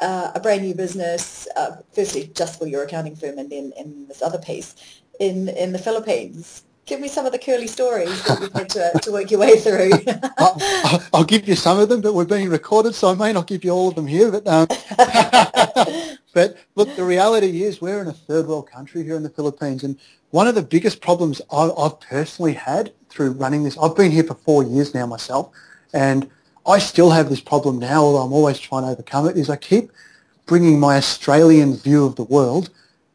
uh, 0.00 0.32
a 0.34 0.40
brand 0.40 0.62
new 0.62 0.74
business, 0.74 1.48
uh, 1.56 1.76
firstly 1.92 2.30
just 2.34 2.58
for 2.58 2.66
your 2.66 2.82
accounting 2.82 3.16
firm 3.16 3.38
and 3.38 3.50
then 3.50 3.72
in 3.76 4.06
this 4.08 4.22
other 4.22 4.38
piece 4.38 4.74
in, 5.20 5.48
in 5.48 5.72
the 5.72 5.78
Philippines. 5.78 6.64
Give 6.86 7.00
me 7.00 7.08
some 7.08 7.26
of 7.26 7.32
the 7.32 7.38
curly 7.38 7.66
stories 7.66 8.24
that 8.24 8.40
you've 8.40 8.52
had 8.52 8.70
to, 8.70 8.98
to 9.02 9.12
work 9.12 9.30
your 9.30 9.40
way 9.40 9.58
through. 9.58 9.90
I'll, 10.38 11.02
I'll, 11.12 11.24
give 11.24 11.46
you 11.46 11.54
some 11.54 11.78
of 11.78 11.90
them, 11.90 12.00
but 12.00 12.14
we're 12.14 12.24
being 12.24 12.48
recorded, 12.48 12.94
so 12.94 13.10
I 13.10 13.14
may 13.14 13.32
not 13.32 13.46
give 13.46 13.62
you 13.62 13.72
all 13.72 13.88
of 13.88 13.94
them 13.94 14.06
here. 14.06 14.30
But, 14.30 14.46
um, 14.46 14.66
but 16.32 16.56
look, 16.76 16.96
the 16.96 17.04
reality 17.04 17.62
is 17.62 17.82
we're 17.82 18.00
in 18.00 18.06
a 18.06 18.12
third 18.12 18.46
world 18.46 18.70
country 18.70 19.04
here 19.04 19.16
in 19.16 19.22
the 19.22 19.28
Philippines, 19.28 19.84
and 19.84 19.98
one 20.30 20.46
of 20.46 20.54
the 20.54 20.62
biggest 20.62 21.02
problems 21.02 21.42
I've, 21.52 21.72
I've 21.76 22.00
personally 22.00 22.54
had 22.54 22.92
through 23.10 23.32
running 23.32 23.64
this, 23.64 23.76
I've 23.76 23.96
been 23.96 24.10
here 24.10 24.24
for 24.24 24.34
four 24.34 24.62
years 24.62 24.94
now 24.94 25.04
myself, 25.04 25.50
and 25.92 26.30
I 26.68 26.78
still 26.78 27.10
have 27.10 27.30
this 27.30 27.40
problem 27.40 27.78
now, 27.78 28.02
although 28.02 28.22
I'm 28.22 28.32
always 28.32 28.58
trying 28.58 28.82
to 28.82 28.90
overcome 28.90 29.26
it, 29.26 29.38
is 29.38 29.48
I 29.48 29.56
keep 29.56 29.90
bringing 30.44 30.78
my 30.78 30.96
Australian 30.96 31.74
view 31.74 32.04
of 32.04 32.16
the 32.16 32.24
world 32.24 32.68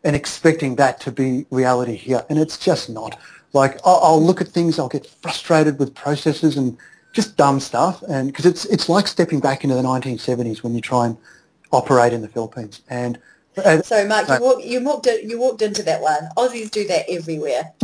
and 0.04 0.16
expecting 0.16 0.76
that 0.78 1.00
to 1.02 1.12
be 1.12 1.46
reality 1.52 1.96
here. 1.96 2.26
And 2.30 2.40
it's 2.40 2.58
just 2.58 2.90
not. 2.90 3.20
Like, 3.54 3.80
I'll, 3.86 4.22
look 4.22 4.42
at 4.42 4.48
things, 4.48 4.80
I'll 4.80 4.90
get 4.90 5.06
frustrated 5.06 5.78
with 5.78 5.94
processes 5.94 6.58
and 6.58 6.76
just 7.14 7.38
dumb 7.38 7.60
stuff. 7.60 8.04
And 8.10 8.28
because 8.28 8.48
it's, 8.48 8.66
it's 8.66 8.90
like 8.90 9.08
stepping 9.08 9.40
back 9.40 9.64
into 9.64 9.76
the 9.76 9.84
1970s 9.84 10.64
when 10.64 10.74
you 10.74 10.82
try 10.82 11.06
and 11.06 11.18
operate 11.72 12.12
in 12.12 12.22
the 12.22 12.28
Philippines. 12.28 12.82
And 12.90 13.20
uh, 13.58 13.82
so, 13.82 14.08
Mark, 14.08 14.28
you, 14.28 14.40
walk, 14.40 14.64
you, 14.64 14.84
walked 14.84 15.08
in, 15.08 15.30
you 15.30 15.40
walked 15.40 15.62
into 15.62 15.84
that 15.84 16.02
one. 16.02 16.30
Aussies 16.38 16.72
do 16.72 16.86
that 16.88 17.06
everywhere. 17.10 17.74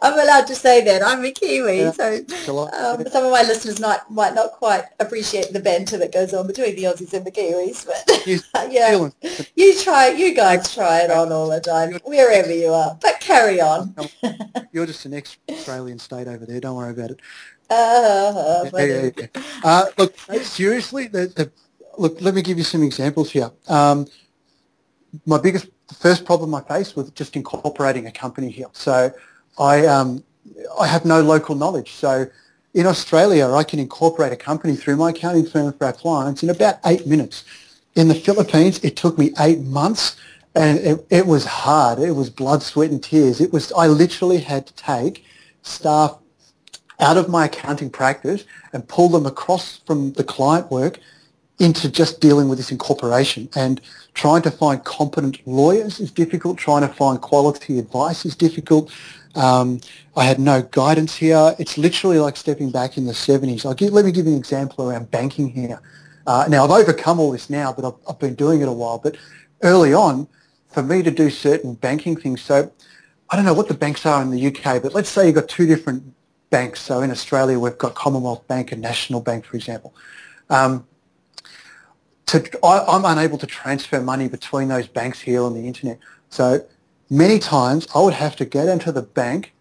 I'm 0.00 0.18
allowed 0.18 0.46
to 0.48 0.54
say 0.54 0.84
that. 0.84 1.02
I'm 1.02 1.24
a 1.24 1.32
Kiwi, 1.32 1.78
yeah, 1.78 1.90
so 1.92 2.16
um, 2.16 3.06
some 3.08 3.24
of 3.24 3.32
my 3.32 3.42
listeners 3.42 3.80
might 3.80 4.00
might 4.10 4.34
not 4.34 4.52
quite 4.52 4.84
appreciate 5.00 5.52
the 5.52 5.60
banter 5.60 5.96
that 5.98 6.12
goes 6.12 6.34
on 6.34 6.46
between 6.46 6.76
the 6.76 6.84
Aussies 6.84 7.14
and 7.14 7.24
the 7.24 7.30
Kiwis. 7.30 7.86
But 7.86 8.70
yeah, 8.72 9.08
you 9.56 9.80
try, 9.80 10.08
you 10.08 10.34
guys 10.34 10.74
try 10.74 11.00
it 11.00 11.10
on 11.10 11.32
all 11.32 11.48
the 11.48 11.60
time, 11.60 11.94
wherever 12.04 12.52
you 12.52 12.68
are. 12.68 12.98
But 13.00 13.20
carry 13.20 13.60
on. 13.60 13.94
You're 14.72 14.86
just 14.86 15.06
an 15.06 15.14
ex-Australian 15.14 15.98
state 15.98 16.28
over 16.28 16.44
there. 16.44 16.60
Don't 16.60 16.76
worry 16.76 16.90
about 16.90 17.12
it. 17.12 17.20
Uh, 17.70 18.68
yeah, 18.74 19.10
yeah, 19.16 19.26
uh, 19.64 19.86
look, 19.96 20.14
seriously, 20.42 21.06
the, 21.06 21.26
the 21.28 21.50
look, 21.98 22.20
let 22.20 22.34
me 22.34 22.42
give 22.42 22.58
you 22.58 22.64
some 22.64 22.82
examples 22.82 23.30
here. 23.30 23.50
Um, 23.68 24.06
my 25.26 25.38
biggest, 25.38 25.66
the 25.88 25.94
first 25.94 26.24
problem 26.24 26.54
I 26.54 26.60
faced 26.62 26.96
was 26.96 27.10
just 27.10 27.36
incorporating 27.36 28.06
a 28.06 28.12
company 28.12 28.50
here. 28.50 28.66
So 28.72 29.12
I, 29.58 29.86
um, 29.86 30.24
I 30.78 30.86
have 30.86 31.04
no 31.04 31.20
local 31.20 31.54
knowledge. 31.54 31.92
So 31.92 32.26
in 32.74 32.86
Australia, 32.86 33.52
I 33.52 33.62
can 33.64 33.78
incorporate 33.78 34.32
a 34.32 34.36
company 34.36 34.74
through 34.74 34.96
my 34.96 35.10
accounting 35.10 35.46
firm 35.46 35.72
for 35.72 35.84
our 35.86 35.92
clients 35.92 36.42
in 36.42 36.50
about 36.50 36.78
eight 36.84 37.06
minutes. 37.06 37.44
In 37.94 38.08
the 38.08 38.14
Philippines, 38.14 38.82
it 38.82 38.96
took 38.96 39.16
me 39.16 39.32
eight 39.38 39.60
months 39.60 40.16
and 40.54 40.78
it, 40.78 41.06
it 41.10 41.26
was 41.26 41.44
hard. 41.44 41.98
It 41.98 42.12
was 42.12 42.30
blood, 42.30 42.62
sweat 42.62 42.90
and 42.90 43.02
tears. 43.02 43.40
It 43.40 43.52
was, 43.52 43.72
I 43.72 43.86
literally 43.86 44.38
had 44.38 44.66
to 44.66 44.74
take 44.74 45.24
staff 45.62 46.18
out 47.00 47.16
of 47.16 47.28
my 47.28 47.46
accounting 47.46 47.90
practice 47.90 48.44
and 48.72 48.86
pull 48.88 49.08
them 49.08 49.26
across 49.26 49.78
from 49.78 50.12
the 50.12 50.24
client 50.24 50.70
work 50.70 50.98
into 51.58 51.88
just 51.88 52.20
dealing 52.20 52.48
with 52.48 52.58
this 52.58 52.72
incorporation 52.72 53.48
and 53.54 53.80
trying 54.14 54.42
to 54.42 54.50
find 54.50 54.82
competent 54.84 55.40
lawyers 55.46 56.00
is 56.00 56.10
difficult, 56.10 56.58
trying 56.58 56.82
to 56.82 56.92
find 56.92 57.20
quality 57.20 57.78
advice 57.78 58.24
is 58.24 58.34
difficult. 58.34 58.92
Um, 59.36 59.80
I 60.16 60.24
had 60.24 60.38
no 60.38 60.62
guidance 60.62 61.16
here. 61.16 61.54
It's 61.58 61.78
literally 61.78 62.18
like 62.18 62.36
stepping 62.36 62.70
back 62.70 62.96
in 62.96 63.06
the 63.06 63.12
70s. 63.12 63.64
I'll 63.64 63.74
give, 63.74 63.92
let 63.92 64.04
me 64.04 64.12
give 64.12 64.26
you 64.26 64.32
an 64.32 64.38
example 64.38 64.90
around 64.90 65.10
banking 65.10 65.48
here. 65.48 65.80
Uh, 66.26 66.46
now, 66.48 66.64
I've 66.64 66.70
overcome 66.70 67.20
all 67.20 67.32
this 67.32 67.50
now, 67.50 67.72
but 67.72 67.84
I've, 67.84 67.94
I've 68.08 68.18
been 68.18 68.34
doing 68.34 68.60
it 68.60 68.68
a 68.68 68.72
while. 68.72 68.98
But 68.98 69.16
early 69.62 69.92
on, 69.92 70.26
for 70.68 70.82
me 70.82 71.02
to 71.02 71.10
do 71.10 71.30
certain 71.30 71.74
banking 71.74 72.16
things, 72.16 72.40
so 72.40 72.70
I 73.30 73.36
don't 73.36 73.44
know 73.44 73.54
what 73.54 73.68
the 73.68 73.74
banks 73.74 74.06
are 74.06 74.22
in 74.22 74.30
the 74.30 74.46
UK, 74.46 74.82
but 74.82 74.94
let's 74.94 75.08
say 75.08 75.26
you've 75.26 75.34
got 75.34 75.48
two 75.48 75.66
different 75.66 76.02
banks. 76.50 76.80
So 76.80 77.00
in 77.02 77.10
Australia, 77.10 77.58
we've 77.58 77.78
got 77.78 77.94
Commonwealth 77.94 78.46
Bank 78.48 78.72
and 78.72 78.80
National 78.80 79.20
Bank, 79.20 79.44
for 79.44 79.56
example. 79.56 79.94
Um, 80.50 80.86
to, 82.26 82.64
I, 82.64 82.96
am 82.96 83.04
unable 83.04 83.38
to 83.38 83.46
transfer 83.46 84.00
money 84.00 84.28
between 84.28 84.68
those 84.68 84.86
banks 84.86 85.20
here 85.20 85.42
on 85.42 85.54
the 85.54 85.66
internet. 85.66 85.98
So 86.30 86.64
many 87.10 87.38
times 87.38 87.86
I 87.94 88.00
would 88.00 88.14
have 88.14 88.36
to 88.36 88.44
go 88.44 88.66
down 88.66 88.78
to 88.80 88.92
the 88.92 89.02
bank, 89.02 89.52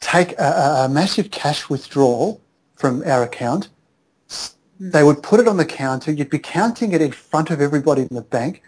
take 0.00 0.38
a, 0.38 0.84
a 0.84 0.88
massive 0.88 1.30
cash 1.30 1.68
withdrawal 1.68 2.40
from 2.76 3.02
our 3.04 3.22
account. 3.22 3.68
They 4.80 5.02
would 5.02 5.22
put 5.22 5.38
it 5.40 5.46
on 5.46 5.56
the 5.56 5.64
counter. 5.64 6.10
You'd 6.10 6.30
be 6.30 6.38
counting 6.38 6.92
it 6.92 7.00
in 7.00 7.12
front 7.12 7.50
of 7.50 7.60
everybody 7.60 8.02
in 8.02 8.08
the 8.10 8.22
bank. 8.22 8.62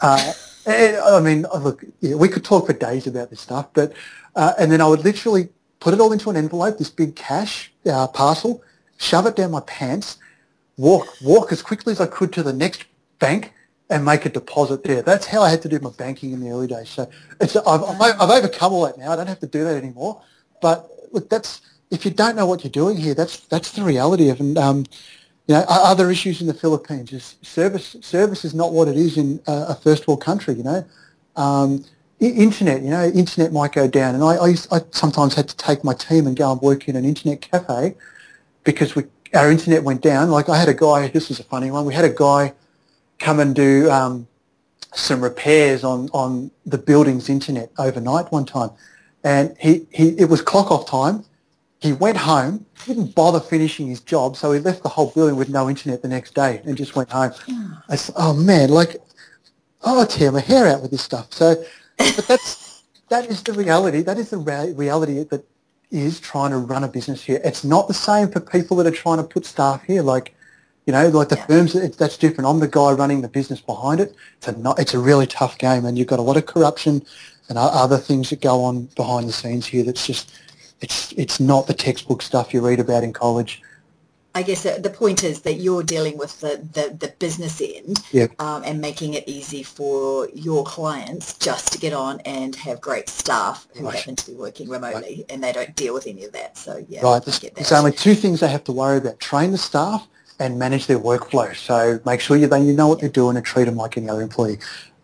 Uh, 0.00 0.32
and, 0.66 0.96
I 1.04 1.20
mean, 1.20 1.46
look, 1.60 1.84
yeah, 2.00 2.16
we 2.16 2.28
could 2.28 2.44
talk 2.44 2.66
for 2.66 2.72
days 2.72 3.06
about 3.06 3.30
this 3.30 3.40
stuff, 3.40 3.68
but 3.72 3.92
uh, 4.34 4.54
and 4.58 4.72
then 4.72 4.80
I 4.80 4.86
would 4.86 5.04
literally 5.04 5.48
put 5.78 5.94
it 5.94 6.00
all 6.00 6.12
into 6.12 6.30
an 6.30 6.36
envelope, 6.36 6.78
this 6.78 6.90
big 6.90 7.16
cash 7.16 7.72
uh, 7.86 8.06
parcel, 8.06 8.62
shove 8.98 9.26
it 9.26 9.36
down 9.36 9.50
my 9.50 9.60
pants, 9.60 10.18
walk 10.76 11.06
walk 11.22 11.52
as 11.52 11.62
quickly 11.62 11.92
as 11.92 12.00
I 12.00 12.06
could 12.06 12.32
to 12.34 12.42
the 12.42 12.52
next 12.52 12.84
bank, 13.18 13.52
and 13.92 14.04
make 14.04 14.24
a 14.24 14.30
deposit 14.30 14.84
there. 14.84 15.02
That's 15.02 15.26
how 15.26 15.42
I 15.42 15.50
had 15.50 15.62
to 15.62 15.68
do 15.68 15.78
my 15.78 15.90
banking 15.90 16.32
in 16.32 16.40
the 16.40 16.50
early 16.50 16.66
days. 16.66 16.88
So 16.88 17.10
I've, 17.40 17.82
I've 18.00 18.30
overcome 18.30 18.72
all 18.72 18.86
that 18.86 18.96
now. 18.98 19.12
I 19.12 19.16
don't 19.16 19.26
have 19.26 19.40
to 19.40 19.46
do 19.46 19.64
that 19.64 19.76
anymore. 19.76 20.22
But 20.62 20.88
look, 21.12 21.28
that's 21.28 21.60
if 21.90 22.04
you 22.04 22.10
don't 22.10 22.34
know 22.34 22.46
what 22.46 22.64
you're 22.64 22.70
doing 22.70 22.96
here, 22.96 23.14
that's 23.14 23.40
that's 23.48 23.72
the 23.72 23.82
reality 23.82 24.30
of 24.30 24.40
and 24.40 24.56
um, 24.56 24.86
you 25.46 25.54
know 25.54 25.64
other 25.68 26.10
issues 26.10 26.40
in 26.40 26.46
the 26.46 26.54
Philippines 26.54 27.12
is 27.12 27.36
service 27.42 27.96
service 28.00 28.44
is 28.44 28.54
not 28.54 28.72
what 28.72 28.88
it 28.88 28.96
is 28.96 29.18
in 29.18 29.40
a, 29.46 29.66
a 29.68 29.74
first 29.74 30.08
world 30.08 30.22
country. 30.22 30.54
You 30.54 30.64
know. 30.64 30.84
Um, 31.36 31.84
internet, 32.20 32.82
you 32.82 32.90
know, 32.90 33.04
internet 33.08 33.52
might 33.52 33.72
go 33.72 33.88
down, 33.88 34.14
and 34.14 34.22
I, 34.22 34.36
I, 34.36 34.48
used, 34.48 34.72
I 34.72 34.82
sometimes 34.92 35.34
had 35.34 35.48
to 35.48 35.56
take 35.56 35.82
my 35.82 35.92
team 35.92 36.28
and 36.28 36.36
go 36.36 36.52
and 36.52 36.60
work 36.60 36.88
in 36.88 36.94
an 36.94 37.04
internet 37.04 37.40
cafe 37.40 37.96
because 38.62 38.94
we, 38.94 39.06
our 39.34 39.50
internet 39.50 39.82
went 39.82 40.02
down. 40.02 40.30
Like 40.30 40.48
I 40.48 40.58
had 40.58 40.68
a 40.68 40.74
guy, 40.74 41.08
this 41.08 41.28
was 41.28 41.40
a 41.40 41.44
funny 41.44 41.70
one. 41.70 41.84
We 41.84 41.94
had 41.94 42.04
a 42.04 42.10
guy 42.10 42.52
come 43.18 43.40
and 43.40 43.54
do 43.54 43.90
um, 43.90 44.26
some 44.94 45.22
repairs 45.22 45.84
on, 45.84 46.08
on 46.12 46.50
the 46.66 46.78
building's 46.78 47.28
internet 47.28 47.70
overnight 47.78 48.30
one 48.30 48.44
time. 48.44 48.70
And 49.24 49.56
he, 49.58 49.86
he, 49.90 50.08
it 50.18 50.28
was 50.28 50.42
clock 50.42 50.70
off 50.70 50.86
time. 50.86 51.24
He 51.80 51.92
went 51.92 52.16
home, 52.16 52.66
didn't 52.86 53.14
bother 53.14 53.40
finishing 53.40 53.88
his 53.88 54.00
job, 54.00 54.36
so 54.36 54.52
he 54.52 54.60
left 54.60 54.82
the 54.84 54.88
whole 54.88 55.10
building 55.10 55.36
with 55.36 55.48
no 55.48 55.68
internet 55.68 56.02
the 56.02 56.08
next 56.08 56.34
day 56.34 56.60
and 56.64 56.76
just 56.76 56.94
went 56.94 57.10
home. 57.10 57.32
I 57.88 57.96
said, 57.96 58.14
oh 58.18 58.34
man, 58.34 58.68
like, 58.68 58.96
oh, 59.82 60.02
I 60.02 60.06
tear 60.06 60.30
my 60.30 60.40
hair 60.40 60.68
out 60.68 60.82
with 60.82 60.92
this 60.92 61.02
stuff. 61.02 61.32
So, 61.32 61.56
but 61.98 62.24
that's, 62.28 62.84
that 63.08 63.26
is 63.26 63.42
the 63.42 63.52
reality. 63.52 64.02
That 64.02 64.18
is 64.18 64.30
the 64.30 64.38
reality 64.38 65.24
that 65.24 65.44
is 65.92 66.18
trying 66.18 66.50
to 66.50 66.58
run 66.58 66.82
a 66.82 66.88
business 66.88 67.22
here. 67.22 67.40
It's 67.44 67.62
not 67.62 67.86
the 67.86 67.94
same 67.94 68.28
for 68.28 68.40
people 68.40 68.76
that 68.78 68.86
are 68.86 68.90
trying 68.90 69.18
to 69.18 69.24
put 69.24 69.46
staff 69.46 69.84
here. 69.84 70.02
Like, 70.02 70.34
you 70.86 70.92
know, 70.92 71.08
like 71.08 71.28
the 71.28 71.36
yeah. 71.36 71.46
firms, 71.46 71.74
that's 71.96 72.16
different. 72.16 72.48
I'm 72.48 72.58
the 72.58 72.66
guy 72.66 72.92
running 72.92 73.20
the 73.20 73.28
business 73.28 73.60
behind 73.60 74.00
it. 74.00 74.16
It's 74.38 74.48
a, 74.48 74.58
not, 74.58 74.78
it's 74.78 74.94
a 74.94 74.98
really 74.98 75.26
tough 75.26 75.58
game, 75.58 75.84
and 75.84 75.96
you've 75.96 76.08
got 76.08 76.18
a 76.18 76.22
lot 76.22 76.36
of 76.36 76.46
corruption 76.46 77.02
and 77.48 77.58
other 77.58 77.98
things 77.98 78.30
that 78.30 78.40
go 78.40 78.64
on 78.64 78.86
behind 78.96 79.28
the 79.28 79.32
scenes 79.32 79.66
here. 79.66 79.84
That's 79.84 80.06
just, 80.06 80.34
it's 80.80 81.12
it's 81.12 81.38
not 81.38 81.66
the 81.66 81.74
textbook 81.74 82.22
stuff 82.22 82.52
you 82.52 82.66
read 82.66 82.80
about 82.80 83.04
in 83.04 83.12
college. 83.12 83.62
I 84.34 84.42
guess 84.42 84.62
the 84.62 84.90
point 84.90 85.24
is 85.24 85.42
that 85.42 85.54
you're 85.54 85.82
dealing 85.82 86.16
with 86.16 86.40
the, 86.40 86.66
the, 86.72 86.94
the 86.96 87.12
business 87.18 87.60
end 87.60 87.98
yep. 88.12 88.40
um, 88.40 88.62
and 88.64 88.80
making 88.80 89.12
it 89.14 89.24
easy 89.26 89.62
for 89.62 90.28
your 90.32 90.64
clients 90.64 91.36
just 91.38 91.72
to 91.72 91.78
get 91.78 91.92
on 91.92 92.20
and 92.20 92.56
have 92.56 92.80
great 92.80 93.10
staff 93.10 93.68
who 93.76 93.84
right. 93.84 93.94
happen 93.94 94.16
to 94.16 94.30
be 94.30 94.36
working 94.36 94.70
remotely 94.70 95.16
right. 95.16 95.24
and 95.28 95.44
they 95.44 95.52
don't 95.52 95.76
deal 95.76 95.92
with 95.92 96.06
any 96.06 96.24
of 96.24 96.32
that. 96.32 96.56
So, 96.56 96.82
yeah, 96.88 97.02
right. 97.02 97.22
There's, 97.22 97.40
there's 97.40 97.72
only 97.72 97.92
two 97.92 98.14
things 98.14 98.40
they 98.40 98.48
have 98.48 98.64
to 98.64 98.72
worry 98.72 98.98
about. 98.98 99.20
Train 99.20 99.50
the 99.50 99.58
staff 99.58 100.08
and 100.38 100.58
manage 100.58 100.86
their 100.86 100.98
workflow. 100.98 101.54
So 101.54 102.00
make 102.06 102.20
sure 102.20 102.36
you, 102.36 102.46
they, 102.46 102.62
you 102.62 102.72
know 102.72 102.88
what 102.88 103.00
they're 103.00 103.10
doing 103.10 103.36
and 103.36 103.44
treat 103.44 103.64
them 103.64 103.76
like 103.76 103.98
any 103.98 104.08
other 104.08 104.22
employee. 104.22 104.58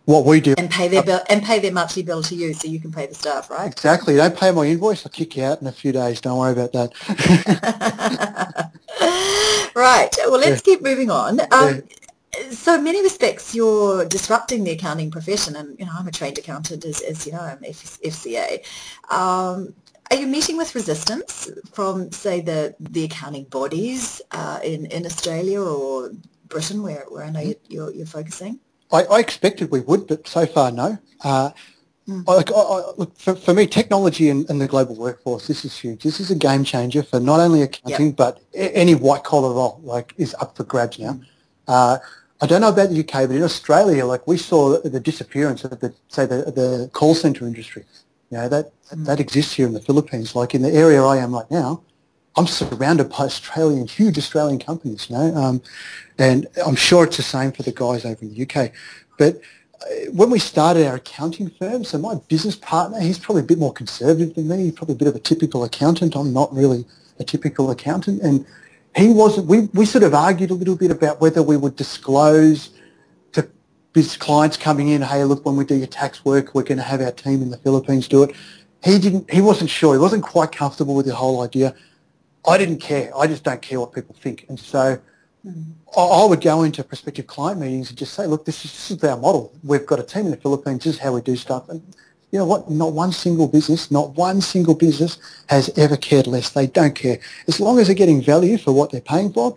What 0.06 0.24
we 0.24 0.40
do 0.40 0.54
and 0.56 0.70
pay 0.70 0.88
their 0.88 1.02
bill 1.02 1.20
and 1.28 1.42
pay 1.42 1.58
their 1.58 1.70
monthly 1.70 2.02
bill 2.02 2.22
to 2.22 2.34
you, 2.34 2.54
so 2.54 2.66
you 2.66 2.80
can 2.80 2.90
pay 2.90 3.04
the 3.04 3.14
staff, 3.14 3.50
right? 3.50 3.70
Exactly. 3.70 4.16
Don't 4.16 4.34
pay 4.34 4.50
my 4.52 4.64
invoice, 4.64 5.04
I'll 5.04 5.12
kick 5.12 5.36
you 5.36 5.44
out 5.44 5.60
in 5.60 5.66
a 5.66 5.72
few 5.72 5.92
days. 5.92 6.22
Don't 6.22 6.38
worry 6.38 6.52
about 6.52 6.72
that. 6.72 6.94
right. 9.74 10.10
Well, 10.26 10.40
let's 10.40 10.62
keep 10.62 10.82
moving 10.82 11.10
on. 11.10 11.40
Um, 11.52 11.82
so 12.50 12.80
many 12.80 13.02
respects 13.02 13.54
you're 13.54 14.04
disrupting 14.04 14.62
the 14.62 14.70
accounting 14.72 15.10
profession 15.10 15.56
and 15.56 15.78
you 15.78 15.86
know 15.86 15.92
I'm 15.98 16.06
a 16.06 16.12
trained 16.12 16.38
accountant 16.38 16.84
as, 16.84 17.00
as 17.00 17.26
you 17.26 17.32
know 17.32 17.40
I'm 17.40 17.58
F- 17.64 17.98
FCA 18.04 18.64
um, 19.10 19.74
are 20.10 20.16
you 20.16 20.26
meeting 20.26 20.56
with 20.56 20.74
resistance 20.74 21.50
from, 21.72 22.10
say, 22.12 22.40
the, 22.40 22.74
the 22.80 23.04
accounting 23.04 23.44
bodies 23.44 24.22
uh, 24.30 24.58
in, 24.64 24.86
in 24.86 25.04
Australia 25.04 25.60
or 25.62 26.12
Britain, 26.46 26.82
where, 26.82 27.04
where 27.08 27.24
I 27.24 27.30
know 27.30 27.40
mm-hmm. 27.40 27.72
you're, 27.72 27.92
you're 27.92 28.06
focusing? 28.06 28.58
I, 28.90 29.04
I 29.04 29.20
expected 29.20 29.70
we 29.70 29.80
would, 29.80 30.06
but 30.06 30.26
so 30.26 30.46
far, 30.46 30.70
no. 30.70 30.98
Uh, 31.22 31.50
mm. 32.08 32.24
I, 32.26 32.32
I, 32.32 32.92
look, 32.96 33.16
for, 33.16 33.34
for 33.34 33.54
me, 33.54 33.66
technology 33.66 34.28
and, 34.30 34.48
and, 34.50 34.60
the 34.60 34.66
global 34.66 34.96
workforce, 34.96 35.46
this 35.46 35.64
is 35.64 35.76
huge. 35.76 36.02
This 36.02 36.20
is 36.20 36.30
a 36.30 36.34
game 36.34 36.64
changer 36.64 37.02
for 37.02 37.20
not 37.20 37.40
only 37.40 37.62
accounting, 37.62 38.08
yep. 38.08 38.16
but 38.16 38.40
any 38.54 38.94
white-collar 38.94 39.54
role, 39.54 39.80
like, 39.82 40.14
is 40.16 40.34
up 40.40 40.56
for 40.56 40.64
grabs 40.64 40.98
now. 40.98 41.12
Mm. 41.12 41.24
Uh, 41.68 41.98
I 42.40 42.46
don't 42.46 42.60
know 42.60 42.68
about 42.68 42.90
the 42.90 43.00
UK, 43.00 43.28
but 43.28 43.32
in 43.32 43.42
Australia, 43.42 44.06
like, 44.06 44.26
we 44.26 44.36
saw 44.36 44.80
the 44.80 45.00
disappearance 45.00 45.64
of 45.64 45.78
the, 45.80 45.92
say, 46.08 46.24
the, 46.24 46.50
the 46.50 46.90
call 46.92 47.14
centre 47.14 47.46
industry. 47.46 47.84
You 48.30 48.38
know, 48.38 48.48
that, 48.48 48.72
mm. 48.90 49.04
that 49.06 49.20
exists 49.20 49.54
here 49.54 49.66
in 49.66 49.74
the 49.74 49.80
Philippines. 49.80 50.34
Like 50.34 50.54
in 50.54 50.62
the 50.62 50.72
area 50.72 51.02
I 51.02 51.16
am 51.16 51.34
right 51.34 51.50
now, 51.50 51.82
I'm 52.36 52.46
surrounded 52.46 53.08
by 53.10 53.24
Australian, 53.24 53.88
huge 53.88 54.16
Australian 54.18 54.60
companies, 54.60 55.10
you 55.10 55.16
know, 55.16 55.34
um, 55.34 55.62
and 56.18 56.46
I'm 56.64 56.76
sure 56.76 57.04
it's 57.04 57.16
the 57.16 57.22
same 57.22 57.52
for 57.52 57.64
the 57.64 57.72
guys 57.72 58.04
over 58.04 58.24
in 58.24 58.32
the 58.32 58.42
UK. 58.42 58.70
But 59.18 59.40
when 60.12 60.30
we 60.30 60.38
started 60.38 60.86
our 60.86 60.96
accounting 60.96 61.50
firm, 61.50 61.84
so 61.84 61.98
my 61.98 62.16
business 62.28 62.56
partner, 62.56 63.00
he's 63.00 63.18
probably 63.18 63.42
a 63.42 63.46
bit 63.46 63.58
more 63.58 63.72
conservative 63.72 64.34
than 64.34 64.48
me. 64.48 64.64
He's 64.64 64.72
probably 64.72 64.94
a 64.94 64.98
bit 64.98 65.08
of 65.08 65.14
a 65.14 65.20
typical 65.20 65.64
accountant. 65.64 66.16
I'm 66.16 66.32
not 66.32 66.52
really 66.52 66.84
a 67.18 67.24
typical 67.24 67.70
accountant. 67.70 68.22
And 68.22 68.44
he 68.96 69.08
wasn't, 69.08 69.46
we, 69.46 69.60
we 69.74 69.86
sort 69.86 70.04
of 70.04 70.14
argued 70.14 70.50
a 70.50 70.54
little 70.54 70.76
bit 70.76 70.90
about 70.90 71.20
whether 71.20 71.42
we 71.42 71.56
would 71.56 71.76
disclose 71.76 72.70
to 73.32 73.48
his 73.94 74.16
clients 74.16 74.56
coming 74.56 74.88
in, 74.88 75.02
hey, 75.02 75.24
look, 75.24 75.44
when 75.46 75.56
we 75.56 75.64
do 75.64 75.76
your 75.76 75.86
tax 75.86 76.24
work, 76.24 76.54
we're 76.54 76.64
going 76.64 76.78
to 76.78 76.84
have 76.84 77.00
our 77.00 77.12
team 77.12 77.40
in 77.40 77.50
the 77.50 77.58
Philippines 77.58 78.08
do 78.08 78.24
it. 78.24 78.34
He 78.84 78.98
didn't. 78.98 79.30
He 79.30 79.40
wasn't 79.40 79.70
sure. 79.70 79.94
He 79.94 79.98
wasn't 79.98 80.22
quite 80.22 80.52
comfortable 80.52 80.94
with 80.94 81.06
the 81.06 81.14
whole 81.14 81.42
idea. 81.42 81.74
I 82.46 82.58
didn't 82.58 82.78
care. 82.78 83.10
I 83.16 83.26
just 83.26 83.42
don't 83.42 83.60
care 83.60 83.80
what 83.80 83.92
people 83.92 84.14
think. 84.20 84.46
And 84.48 84.58
so. 84.58 85.00
I, 85.96 86.24
would 86.24 86.40
go 86.40 86.62
into 86.62 86.84
prospective 86.84 87.26
client 87.26 87.60
meetings 87.60 87.88
and 87.88 87.98
just 87.98 88.14
say, 88.14 88.26
look, 88.26 88.44
this 88.44 88.64
is, 88.64 88.72
this 88.72 88.90
is 88.90 89.04
our 89.04 89.16
model. 89.16 89.52
We've 89.64 89.86
got 89.86 89.98
a 89.98 90.02
team 90.02 90.26
in 90.26 90.30
the 90.30 90.36
Philippines. 90.36 90.84
This 90.84 90.94
is 90.94 91.00
how 91.00 91.14
we 91.14 91.20
do 91.20 91.36
stuff. 91.36 91.68
And 91.68 91.82
you 92.30 92.38
know 92.38 92.44
what? 92.44 92.70
Not 92.70 92.92
one 92.92 93.12
single 93.12 93.48
business, 93.48 93.90
not 93.90 94.14
one 94.14 94.40
single 94.40 94.74
business 94.74 95.18
has 95.48 95.70
ever 95.78 95.96
cared 95.96 96.26
less. 96.26 96.50
They 96.50 96.66
don't 96.66 96.94
care. 96.94 97.18
As 97.46 97.58
long 97.58 97.78
as 97.78 97.86
they're 97.86 97.96
getting 97.96 98.22
value 98.22 98.58
for 98.58 98.72
what 98.72 98.92
they're 98.92 99.00
paying 99.00 99.32
for, 99.32 99.56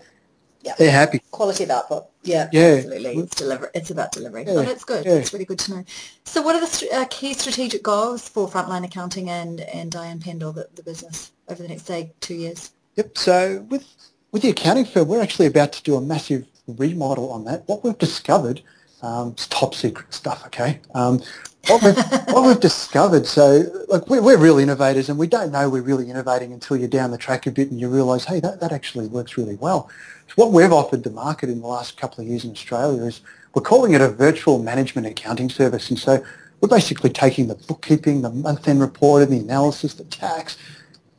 yeah. 0.62 0.74
they're 0.78 0.92
happy. 0.92 1.22
Quality 1.32 1.66
of 1.66 1.72
output. 1.72 2.06
Yeah, 2.24 2.50
yeah. 2.52 2.76
absolutely. 2.78 3.18
It's 3.18 3.36
deliver. 3.36 3.72
It's 3.74 3.90
about 3.90 4.12
delivery. 4.12 4.46
Yeah. 4.46 4.54
Oh, 4.54 4.62
that's 4.64 4.86
good. 4.86 5.06
Yeah. 5.06 5.16
That's 5.16 5.34
really 5.34 5.46
good 5.46 5.60
to 5.60 5.76
know. 5.76 5.86
So, 6.24 6.42
what 6.42 6.56
are 6.56 6.62
the 6.62 6.90
uh, 6.94 7.06
key 7.10 7.34
strategic 7.34 7.84
goals 7.84 8.30
for 8.30 8.48
Frontline 8.48 8.86
Accounting 8.86 9.30
and 9.30 9.62
and 9.62 9.92
Diane 9.92 10.20
Pendle, 10.20 10.54
the, 10.54 10.70
the 10.76 10.84
business, 10.84 11.32
over 11.50 11.62
the 11.62 11.70
next 11.70 11.88
say 11.88 12.14
two 12.22 12.36
years? 12.36 12.72
Yep. 12.96 13.18
So, 13.18 13.66
with 13.70 13.88
with 14.32 14.42
the 14.42 14.50
accounting 14.50 14.86
firm, 14.86 15.08
we're 15.08 15.22
actually 15.22 15.46
about 15.46 15.74
to 15.74 15.84
do 15.84 15.96
a 15.96 16.02
massive 16.02 16.46
remodel 16.68 17.32
on 17.32 17.46
that. 17.46 17.68
What 17.68 17.84
we've 17.84 17.98
discovered, 17.98 18.62
um, 19.02 19.30
it's 19.30 19.48
top 19.48 19.76
secret 19.76 20.14
stuff. 20.14 20.46
Okay. 20.48 20.80
Um, 20.94 21.22
what 21.68 21.84
we've, 21.84 21.98
what 22.34 22.48
we've 22.48 22.60
discovered, 22.60 23.26
so 23.28 23.64
like 23.90 24.08
we're, 24.08 24.22
we're 24.22 24.38
real 24.38 24.58
innovators 24.58 25.10
and 25.10 25.20
we 25.20 25.28
don't 25.28 25.52
know 25.52 25.70
we're 25.70 25.82
really 25.82 26.10
innovating 26.10 26.54
until 26.54 26.78
you're 26.78 26.88
down 26.88 27.12
the 27.12 27.18
track 27.18 27.46
a 27.46 27.52
bit 27.52 27.72
and 27.72 27.80
you 27.80 27.90
realise, 27.90 28.26
hey, 28.26 28.40
that, 28.40 28.60
that 28.62 28.72
actually 28.72 29.08
works 29.08 29.38
really 29.38 29.56
well. 29.56 29.90
So 30.28 30.34
what 30.36 30.52
we've 30.52 30.72
offered 30.72 31.04
the 31.04 31.12
market 31.12 31.50
in 31.50 31.62
the 31.62 31.68
last 31.68 31.98
couple 31.98 32.24
of 32.24 32.28
years 32.30 32.46
in 32.46 32.52
Australia 32.52 33.04
is 33.04 33.22
we're 33.54 33.62
calling 33.62 33.94
it 33.94 34.02
a 34.02 34.08
virtual 34.08 34.60
management 34.60 35.08
accounting 35.08 35.50
service. 35.50 35.90
And 35.90 36.00
so 36.00 36.24
we're 36.62 36.70
basically 36.70 37.10
taking 37.10 37.48
the 37.48 37.56
bookkeeping, 37.56 38.22
the 38.22 38.30
month-end 38.30 38.80
reporting, 38.80 39.30
the 39.30 39.40
analysis, 39.44 39.96
the 39.96 40.06
tax, 40.06 40.58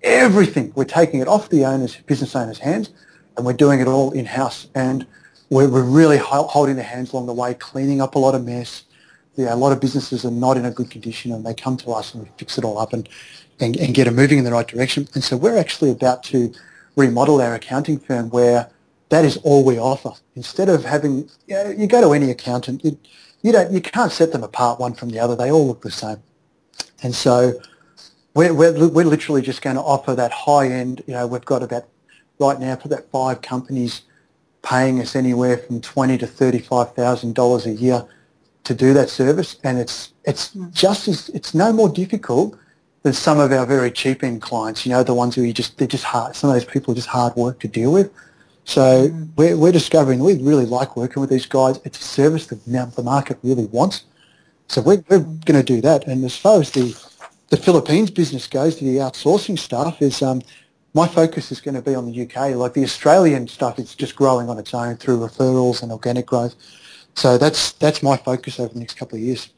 everything. 0.02 0.72
We're 0.74 0.84
taking 0.84 1.20
it 1.20 1.28
off 1.28 1.48
the 1.48 1.64
owners, 1.64 1.96
business 2.06 2.34
owners' 2.34 2.58
hands 2.58 2.90
and 3.36 3.46
we're 3.46 3.52
doing 3.52 3.80
it 3.80 3.86
all 3.86 4.10
in-house. 4.12 4.68
And 4.74 5.06
we're, 5.50 5.68
we're 5.68 5.82
really 5.82 6.18
holding 6.18 6.76
their 6.76 6.84
hands 6.84 7.12
along 7.12 7.26
the 7.26 7.32
way, 7.32 7.54
cleaning 7.54 8.00
up 8.00 8.14
a 8.14 8.18
lot 8.18 8.34
of 8.34 8.44
mess, 8.44 8.84
yeah, 9.36 9.54
a 9.54 9.56
lot 9.56 9.72
of 9.72 9.80
businesses 9.80 10.24
are 10.24 10.30
not 10.30 10.56
in 10.56 10.64
a 10.66 10.70
good 10.70 10.90
condition 10.90 11.32
and 11.32 11.44
they 11.44 11.54
come 11.54 11.76
to 11.78 11.90
us 11.92 12.14
and 12.14 12.24
we 12.24 12.30
fix 12.36 12.58
it 12.58 12.64
all 12.64 12.78
up 12.78 12.92
and, 12.92 13.08
and, 13.60 13.76
and 13.76 13.94
get 13.94 14.04
them 14.04 14.14
moving 14.16 14.38
in 14.38 14.44
the 14.44 14.52
right 14.52 14.68
direction. 14.68 15.08
And 15.14 15.24
so 15.24 15.36
we're 15.36 15.56
actually 15.56 15.90
about 15.90 16.22
to 16.24 16.52
remodel 16.96 17.40
our 17.40 17.54
accounting 17.54 17.98
firm 17.98 18.28
where 18.28 18.70
that 19.08 19.24
is 19.24 19.38
all 19.38 19.64
we 19.64 19.78
offer. 19.78 20.12
Instead 20.36 20.68
of 20.68 20.84
having, 20.84 21.30
you, 21.46 21.54
know, 21.54 21.70
you 21.70 21.86
go 21.86 22.00
to 22.02 22.12
any 22.12 22.30
accountant, 22.30 22.84
you, 22.84 22.98
you, 23.40 23.52
don't, 23.52 23.72
you 23.72 23.80
can't 23.80 24.12
set 24.12 24.32
them 24.32 24.42
apart 24.42 24.78
one 24.78 24.92
from 24.92 25.08
the 25.10 25.18
other. 25.18 25.34
They 25.34 25.50
all 25.50 25.66
look 25.66 25.82
the 25.82 25.90
same. 25.90 26.22
And 27.02 27.14
so 27.14 27.54
we're, 28.34 28.54
we're, 28.54 28.88
we're 28.88 29.04
literally 29.04 29.42
just 29.42 29.62
going 29.62 29.76
to 29.76 29.82
offer 29.82 30.14
that 30.14 30.32
high 30.32 30.68
end, 30.68 31.02
you 31.06 31.14
know, 31.14 31.26
we've 31.26 31.44
got 31.44 31.62
about, 31.62 31.84
right 32.38 32.58
now, 32.58 32.76
for 32.76 32.88
that 32.88 33.10
five 33.10 33.42
companies 33.42 34.02
paying 34.62 35.00
us 35.00 35.16
anywhere 35.16 35.58
from 35.58 35.80
twenty 35.80 36.16
to 36.18 36.26
$35,000 36.26 37.66
a 37.66 37.72
year 37.72 38.06
to 38.64 38.74
do 38.74 38.94
that 38.94 39.10
service, 39.10 39.56
and 39.64 39.78
it's 39.78 40.12
it's 40.24 40.50
just 40.72 41.08
as 41.08 41.28
it's 41.30 41.52
no 41.52 41.72
more 41.72 41.88
difficult 41.88 42.56
than 43.02 43.12
some 43.12 43.40
of 43.40 43.50
our 43.50 43.66
very 43.66 43.90
cheap 43.90 44.22
end 44.22 44.40
clients. 44.40 44.86
You 44.86 44.92
know, 44.92 45.02
the 45.02 45.14
ones 45.14 45.34
who 45.34 45.42
you 45.42 45.52
just 45.52 45.78
they're 45.78 45.88
just 45.88 46.04
hard. 46.04 46.36
Some 46.36 46.48
of 46.50 46.54
those 46.54 46.64
people 46.64 46.92
are 46.92 46.94
just 46.94 47.08
hard 47.08 47.34
work 47.34 47.58
to 47.60 47.68
deal 47.68 47.92
with. 47.92 48.12
So 48.64 49.08
Mm. 49.08 49.28
we're, 49.36 49.56
we're 49.56 49.72
discovering 49.72 50.20
we 50.20 50.34
really 50.34 50.66
like 50.66 50.96
working 50.96 51.20
with 51.20 51.30
these 51.30 51.46
guys. 51.46 51.80
It's 51.84 51.98
a 51.98 52.04
service 52.04 52.46
that 52.46 52.64
now 52.68 52.84
the 52.86 53.02
market 53.02 53.38
really 53.42 53.66
wants. 53.66 54.04
So 54.68 54.80
we're, 54.80 55.02
we're 55.08 55.18
going 55.18 55.58
to 55.60 55.64
do 55.64 55.80
that. 55.80 56.06
And 56.06 56.24
as 56.24 56.36
far 56.36 56.60
as 56.60 56.70
the 56.70 56.94
the 57.52 57.58
Philippines 57.58 58.10
business 58.10 58.46
goes, 58.46 58.76
to 58.76 58.84
the 58.84 58.96
outsourcing 58.96 59.58
stuff 59.58 60.00
is 60.00 60.22
um, 60.22 60.40
my 60.94 61.06
focus 61.06 61.52
is 61.52 61.60
going 61.60 61.74
to 61.74 61.82
be 61.82 61.94
on 61.94 62.10
the 62.10 62.22
UK. 62.22 62.56
Like 62.56 62.72
the 62.72 62.82
Australian 62.82 63.46
stuff 63.46 63.78
is 63.78 63.94
just 63.94 64.16
growing 64.16 64.48
on 64.48 64.58
its 64.58 64.72
own 64.72 64.96
through 64.96 65.18
referrals 65.18 65.82
and 65.82 65.92
organic 65.92 66.24
growth. 66.24 66.54
So 67.14 67.36
that's 67.36 67.72
that's 67.72 68.02
my 68.02 68.16
focus 68.16 68.58
over 68.58 68.72
the 68.72 68.80
next 68.80 68.94
couple 68.94 69.18
of 69.18 69.22
years. 69.22 69.50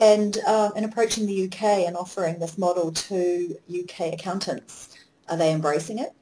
And 0.00 0.38
um, 0.46 0.72
in 0.76 0.84
approaching 0.84 1.26
the 1.26 1.44
UK 1.44 1.62
and 1.86 1.94
offering 1.94 2.38
this 2.38 2.56
model 2.56 2.90
to 2.90 3.58
UK 3.68 4.14
accountants, 4.14 4.96
are 5.28 5.36
they 5.36 5.52
embracing 5.52 5.98
it? 5.98 6.14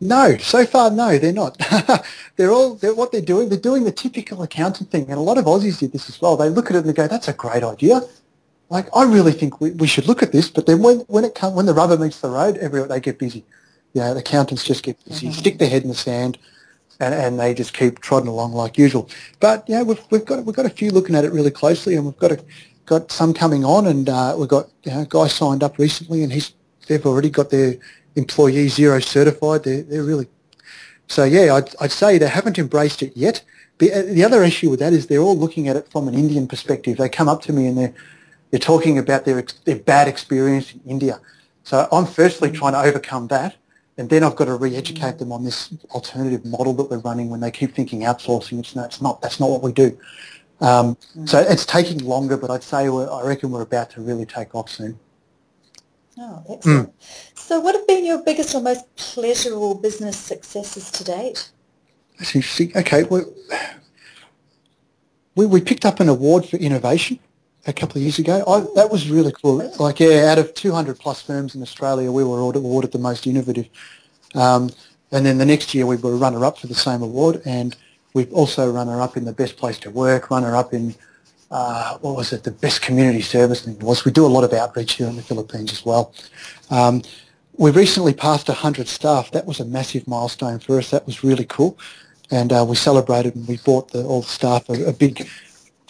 No, 0.00 0.38
so 0.38 0.66
far 0.66 0.90
no, 0.90 1.18
they're 1.18 1.32
not. 1.32 1.56
they're 2.36 2.50
all 2.50 2.74
they're, 2.74 2.96
what 2.96 3.12
they're 3.12 3.20
doing. 3.20 3.48
They're 3.48 3.60
doing 3.60 3.84
the 3.84 3.92
typical 3.92 4.42
accountant 4.42 4.90
thing, 4.90 5.02
and 5.02 5.18
a 5.18 5.20
lot 5.20 5.38
of 5.38 5.44
Aussies 5.44 5.78
did 5.78 5.92
this 5.92 6.08
as 6.08 6.20
well. 6.20 6.36
They 6.36 6.48
look 6.48 6.66
at 6.68 6.74
it 6.74 6.80
and 6.80 6.88
they 6.88 6.92
go, 6.92 7.06
"That's 7.06 7.28
a 7.28 7.32
great 7.32 7.62
idea." 7.62 8.00
Like 8.70 8.88
I 8.94 9.04
really 9.04 9.32
think 9.32 9.60
we, 9.60 9.70
we 9.70 9.86
should 9.86 10.06
look 10.06 10.22
at 10.22 10.32
this, 10.32 10.50
but 10.50 10.66
then 10.66 10.80
when 10.82 10.98
when 11.08 11.24
it 11.24 11.34
come, 11.34 11.54
when 11.54 11.66
the 11.66 11.74
rubber 11.74 11.96
meets 11.96 12.20
the 12.20 12.28
road, 12.28 12.58
every 12.58 12.82
they 12.82 13.00
get 13.00 13.18
busy. 13.18 13.44
You 13.94 14.02
know, 14.02 14.12
the 14.14 14.20
accountants 14.20 14.64
just 14.64 14.82
get 14.82 15.02
busy, 15.06 15.28
Mhm. 15.28 15.32
stick 15.34 15.58
their 15.58 15.70
head 15.70 15.82
in 15.82 15.88
the 15.88 15.94
sand, 15.94 16.36
and, 17.00 17.14
and 17.14 17.40
they 17.40 17.54
just 17.54 17.72
keep 17.72 18.00
trotting 18.00 18.28
along 18.28 18.52
like 18.52 18.76
usual. 18.76 19.08
But 19.40 19.64
yeah, 19.68 19.82
we've 19.82 20.00
we've 20.10 20.24
got 20.24 20.44
we've 20.44 20.54
got 20.56 20.66
a 20.66 20.70
few 20.70 20.90
looking 20.90 21.14
at 21.16 21.24
it 21.24 21.32
really 21.32 21.50
closely, 21.50 21.94
and 21.94 22.04
we've 22.04 22.18
got 22.18 22.32
a, 22.32 22.38
got 22.84 23.10
some 23.10 23.32
coming 23.32 23.64
on, 23.64 23.86
and 23.86 24.08
uh, 24.08 24.34
we've 24.38 24.48
got 24.48 24.68
you 24.84 24.92
know, 24.92 25.00
a 25.00 25.06
guy 25.06 25.28
signed 25.28 25.62
up 25.62 25.78
recently, 25.78 26.22
and 26.22 26.32
he's 26.32 26.52
they've 26.88 27.06
already 27.06 27.30
got 27.30 27.48
their 27.50 27.76
employee 28.16 28.66
Xero 28.66 29.02
certified. 29.02 29.64
They're 29.64 29.82
they're 29.82 30.04
really 30.04 30.28
so 31.06 31.24
yeah. 31.24 31.54
I'd 31.54 31.74
I'd 31.80 31.92
say 31.92 32.18
they 32.18 32.28
haven't 32.28 32.58
embraced 32.58 33.02
it 33.02 33.16
yet. 33.16 33.42
The 33.78 33.92
uh, 33.94 34.02
the 34.02 34.24
other 34.24 34.42
issue 34.42 34.68
with 34.68 34.80
that 34.80 34.92
is 34.92 35.06
they're 35.06 35.22
all 35.22 35.38
looking 35.38 35.68
at 35.68 35.76
it 35.76 35.90
from 35.90 36.06
an 36.06 36.14
Indian 36.14 36.46
perspective. 36.46 36.98
They 36.98 37.08
come 37.08 37.30
up 37.30 37.40
to 37.42 37.52
me 37.54 37.66
and 37.66 37.78
they're 37.78 37.94
they're 38.50 38.60
talking 38.60 38.98
about 38.98 39.24
their 39.24 39.44
their 39.64 39.76
bad 39.76 40.08
experience 40.08 40.72
in 40.72 40.80
India. 40.86 41.20
So 41.64 41.86
I'm 41.92 42.06
firstly 42.06 42.50
trying 42.50 42.72
to 42.72 42.80
overcome 42.80 43.28
that, 43.28 43.56
and 43.98 44.08
then 44.08 44.24
I've 44.24 44.36
got 44.36 44.46
to 44.46 44.54
re-educate 44.54 45.18
them 45.18 45.32
on 45.32 45.44
this 45.44 45.72
alternative 45.90 46.44
model 46.44 46.72
that 46.74 46.84
we're 46.84 46.98
running. 46.98 47.28
When 47.28 47.40
they 47.40 47.50
keep 47.50 47.74
thinking 47.74 48.00
outsourcing, 48.00 48.58
it's 48.58 48.74
not. 48.74 48.86
It's 48.86 49.02
not. 49.02 49.20
That's 49.20 49.38
not 49.38 49.50
what 49.50 49.62
we 49.62 49.72
do. 49.72 49.98
Um, 50.60 50.96
So 51.26 51.40
it's 51.40 51.66
taking 51.66 51.98
longer, 51.98 52.36
but 52.36 52.50
I'd 52.50 52.62
say 52.62 52.88
we're, 52.88 53.10
I 53.10 53.22
reckon 53.22 53.50
we're 53.50 53.62
about 53.62 53.90
to 53.90 54.00
really 54.00 54.26
take 54.26 54.54
off 54.54 54.70
soon. 54.70 54.98
Oh, 56.18 56.42
excellent. 56.50 56.92
So 57.34 57.60
what 57.60 57.76
have 57.76 57.86
been 57.86 58.04
your 58.04 58.22
biggest 58.24 58.54
or 58.54 58.60
most 58.60 58.84
pleasurable 58.96 59.76
business 59.76 60.16
successes 60.16 60.90
to 60.90 61.04
date? 61.04 61.50
That's 62.18 62.34
interesting. 62.34 62.76
Okay, 62.76 63.04
we, 63.04 63.20
we 65.46 65.60
picked 65.60 65.84
up 65.84 66.00
an 66.00 66.08
award 66.08 66.44
for 66.44 66.56
innovation 66.56 67.20
a 67.68 67.72
couple 67.72 67.98
of 67.98 68.02
years 68.02 68.18
ago. 68.18 68.42
I, 68.46 68.60
that 68.74 68.90
was 68.90 69.10
really 69.10 69.30
cool. 69.30 69.70
Like, 69.78 70.00
yeah, 70.00 70.32
out 70.32 70.38
of 70.38 70.54
200 70.54 70.98
plus 70.98 71.20
firms 71.20 71.54
in 71.54 71.62
Australia, 71.62 72.10
we 72.10 72.24
were 72.24 72.40
awarded, 72.40 72.92
the 72.92 72.98
most 72.98 73.26
innovative. 73.26 73.68
Um, 74.34 74.70
and 75.12 75.24
then 75.24 75.36
the 75.38 75.44
next 75.44 75.74
year 75.74 75.86
we 75.86 75.96
were 75.96 76.16
runner-up 76.16 76.58
for 76.58 76.66
the 76.66 76.74
same 76.74 77.02
award, 77.02 77.42
and 77.44 77.76
we've 78.14 78.32
also 78.32 78.70
runner-up 78.70 79.16
in 79.18 79.26
the 79.26 79.32
best 79.32 79.58
place 79.58 79.78
to 79.80 79.90
work, 79.90 80.30
runner-up 80.30 80.72
in 80.72 80.94
uh, 81.50 81.98
what 81.98 82.16
was 82.16 82.32
it, 82.32 82.42
the 82.42 82.50
best 82.50 82.82
community 82.82 83.22
service 83.22 83.62
thing 83.62 83.78
was. 83.78 84.04
We 84.04 84.12
do 84.12 84.26
a 84.26 84.28
lot 84.28 84.44
of 84.44 84.52
outreach 84.52 84.94
here 84.94 85.06
in 85.06 85.16
the 85.16 85.22
Philippines 85.22 85.72
as 85.72 85.84
well. 85.84 86.12
Um, 86.70 87.02
we 87.56 87.70
recently 87.70 88.14
passed 88.14 88.48
100 88.48 88.86
staff. 88.88 89.30
That 89.30 89.46
was 89.46 89.60
a 89.60 89.64
massive 89.64 90.06
milestone 90.06 90.58
for 90.58 90.78
us. 90.78 90.90
That 90.90 91.06
was 91.06 91.24
really 91.24 91.46
cool. 91.46 91.78
And 92.30 92.52
uh, 92.52 92.64
we 92.68 92.76
celebrated 92.76 93.34
and 93.34 93.48
we 93.48 93.56
bought 93.58 93.90
the, 93.92 94.04
all 94.04 94.20
the 94.20 94.28
staff 94.28 94.68
a, 94.68 94.88
a 94.88 94.92
big 94.92 95.26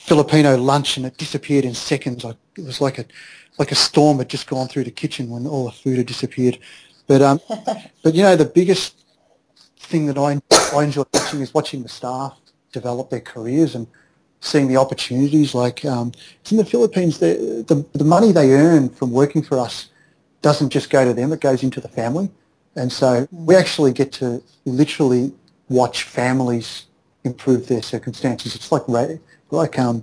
Filipino 0.08 0.56
lunch 0.56 0.96
and 0.96 1.04
it 1.04 1.18
disappeared 1.18 1.64
in 1.66 1.74
seconds. 1.74 2.24
Like, 2.24 2.36
it 2.56 2.64
was 2.64 2.80
like 2.80 2.98
a, 2.98 3.04
like 3.58 3.72
a 3.72 3.74
storm 3.74 4.18
had 4.18 4.28
just 4.28 4.46
gone 4.46 4.66
through 4.66 4.84
the 4.84 4.90
kitchen 4.90 5.28
when 5.28 5.46
all 5.46 5.66
the 5.66 5.72
food 5.72 5.98
had 5.98 6.06
disappeared. 6.06 6.58
But, 7.06 7.20
um, 7.20 7.40
but 8.02 8.14
you 8.14 8.22
know, 8.22 8.34
the 8.34 8.46
biggest 8.46 9.04
thing 9.78 10.06
that 10.06 10.16
I, 10.16 10.40
I 10.74 10.84
enjoy 10.84 11.04
watching 11.12 11.40
is 11.40 11.52
watching 11.52 11.82
the 11.82 11.88
staff 11.90 12.38
develop 12.72 13.10
their 13.10 13.20
careers 13.20 13.74
and 13.74 13.86
seeing 14.40 14.68
the 14.68 14.78
opportunities. 14.78 15.54
Like 15.54 15.84
um, 15.84 16.12
in 16.50 16.56
the 16.56 16.64
Philippines, 16.64 17.18
the, 17.18 17.64
the, 17.68 17.84
the 17.98 18.04
money 18.04 18.32
they 18.32 18.52
earn 18.52 18.88
from 18.88 19.12
working 19.12 19.42
for 19.42 19.58
us 19.58 19.88
doesn't 20.40 20.70
just 20.70 20.88
go 20.88 21.04
to 21.04 21.12
them, 21.12 21.32
it 21.32 21.40
goes 21.40 21.62
into 21.62 21.80
the 21.80 21.88
family. 21.88 22.30
And 22.76 22.90
so 22.90 23.28
we 23.30 23.56
actually 23.56 23.92
get 23.92 24.12
to 24.12 24.42
literally 24.64 25.32
watch 25.68 26.04
families 26.04 26.86
improve 27.24 27.66
their 27.66 27.82
circumstances. 27.82 28.54
It's 28.54 28.70
like 28.70 28.88
like 29.50 29.78
um, 29.78 30.02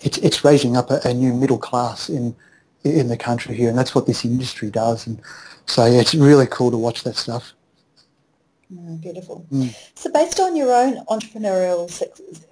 it's 0.00 0.18
it's 0.18 0.44
raising 0.44 0.76
up 0.76 0.90
a, 0.90 1.00
a 1.04 1.14
new 1.14 1.32
middle 1.34 1.58
class 1.58 2.08
in 2.08 2.34
in 2.84 3.08
the 3.08 3.16
country 3.16 3.54
here, 3.54 3.68
and 3.68 3.78
that's 3.78 3.94
what 3.94 4.06
this 4.06 4.24
industry 4.24 4.70
does. 4.70 5.06
And 5.06 5.20
so 5.66 5.86
yeah, 5.86 6.00
it's 6.00 6.14
really 6.14 6.46
cool 6.46 6.70
to 6.70 6.76
watch 6.76 7.04
that 7.04 7.16
stuff. 7.16 7.52
Mm, 8.72 9.00
beautiful. 9.00 9.46
Mm. 9.52 9.74
So 9.94 10.10
based 10.10 10.40
on 10.40 10.56
your 10.56 10.72
own 10.72 11.04
entrepreneurial 11.06 11.90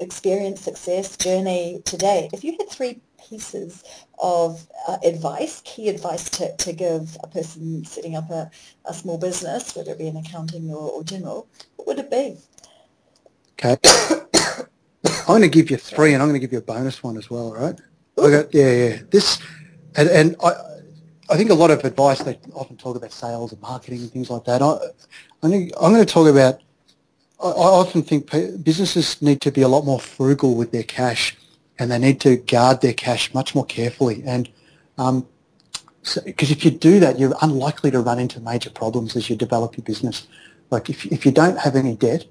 experience, 0.00 0.60
success, 0.60 1.16
journey 1.16 1.82
to 1.86 1.96
date, 1.96 2.30
if 2.32 2.44
you 2.44 2.56
had 2.58 2.68
three 2.68 3.00
pieces 3.28 3.84
of 4.22 4.66
uh, 4.86 4.98
advice, 5.04 5.62
key 5.64 5.88
advice 5.88 6.28
to, 6.30 6.54
to 6.56 6.72
give 6.72 7.16
a 7.22 7.28
person 7.28 7.84
setting 7.84 8.16
up 8.16 8.30
a, 8.30 8.50
a 8.84 8.92
small 8.92 9.18
business, 9.18 9.74
whether 9.74 9.92
it 9.92 9.98
be 9.98 10.08
in 10.08 10.16
accounting 10.16 10.70
or, 10.70 10.90
or 10.90 11.04
general, 11.04 11.48
what 11.76 11.86
would 11.88 11.98
it 11.98 12.10
be? 12.10 12.36
Okay. 13.52 13.76
I'm 15.04 15.26
going 15.26 15.42
to 15.42 15.48
give 15.48 15.70
you 15.70 15.76
three, 15.76 16.14
and 16.14 16.22
I'm 16.22 16.28
going 16.28 16.40
to 16.40 16.44
give 16.44 16.52
you 16.52 16.58
a 16.58 16.62
bonus 16.62 17.02
one 17.02 17.16
as 17.16 17.30
well. 17.30 17.52
Right? 17.52 17.78
I 18.18 18.30
got 18.30 18.54
yeah, 18.54 18.72
yeah. 18.72 18.98
This, 19.10 19.38
and, 19.96 20.08
and 20.08 20.36
I, 20.42 20.52
I 21.30 21.36
think 21.36 21.50
a 21.50 21.54
lot 21.54 21.70
of 21.70 21.84
advice 21.84 22.20
they 22.20 22.38
often 22.54 22.76
talk 22.76 22.96
about 22.96 23.12
sales 23.12 23.52
and 23.52 23.60
marketing 23.62 24.00
and 24.00 24.10
things 24.10 24.30
like 24.30 24.44
that. 24.44 24.62
I, 24.62 24.78
I 25.42 25.48
think 25.48 25.72
I'm 25.80 25.92
going 25.92 26.04
to 26.04 26.12
talk 26.12 26.28
about. 26.28 26.60
I, 27.42 27.48
I 27.48 27.68
often 27.68 28.02
think 28.02 28.30
businesses 28.62 29.20
need 29.22 29.40
to 29.42 29.50
be 29.50 29.62
a 29.62 29.68
lot 29.68 29.84
more 29.84 30.00
frugal 30.00 30.54
with 30.54 30.72
their 30.72 30.82
cash, 30.82 31.36
and 31.78 31.90
they 31.90 31.98
need 31.98 32.20
to 32.22 32.36
guard 32.36 32.80
their 32.80 32.94
cash 32.94 33.32
much 33.32 33.54
more 33.54 33.64
carefully. 33.64 34.22
And 34.26 34.50
um, 34.98 35.26
because 36.24 36.50
if 36.50 36.64
you 36.64 36.70
do 36.70 37.00
that, 37.00 37.18
you're 37.18 37.34
unlikely 37.42 37.90
to 37.90 38.00
run 38.00 38.18
into 38.18 38.40
major 38.40 38.70
problems 38.70 39.16
as 39.16 39.30
you 39.30 39.36
develop 39.36 39.76
your 39.76 39.84
business. 39.84 40.26
Like 40.70 40.90
if 40.90 41.06
if 41.06 41.24
you 41.24 41.32
don't 41.32 41.58
have 41.58 41.76
any 41.76 41.94
debt, 41.96 42.26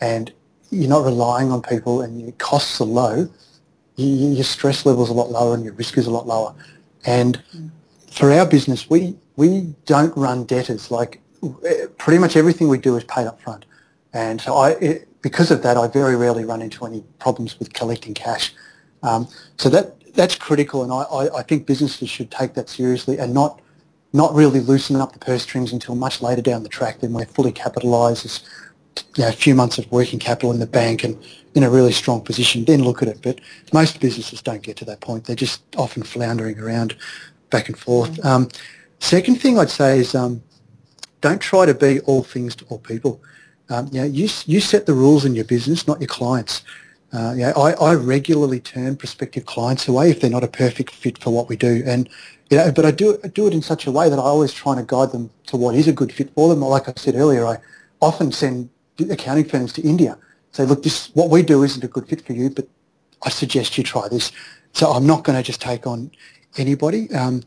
and 0.00 0.32
you're 0.70 0.88
not 0.88 1.04
relying 1.04 1.50
on 1.52 1.62
people, 1.62 2.00
and 2.02 2.20
your 2.20 2.32
costs 2.32 2.80
are 2.80 2.84
low, 2.84 3.28
you, 3.96 4.06
your 4.06 4.44
stress 4.44 4.86
level 4.86 5.02
is 5.04 5.10
a 5.10 5.14
lot 5.14 5.30
lower, 5.30 5.54
and 5.54 5.64
your 5.64 5.74
risk 5.74 5.98
is 5.98 6.06
a 6.06 6.10
lot 6.10 6.26
lower. 6.26 6.54
And 7.04 7.42
for 8.10 8.32
our 8.32 8.46
business, 8.46 8.88
we 8.88 9.16
we 9.36 9.74
don't 9.86 10.16
run 10.16 10.44
debtors. 10.44 10.90
Like 10.90 11.20
eh, 11.64 11.86
pretty 11.98 12.18
much 12.18 12.36
everything 12.36 12.68
we 12.68 12.78
do 12.78 12.96
is 12.96 13.04
paid 13.04 13.26
up 13.26 13.40
front, 13.40 13.64
and 14.12 14.40
so 14.40 14.54
I 14.54 14.70
it, 14.70 15.08
because 15.22 15.50
of 15.50 15.62
that, 15.62 15.76
I 15.76 15.88
very 15.88 16.16
rarely 16.16 16.44
run 16.44 16.62
into 16.62 16.84
any 16.86 17.04
problems 17.18 17.58
with 17.58 17.72
collecting 17.72 18.14
cash. 18.14 18.54
Um, 19.02 19.28
so 19.56 19.68
that 19.70 19.94
that's 20.14 20.34
critical, 20.34 20.82
and 20.82 20.92
I, 20.92 21.02
I, 21.02 21.38
I 21.38 21.42
think 21.42 21.66
businesses 21.66 22.08
should 22.08 22.30
take 22.30 22.54
that 22.54 22.68
seriously 22.68 23.18
and 23.18 23.34
not 23.34 23.60
not 24.12 24.34
really 24.34 24.60
loosen 24.60 24.96
up 24.96 25.12
the 25.12 25.18
purse 25.18 25.42
strings 25.42 25.72
until 25.72 25.94
much 25.94 26.22
later 26.22 26.42
down 26.42 26.62
the 26.62 26.68
track. 26.68 27.00
Then 27.00 27.12
we're 27.12 27.26
fully 27.26 27.52
capitalised, 27.52 28.48
you 29.16 29.24
know, 29.24 29.28
a 29.28 29.32
few 29.32 29.54
months 29.54 29.78
of 29.78 29.90
working 29.90 30.18
capital 30.18 30.52
in 30.52 30.60
the 30.60 30.66
bank 30.66 31.04
and 31.04 31.18
in 31.54 31.62
a 31.62 31.70
really 31.70 31.92
strong 31.92 32.20
position. 32.20 32.64
Then 32.64 32.82
look 32.82 33.02
at 33.02 33.08
it. 33.08 33.20
But 33.22 33.40
most 33.72 34.00
businesses 34.00 34.42
don't 34.42 34.62
get 34.62 34.76
to 34.78 34.84
that 34.86 35.00
point. 35.00 35.24
They're 35.24 35.36
just 35.36 35.62
often 35.76 36.02
floundering 36.02 36.58
around 36.58 36.96
back 37.50 37.68
and 37.68 37.78
forth. 37.78 38.24
Um, 38.24 38.48
second 39.00 39.36
thing 39.36 39.58
I'd 39.58 39.70
say 39.70 39.98
is 39.98 40.14
um, 40.14 40.42
don't 41.20 41.40
try 41.40 41.66
to 41.66 41.74
be 41.74 42.00
all 42.00 42.22
things 42.22 42.54
to 42.56 42.64
all 42.66 42.78
people. 42.78 43.20
Um, 43.70 43.88
you, 43.92 44.00
know, 44.00 44.06
you, 44.06 44.28
you 44.46 44.60
set 44.60 44.86
the 44.86 44.94
rules 44.94 45.24
in 45.24 45.34
your 45.34 45.44
business, 45.44 45.86
not 45.86 46.00
your 46.00 46.08
clients. 46.08 46.62
Uh, 47.12 47.32
you 47.34 47.42
know, 47.42 47.52
I, 47.52 47.72
I 47.72 47.94
regularly 47.94 48.60
turn 48.60 48.96
prospective 48.96 49.46
clients 49.46 49.88
away 49.88 50.10
if 50.10 50.20
they're 50.20 50.30
not 50.30 50.44
a 50.44 50.48
perfect 50.48 50.90
fit 50.90 51.18
for 51.18 51.30
what 51.30 51.48
we 51.48 51.56
do. 51.56 51.82
And 51.86 52.08
you 52.50 52.58
know, 52.58 52.72
but 52.72 52.84
I 52.84 52.90
do, 52.90 53.18
I 53.24 53.28
do 53.28 53.46
it 53.46 53.52
in 53.52 53.62
such 53.62 53.86
a 53.86 53.92
way 53.92 54.08
that 54.08 54.18
I 54.18 54.22
always 54.22 54.52
try 54.52 54.74
to 54.74 54.82
guide 54.82 55.12
them 55.12 55.30
to 55.46 55.56
what 55.56 55.74
is 55.74 55.88
a 55.88 55.92
good 55.92 56.12
fit 56.12 56.30
for 56.34 56.48
them. 56.48 56.60
Like 56.60 56.88
I 56.88 56.94
said 56.96 57.14
earlier, 57.14 57.46
I 57.46 57.58
often 58.00 58.32
send 58.32 58.70
accounting 59.10 59.44
firms 59.44 59.72
to 59.74 59.82
India. 59.82 60.18
Say, 60.52 60.64
look, 60.64 60.82
this 60.82 61.10
what 61.14 61.30
we 61.30 61.42
do 61.42 61.62
isn't 61.62 61.84
a 61.84 61.88
good 61.88 62.08
fit 62.08 62.24
for 62.24 62.32
you, 62.32 62.50
but 62.50 62.68
I 63.22 63.30
suggest 63.30 63.76
you 63.78 63.84
try 63.84 64.08
this. 64.08 64.32
So 64.72 64.90
I'm 64.90 65.06
not 65.06 65.24
going 65.24 65.36
to 65.36 65.42
just 65.42 65.60
take 65.60 65.86
on 65.86 66.10
anybody. 66.56 67.12
Um, 67.14 67.42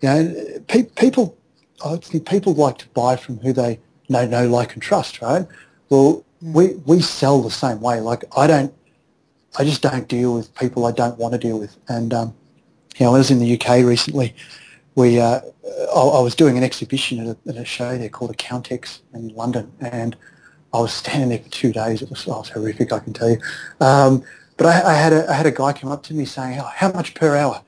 you 0.00 0.08
know, 0.08 0.62
pe- 0.68 0.84
people, 0.84 1.36
I 1.84 1.96
think 1.96 2.28
people 2.28 2.54
like 2.54 2.78
to 2.78 2.88
buy 2.88 3.16
from 3.16 3.38
who 3.38 3.52
they 3.52 3.78
know, 4.08 4.26
know, 4.26 4.48
like, 4.48 4.74
and 4.74 4.82
trust, 4.82 5.20
right? 5.22 5.46
Well, 5.88 6.24
we 6.42 6.74
we 6.86 7.00
sell 7.02 7.42
the 7.42 7.50
same 7.50 7.80
way. 7.80 8.00
Like 8.00 8.24
I 8.36 8.46
don't 8.46 8.74
I 9.58 9.64
just 9.64 9.82
don't 9.82 10.08
deal 10.08 10.34
with 10.34 10.54
people 10.54 10.86
I 10.86 10.92
don't 10.92 11.18
want 11.18 11.32
to 11.32 11.38
deal 11.38 11.58
with. 11.58 11.76
And 11.88 12.14
um, 12.14 12.34
you 12.96 13.06
know, 13.06 13.14
I 13.14 13.18
was 13.18 13.30
in 13.30 13.38
the 13.38 13.60
UK 13.60 13.84
recently. 13.84 14.34
We 14.94 15.20
uh, 15.20 15.40
I, 15.94 16.00
I, 16.00 16.20
was 16.20 16.34
doing 16.34 16.56
an 16.56 16.64
exhibition 16.64 17.20
at 17.20 17.36
a, 17.36 17.48
at 17.48 17.56
a 17.56 17.64
show 17.64 17.96
there 17.96 18.08
called 18.08 18.36
Accountex 18.36 19.00
in 19.14 19.28
London, 19.34 19.72
and 19.80 20.16
I 20.72 20.80
was 20.80 20.92
standing 20.92 21.30
there 21.30 21.38
for 21.38 21.48
two 21.48 21.72
days. 21.72 22.02
It 22.02 22.10
was, 22.10 22.26
oh, 22.28 22.32
it 22.32 22.38
was 22.38 22.48
horrific, 22.50 22.92
I 22.92 23.00
can 23.00 23.12
tell 23.12 23.30
you. 23.30 23.38
Um, 23.80 24.22
but 24.56 24.66
I, 24.66 24.90
I, 24.90 24.94
had 24.94 25.12
a 25.12 25.30
I 25.30 25.34
had 25.34 25.46
a 25.46 25.50
guy 25.50 25.72
come 25.72 25.90
up 25.90 26.02
to 26.04 26.14
me 26.14 26.24
saying, 26.24 26.58
oh, 26.60 26.70
"How 26.74 26.92
much 26.92 27.14
per 27.14 27.34
hour?" 27.34 27.62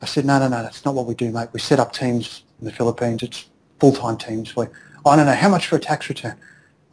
I 0.00 0.06
said, 0.06 0.24
"No, 0.24 0.38
no, 0.38 0.48
no, 0.48 0.62
that's 0.62 0.84
not 0.84 0.94
what 0.94 1.06
we 1.06 1.14
do, 1.14 1.30
mate. 1.30 1.48
We 1.52 1.60
set 1.60 1.80
up 1.80 1.92
teams 1.92 2.44
in 2.60 2.66
the 2.66 2.72
Philippines. 2.72 3.22
It's 3.22 3.46
full 3.80 3.92
time 3.92 4.16
teams. 4.16 4.54
We, 4.54 4.66
I 5.04 5.16
don't 5.16 5.26
know 5.26 5.34
how 5.34 5.48
much 5.48 5.66
for 5.66 5.76
a 5.76 5.80
tax 5.80 6.08
return." 6.08 6.36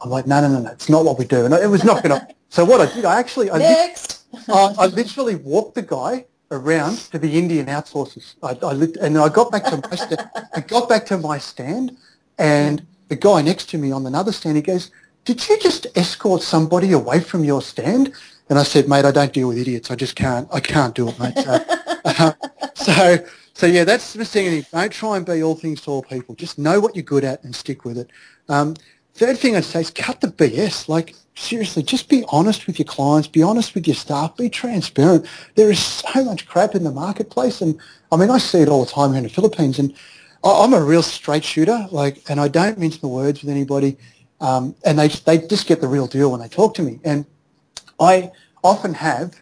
I'm 0.00 0.10
like, 0.10 0.26
"No, 0.26 0.40
no, 0.40 0.48
no, 0.48 0.60
no. 0.60 0.70
It's 0.70 0.88
not 0.88 1.04
what 1.04 1.18
we 1.18 1.24
do." 1.24 1.44
And 1.44 1.54
it 1.54 1.68
was 1.68 1.84
not 1.84 2.02
going 2.02 2.18
to. 2.18 2.28
So 2.48 2.64
what 2.64 2.80
I 2.80 2.92
did, 2.92 3.04
I 3.04 3.18
actually 3.18 3.50
I 3.50 3.58
next. 3.58 4.24
I, 4.48 4.74
I 4.78 4.86
literally 4.86 5.36
walked 5.36 5.74
the 5.74 5.82
guy 5.82 6.24
around 6.50 6.96
to 7.12 7.18
the 7.18 7.38
Indian 7.38 7.66
outsourcers. 7.66 8.34
I, 8.42 8.58
I 8.66 8.72
lit, 8.72 8.96
and 8.96 9.16
I 9.18 9.28
got 9.28 9.52
back 9.52 9.64
to 9.64 9.76
my 9.76 9.96
stand, 9.96 10.30
I 10.54 10.60
got 10.60 10.88
back 10.88 11.06
to 11.06 11.18
my 11.18 11.38
stand, 11.38 11.96
and 12.38 12.86
the 13.08 13.16
guy 13.16 13.42
next 13.42 13.68
to 13.70 13.78
me 13.78 13.92
on 13.92 14.06
another 14.06 14.32
stand, 14.32 14.56
he 14.56 14.62
goes, 14.62 14.90
"Did 15.28 15.46
you 15.46 15.58
just 15.58 15.86
escort 15.94 16.40
somebody 16.40 16.92
away 16.92 17.20
from 17.20 17.44
your 17.44 17.60
stand?" 17.60 18.14
And 18.48 18.58
I 18.58 18.62
said, 18.62 18.88
"Mate, 18.88 19.04
I 19.04 19.10
don't 19.10 19.30
deal 19.30 19.48
with 19.48 19.58
idiots. 19.58 19.90
I 19.90 19.94
just 19.94 20.16
can't. 20.16 20.48
I 20.50 20.60
can't 20.60 20.94
do 20.94 21.06
it, 21.10 21.18
mate." 21.18 21.36
So, 21.36 21.52
uh, 22.06 22.32
so, 22.74 23.18
so 23.52 23.66
yeah, 23.66 23.84
that's 23.84 24.14
the 24.14 24.24
thing. 24.24 24.64
Don't 24.72 24.90
try 24.90 25.18
and 25.18 25.26
be 25.26 25.42
all 25.42 25.54
things 25.54 25.82
to 25.82 25.90
all 25.90 26.02
people. 26.02 26.34
Just 26.34 26.58
know 26.58 26.80
what 26.80 26.96
you're 26.96 27.02
good 27.02 27.24
at 27.24 27.44
and 27.44 27.54
stick 27.54 27.84
with 27.84 27.98
it. 27.98 28.08
Um, 28.48 28.74
third 29.12 29.36
thing 29.36 29.54
I'd 29.54 29.66
say 29.66 29.82
is 29.82 29.90
cut 29.90 30.22
the 30.22 30.28
BS. 30.28 30.88
Like 30.88 31.14
seriously, 31.34 31.82
just 31.82 32.08
be 32.08 32.24
honest 32.28 32.66
with 32.66 32.78
your 32.78 32.86
clients, 32.86 33.28
be 33.28 33.42
honest 33.42 33.74
with 33.74 33.86
your 33.86 33.96
staff, 33.96 34.34
be 34.34 34.48
transparent. 34.48 35.26
There 35.56 35.70
is 35.70 35.78
so 35.78 36.24
much 36.24 36.46
crap 36.46 36.74
in 36.74 36.84
the 36.84 36.90
marketplace, 36.90 37.60
and 37.60 37.78
I 38.10 38.16
mean, 38.16 38.30
I 38.30 38.38
see 38.38 38.62
it 38.62 38.68
all 38.70 38.86
the 38.86 38.90
time 38.90 39.10
here 39.10 39.18
in 39.18 39.24
the 39.24 39.28
Philippines, 39.28 39.78
and 39.78 39.92
I'm 40.44 40.72
a 40.72 40.82
real 40.82 41.02
straight 41.02 41.44
shooter, 41.44 41.86
like, 41.90 42.22
and 42.30 42.40
I 42.40 42.48
don't 42.48 42.78
mince 42.78 43.02
my 43.02 43.08
words 43.08 43.42
with 43.42 43.50
anybody, 43.50 43.96
um, 44.40 44.74
and 44.84 44.98
they 44.98 45.08
they 45.08 45.38
just 45.38 45.66
get 45.66 45.80
the 45.80 45.88
real 45.88 46.06
deal 46.06 46.30
when 46.30 46.40
they 46.40 46.48
talk 46.48 46.74
to 46.74 46.82
me, 46.82 47.00
and 47.04 47.26
I 48.00 48.32
often 48.62 48.94
have 48.94 49.40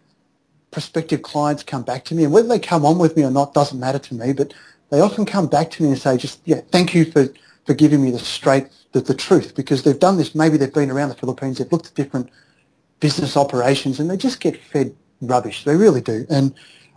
prospective 0.70 1.22
clients 1.22 1.62
come 1.62 1.82
back 1.82 2.04
to 2.06 2.14
me, 2.14 2.24
and 2.24 2.32
whether 2.32 2.48
they 2.48 2.58
come 2.58 2.84
on 2.84 2.98
with 2.98 3.16
me 3.16 3.24
or 3.24 3.30
not 3.30 3.54
doesn't 3.54 3.80
matter 3.80 3.98
to 3.98 4.14
me, 4.14 4.32
but 4.32 4.52
they 4.90 5.00
often 5.00 5.24
come 5.24 5.46
back 5.46 5.70
to 5.72 5.82
me 5.82 5.90
and 5.90 5.98
say, 5.98 6.16
just 6.16 6.40
yeah, 6.44 6.60
thank 6.70 6.94
you 6.94 7.04
for 7.04 7.28
for 7.66 7.74
giving 7.74 8.02
me 8.02 8.10
the 8.10 8.18
straight 8.18 8.68
the, 8.92 9.00
the 9.00 9.14
truth 9.14 9.54
because 9.54 9.82
they've 9.82 9.98
done 9.98 10.16
this. 10.16 10.34
Maybe 10.34 10.56
they've 10.56 10.72
been 10.72 10.90
around 10.90 11.10
the 11.10 11.16
Philippines, 11.16 11.58
they've 11.58 11.70
looked 11.70 11.86
at 11.86 11.94
different 11.94 12.30
business 13.00 13.36
operations, 13.36 14.00
and 14.00 14.10
they 14.10 14.16
just 14.16 14.40
get 14.40 14.56
fed 14.56 14.94
rubbish. 15.20 15.64
They 15.64 15.76
really 15.76 16.00
do, 16.00 16.26
and 16.30 16.54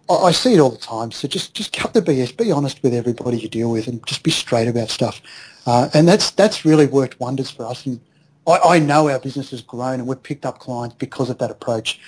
I, 0.09 0.13
I 0.13 0.31
see 0.31 0.53
it 0.53 0.59
all 0.59 0.71
the 0.71 0.77
time. 0.77 1.12
So 1.12 1.27
just 1.27 1.53
just 1.53 1.73
cut 1.73 1.93
the 1.93 2.01
BS. 2.01 2.35
Be 2.35 2.51
honest 2.51 2.81
with 2.83 2.93
everybody 2.93 3.38
you 3.38 3.49
deal 3.49 3.71
with, 3.71 3.88
and 3.88 4.05
just 4.05 4.23
be 4.23 4.31
straight 4.31 4.67
about 4.67 4.89
stuff. 4.89 5.21
Uh, 5.69 5.88
and 5.93 6.08
that's 6.08 6.32
that's 6.32 6.65
really 6.65 6.88
worked 6.88 7.19
wonders 7.19 7.51
for 7.51 7.63
us. 7.63 7.86
And 7.86 7.99
I, 8.47 8.58
I, 8.58 8.79
know 8.79 9.08
our 9.08 9.19
business 9.19 9.51
has 9.51 9.62
grown, 9.62 9.99
and 9.99 10.08
we've 10.08 10.23
picked 10.23 10.43
up 10.43 10.58
clients 10.58 10.95
because 10.95 11.29
of 11.29 11.38
that 11.38 11.51
approach. 11.51 11.99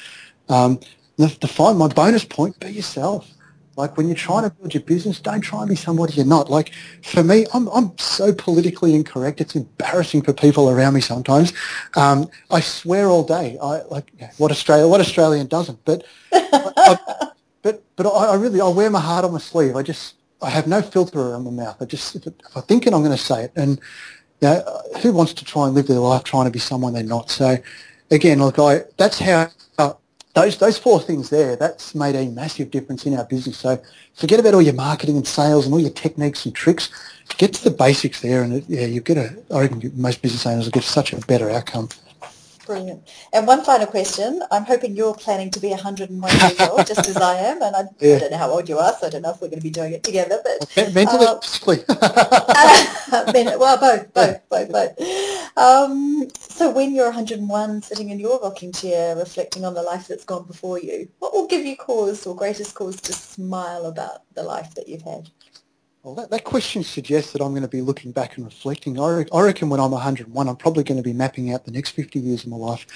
Um, 0.50 0.80
the, 1.18 1.28
the 1.40 1.48
find 1.48 1.78
my 1.78 1.88
bonus 1.88 2.26
point: 2.26 2.60
be 2.60 2.72
yourself. 2.72 3.30
Like 3.78 3.98
when 3.98 4.08
you're 4.08 4.16
trying 4.16 4.50
to 4.50 4.50
build 4.50 4.74
your 4.74 4.82
business, 4.82 5.20
don't 5.20 5.42
try 5.42 5.60
and 5.60 5.70
be 5.70 5.76
somebody 5.76 6.14
you're 6.14 6.26
not. 6.26 6.50
Like 6.50 6.72
for 7.04 7.24
me, 7.24 7.46
I'm, 7.54 7.68
I'm 7.68 7.96
so 8.00 8.34
politically 8.34 8.96
incorrect. 8.96 9.40
It's 9.40 9.56
embarrassing 9.56 10.24
for 10.24 10.34
people 10.34 10.68
around 10.68 10.96
me 10.96 11.02
sometimes. 11.02 11.54
Um, 11.96 12.32
I 12.50 12.62
swear 12.62 13.10
all 13.10 13.24
day. 13.24 13.60
I 13.62 13.84
like 13.84 14.12
what 14.40 14.50
Australia, 14.50 14.88
what 14.88 15.02
Australian 15.02 15.46
doesn't. 15.46 15.86
But, 15.86 16.04
I, 16.34 16.98
but, 17.62 17.84
but 17.96 18.08
I, 18.08 18.32
I, 18.32 18.36
really, 18.36 18.60
I 18.60 18.68
wear 18.70 18.90
my 18.90 19.00
heart 19.00 19.24
on 19.24 19.32
my 19.32 19.40
sleeve. 19.40 19.76
I 19.76 19.84
just, 19.84 20.16
I 20.42 20.50
have 20.50 20.68
no 20.68 20.82
filter 20.82 21.20
around 21.20 21.44
my 21.44 21.52
mouth. 21.52 21.78
I 21.80 21.86
just, 21.86 22.16
if, 22.16 22.28
it, 22.28 22.42
if 22.48 22.58
I 22.58 22.62
think 22.62 22.88
it, 22.88 22.94
I'm 22.94 23.02
going 23.02 23.16
to 23.16 23.24
say 23.24 23.44
it. 23.44 23.52
And 23.56 23.80
you 24.42 24.48
know, 24.48 24.82
who 25.02 25.12
wants 25.12 25.34
to 25.34 25.46
try 25.46 25.66
and 25.66 25.76
live 25.76 25.88
their 25.88 26.00
life 26.00 26.24
trying 26.24 26.46
to 26.46 26.52
be 26.52 26.60
someone 26.60 26.94
they're 26.94 27.04
not? 27.04 27.30
So 27.30 27.58
again, 28.10 28.40
look, 28.40 28.58
I, 28.58 28.82
that's 28.98 29.20
how 29.20 29.50
uh, 29.78 29.94
those 30.34 30.58
those 30.58 30.78
four 30.78 31.00
things 31.00 31.30
there, 31.30 31.56
that's 31.56 31.94
made 31.94 32.16
a 32.16 32.30
massive 32.30 32.72
difference 32.72 33.06
in 33.06 33.18
our 33.18 33.26
business. 33.26 33.58
So 33.58 33.82
forget 34.16 34.40
about 34.40 34.54
all 34.54 34.62
your 34.62 34.74
marketing 34.74 35.18
and 35.18 35.28
sales 35.28 35.66
and 35.66 35.74
all 35.74 35.80
your 35.80 35.92
techniques 35.92 36.46
and 36.46 36.56
tricks. 36.56 36.90
Get 37.38 37.54
to 37.54 37.64
the 37.64 37.72
basics 37.72 38.22
there, 38.22 38.44
and 38.44 38.54
it, 38.54 38.66
yeah, 38.68 38.86
you 38.86 39.00
get 39.00 39.18
a. 39.18 39.36
I 39.54 39.62
reckon 39.62 39.92
most 39.96 40.22
business 40.22 40.46
owners 40.46 40.66
will 40.66 40.72
get 40.72 40.84
such 40.84 41.14
a 41.14 41.18
better 41.28 41.50
outcome. 41.50 41.90
Brilliant. 42.66 43.08
And 43.34 43.48
one 43.48 43.64
final 43.64 43.88
question. 43.88 44.44
I'm 44.52 44.66
hoping 44.66 44.96
you're 44.96 45.16
planning 45.16 45.50
to 45.52 45.60
be 45.60 45.70
101 45.70 46.32
years 46.40 46.60
old, 46.62 46.86
just 46.86 47.08
as 47.08 47.18
I 47.18 47.36
am. 47.38 47.62
And 47.62 47.76
I, 47.76 47.84
yeah. 48.00 48.16
I, 48.18 48.20
don't 48.20 48.32
know 48.32 48.38
how 48.38 48.52
old 48.52 48.70
you 48.70 48.78
are, 48.78 48.94
so 48.94 49.08
I 49.08 49.10
don't 49.10 49.24
know 49.24 49.32
if 49.32 49.42
we're 49.42 49.48
going 49.48 49.60
to 49.60 49.64
be 49.64 49.72
doing 49.72 49.94
it 49.94 50.04
together. 50.04 50.40
But 50.44 50.94
mentally, 50.94 51.26
uh, 51.26 51.40
physically. 51.40 51.84
well, 53.58 53.80
both, 53.80 54.14
both, 54.14 54.50
both, 54.50 54.72
both. 54.72 55.58
Um, 55.58 56.30
so 56.38 56.70
when 56.72 56.94
you're 56.94 57.06
101, 57.06 57.82
sitting 57.82 58.10
in 58.10 58.20
your 58.20 58.40
rocking 58.40 58.72
chair, 58.72 59.16
reflecting 59.16 59.66
on 59.66 59.74
the 59.74 59.82
life 59.82 60.08
that's 60.08 60.26
gone 60.26 60.46
before 60.46 60.80
you, 60.80 61.10
what 61.20 61.34
will 61.34 61.48
give 61.48 61.66
you 61.66 61.76
cause 61.76 62.26
or 62.26 62.36
greatest 62.36 62.76
cause 62.76 63.02
to 63.02 63.14
smile 63.14 63.86
about 63.86 64.22
the 64.34 64.44
life 64.44 64.76
that 64.76 64.88
you've 64.88 65.02
had? 65.02 65.30
Well, 66.04 66.16
that, 66.16 66.32
that 66.32 66.44
question 66.44 66.84
suggests 66.84 67.32
that 67.34 67.42
I'm 67.42 67.52
going 67.52 67.62
to 67.62 67.68
be 67.68 67.82
looking 67.82 68.12
back 68.12 68.38
and 68.38 68.46
reflecting. 68.46 69.00
I, 69.00 69.26
I 69.34 69.42
reckon 69.42 69.70
when 69.70 69.80
I'm 69.80 69.92
101, 69.92 70.48
I'm 70.48 70.56
probably 70.56 70.84
going 70.84 70.98
to 70.98 71.04
be 71.04 71.14
mapping 71.14 71.54
out 71.54 71.66
the 71.66 71.72
next 71.72 71.92
50 71.92 72.20
years 72.20 72.44
of 72.44 72.50
my 72.50 72.58
life. 72.58 72.88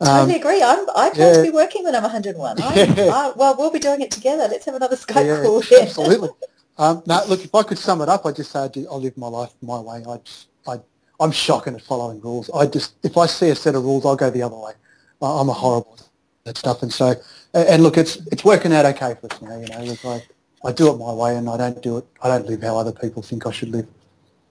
Um, 0.00 0.28
totally 0.28 0.36
agree. 0.36 0.62
I'm, 0.62 0.88
I 0.90 1.10
plan 1.10 1.28
yeah. 1.28 1.32
to 1.36 1.42
be 1.42 1.50
working 1.50 1.84
when 1.84 1.94
I'm 1.94 2.02
101. 2.02 2.58
Yeah. 2.60 3.10
I, 3.12 3.32
well, 3.34 3.56
we'll 3.58 3.70
be 3.70 3.78
doing 3.78 4.02
it 4.02 4.10
together. 4.10 4.46
Let's 4.50 4.66
have 4.66 4.74
another 4.74 4.96
Skype 4.96 5.26
yeah, 5.26 5.42
call. 5.42 5.62
Absolutely. 5.80 6.28
um, 6.76 7.02
now, 7.06 7.24
look, 7.24 7.44
if 7.44 7.54
I 7.54 7.62
could 7.62 7.78
sum 7.78 8.02
it 8.02 8.08
up, 8.08 8.26
I'd 8.26 8.36
just 8.36 8.52
say 8.52 8.60
I 8.60 8.68
will 8.76 9.00
live 9.00 9.16
my 9.16 9.28
life 9.28 9.52
my 9.62 9.80
way. 9.80 10.04
I 10.06 10.18
just, 10.18 10.48
I, 10.66 10.80
I'm 11.18 11.32
shocking 11.32 11.74
at 11.74 11.82
following 11.82 12.20
rules. 12.20 12.50
I 12.50 12.66
just, 12.66 12.94
if 13.02 13.16
I 13.16 13.26
see 13.26 13.48
a 13.48 13.54
set 13.54 13.74
of 13.74 13.84
rules, 13.84 14.04
I'll 14.04 14.16
go 14.16 14.28
the 14.28 14.42
other 14.42 14.56
way. 14.56 14.72
I'm 15.22 15.48
a 15.48 15.52
horrible 15.52 15.98
that 16.44 16.56
stuff. 16.56 16.82
And 16.82 16.92
so, 16.92 17.14
and 17.54 17.82
look, 17.82 17.98
it's 17.98 18.16
it's 18.32 18.44
working 18.44 18.72
out 18.72 18.86
okay 18.86 19.14
for 19.20 19.32
us 19.32 19.42
now. 19.42 19.58
You 19.58 19.66
know, 19.68 19.84
look, 19.84 20.04
I, 20.04 20.22
I 20.64 20.72
do 20.72 20.92
it 20.92 20.98
my 20.98 21.12
way 21.12 21.36
and 21.36 21.48
I 21.48 21.56
don't 21.56 21.82
do 21.82 21.98
it, 21.98 22.06
I 22.22 22.28
don't 22.28 22.46
live 22.46 22.62
how 22.62 22.76
other 22.76 22.92
people 22.92 23.22
think 23.22 23.46
I 23.46 23.50
should 23.50 23.70
live. 23.70 23.86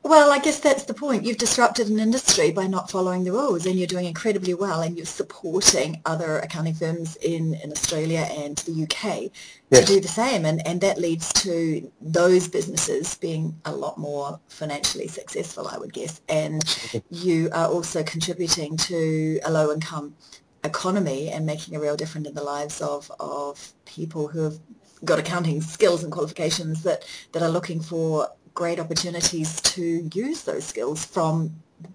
Well, 0.01 0.31
I 0.31 0.39
guess 0.39 0.59
that's 0.59 0.85
the 0.85 0.93
point. 0.93 1.25
You've 1.25 1.37
disrupted 1.37 1.89
an 1.89 1.99
industry 1.99 2.51
by 2.51 2.67
not 2.67 2.89
following 2.89 3.25
the 3.25 3.33
rules 3.33 3.65
and 3.65 3.77
you're 3.77 3.85
doing 3.85 4.05
incredibly 4.05 4.53
well 4.53 4.81
and 4.81 4.95
you're 4.95 5.05
supporting 5.05 6.01
other 6.05 6.39
accounting 6.39 6.73
firms 6.73 7.17
in, 7.17 7.53
in 7.55 7.71
Australia 7.71 8.27
and 8.31 8.57
the 8.59 8.83
UK 8.83 9.29
yes. 9.69 9.81
to 9.81 9.85
do 9.85 9.99
the 9.99 10.07
same 10.07 10.45
and, 10.45 10.65
and 10.65 10.79
that 10.81 10.97
leads 10.97 11.33
to 11.33 11.91
those 11.99 12.47
businesses 12.47 13.15
being 13.15 13.59
a 13.65 13.71
lot 13.71 13.97
more 13.97 14.39
financially 14.47 15.07
successful, 15.07 15.67
I 15.67 15.77
would 15.77 15.93
guess. 15.93 16.21
And 16.29 16.63
you 17.11 17.49
are 17.51 17.67
also 17.67 18.01
contributing 18.01 18.77
to 18.77 19.39
a 19.43 19.51
low 19.51 19.71
income 19.71 20.15
economy 20.63 21.29
and 21.29 21.45
making 21.45 21.75
a 21.75 21.79
real 21.79 21.97
difference 21.97 22.27
in 22.27 22.33
the 22.33 22.43
lives 22.43 22.81
of, 22.81 23.11
of 23.19 23.73
people 23.85 24.27
who 24.27 24.43
have 24.43 24.59
got 25.05 25.19
accounting 25.19 25.61
skills 25.61 26.03
and 26.03 26.11
qualifications 26.11 26.83
that, 26.83 27.05
that 27.31 27.41
are 27.41 27.49
looking 27.49 27.79
for 27.79 28.29
great 28.53 28.79
opportunities 28.79 29.61
to 29.61 30.09
use 30.13 30.43
those 30.43 30.65
skills 30.65 31.05
from 31.05 31.51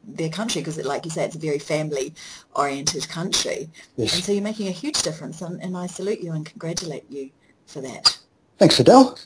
their 0.07 0.31
country 0.31 0.61
because 0.63 0.83
like 0.85 1.05
you 1.05 1.11
say 1.11 1.25
it's 1.25 1.37
a 1.37 1.39
very 1.39 1.59
family 1.59 2.15
oriented 2.55 3.07
country 3.09 3.69
yes. 3.97 4.15
and 4.15 4.25
so 4.25 4.33
you're 4.33 4.43
making 4.43 4.67
a 4.69 4.71
huge 4.71 5.03
difference 5.03 5.43
and, 5.43 5.63
and 5.63 5.77
I 5.77 5.87
salute 5.87 6.21
you 6.21 6.33
and 6.33 6.47
congratulate 6.47 7.05
you 7.11 7.29
for 7.67 7.83
that. 7.83 8.19
Thanks 8.59 8.79
Adèle. 8.79 9.23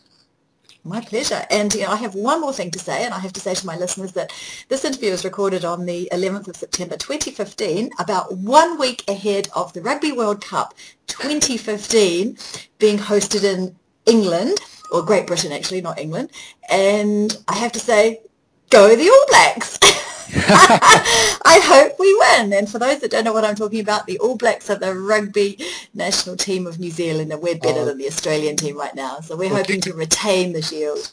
My 0.89 1.03
pleasure. 1.03 1.45
And 1.51 1.75
you 1.75 1.83
know, 1.83 1.91
I 1.91 1.97
have 1.97 2.15
one 2.15 2.41
more 2.41 2.55
thing 2.55 2.71
to 2.71 2.79
say, 2.79 3.05
and 3.05 3.13
I 3.13 3.19
have 3.19 3.35
to 3.35 3.41
say 3.41 3.55
to 3.55 3.67
my 3.67 3.77
listeners 3.77 4.13
that 4.13 4.33
this 4.69 4.87
interview 4.87 5.11
was 5.11 5.23
recorded 5.23 5.63
on 5.63 5.85
the 5.85 6.09
11th 6.13 6.49
of 6.49 6.57
September 6.57 6.97
2015, 6.97 7.91
about 7.99 8.35
one 8.39 8.79
week 8.79 9.05
ahead 9.07 9.49
of 9.55 9.75
the 9.75 9.83
Rugby 9.83 10.13
World 10.13 10.43
Cup 10.43 10.75
2015 11.07 12.39
being 12.79 12.99
hosted 12.99 13.45
in 13.45 13.77
England, 14.07 14.59
or 14.91 15.03
Great 15.03 15.27
Britain 15.27 15.53
actually, 15.53 15.83
not 15.83 15.99
England. 15.99 16.31
And 16.71 17.37
I 17.47 17.57
have 17.57 17.73
to 17.73 17.81
say, 17.81 18.23
go 18.71 18.97
the 18.97 19.11
All 19.11 19.27
Blacks. 19.29 19.79
I 20.35 21.61
hope 21.65 21.99
we 21.99 22.15
win. 22.15 22.53
And 22.53 22.69
for 22.69 22.79
those 22.79 23.01
that 23.01 23.11
don't 23.11 23.25
know 23.25 23.33
what 23.33 23.45
I'm 23.45 23.55
talking 23.55 23.81
about, 23.81 24.07
the 24.07 24.19
All 24.19 24.37
Blacks 24.37 24.69
are 24.71 24.77
the 24.77 24.95
rugby 24.95 25.59
national 25.95 26.37
team 26.37 26.67
of 26.67 26.79
New 26.79 26.91
Zealand, 26.91 27.33
and 27.33 27.43
we're 27.43 27.59
better 27.59 27.81
oh. 27.81 27.85
than 27.87 27.99
the 27.99 28.07
Australian 28.07 28.57
team 28.57 28.77
right 28.77 28.95
now. 28.95 29.21
So 29.21 29.37
we're 29.37 29.49
hoping 29.49 29.81
to 29.83 29.93
retain 29.93 30.53
the 30.53 30.63
shield. 30.63 31.13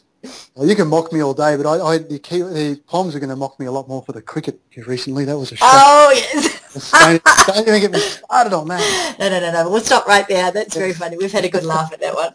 Well, 0.54 0.68
you 0.68 0.76
can 0.76 0.88
mock 0.88 1.12
me 1.12 1.22
all 1.22 1.34
day, 1.34 1.56
but 1.56 1.66
I, 1.66 1.80
I 1.84 1.98
the, 1.98 2.18
the 2.18 2.82
Poms 2.86 3.14
are 3.14 3.20
going 3.20 3.30
to 3.30 3.36
mock 3.36 3.58
me 3.60 3.66
a 3.66 3.72
lot 3.72 3.88
more 3.88 4.02
for 4.02 4.12
the 4.12 4.22
cricket 4.22 4.60
recently. 4.86 5.24
That 5.24 5.38
was 5.38 5.52
a 5.52 5.56
shock. 5.56 5.68
Oh 5.72 6.12
yes. 6.14 6.90
don't, 6.90 7.24
don't 7.46 7.68
even 7.68 7.80
get 7.80 7.92
me 7.92 7.98
started 8.00 8.52
on 8.52 8.68
that. 8.68 9.16
No, 9.18 9.28
no, 9.28 9.40
no, 9.40 9.52
no. 9.52 9.70
We'll 9.70 9.80
stop 9.80 10.06
right 10.06 10.26
there. 10.28 10.50
That's 10.52 10.74
very 10.74 10.92
funny. 10.92 11.16
We've 11.16 11.32
had 11.32 11.44
a 11.44 11.48
good 11.48 11.64
laugh 11.64 11.92
at 11.92 12.00
that 12.00 12.14
one. 12.14 12.32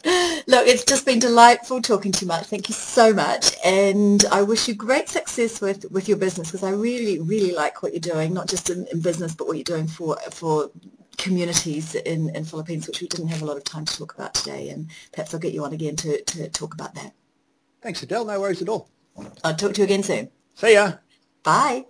Look, 0.48 0.68
it's 0.68 0.84
just 0.86 1.06
been 1.06 1.20
delightful 1.20 1.82
talking 1.82 2.12
to 2.12 2.22
you, 2.26 2.28
Mark. 2.28 2.46
Thank 2.46 2.70
you 2.70 2.76
so 2.76 3.14
much, 3.14 3.56
and 3.64 4.26
I 4.32 4.42
wish 4.42 4.68
you 4.68 4.76
great 4.76 5.10
success 5.10 5.62
with 5.62 5.86
with 5.92 6.08
your 6.08 6.18
business 6.18 6.50
because 6.52 6.64
I 6.64 6.72
really, 6.72 7.20
really 7.20 7.54
like 7.54 7.84
what 7.84 7.94
you're 7.94 8.00
doing, 8.00 8.34
not 8.34 8.48
just 8.48 8.70
in, 8.70 8.88
in 8.92 9.02
business, 9.02 9.36
but 9.36 9.48
what 9.48 9.58
you're 9.58 9.64
doing 9.64 9.88
for 9.88 10.18
for 10.32 10.72
communities 11.18 11.96
in, 11.96 12.36
in 12.36 12.44
Philippines, 12.44 12.88
which 12.88 13.02
we 13.02 13.08
didn't 13.08 13.28
have 13.28 13.42
a 13.42 13.46
lot 13.46 13.58
of 13.58 13.64
time 13.64 13.86
to 13.86 13.98
talk 13.98 14.14
about 14.16 14.34
today, 14.34 14.70
and 14.70 14.90
perhaps 15.12 15.34
I'll 15.34 15.40
get 15.40 15.54
you 15.54 15.64
on 15.64 15.74
again 15.74 15.96
to, 15.98 16.22
to 16.24 16.50
talk 16.50 16.74
about 16.74 16.96
that. 16.96 17.14
Thanks, 17.82 18.04
Adèle. 18.04 18.28
No 18.28 18.40
worries 18.40 18.62
at 18.62 18.70
all. 18.70 18.90
I'll 19.44 19.56
talk 19.56 19.74
to 19.74 19.82
you 19.82 19.86
again 19.86 20.04
soon. 20.04 20.30
See 20.56 20.74
ya. 20.74 20.94
Bye. 21.44 21.86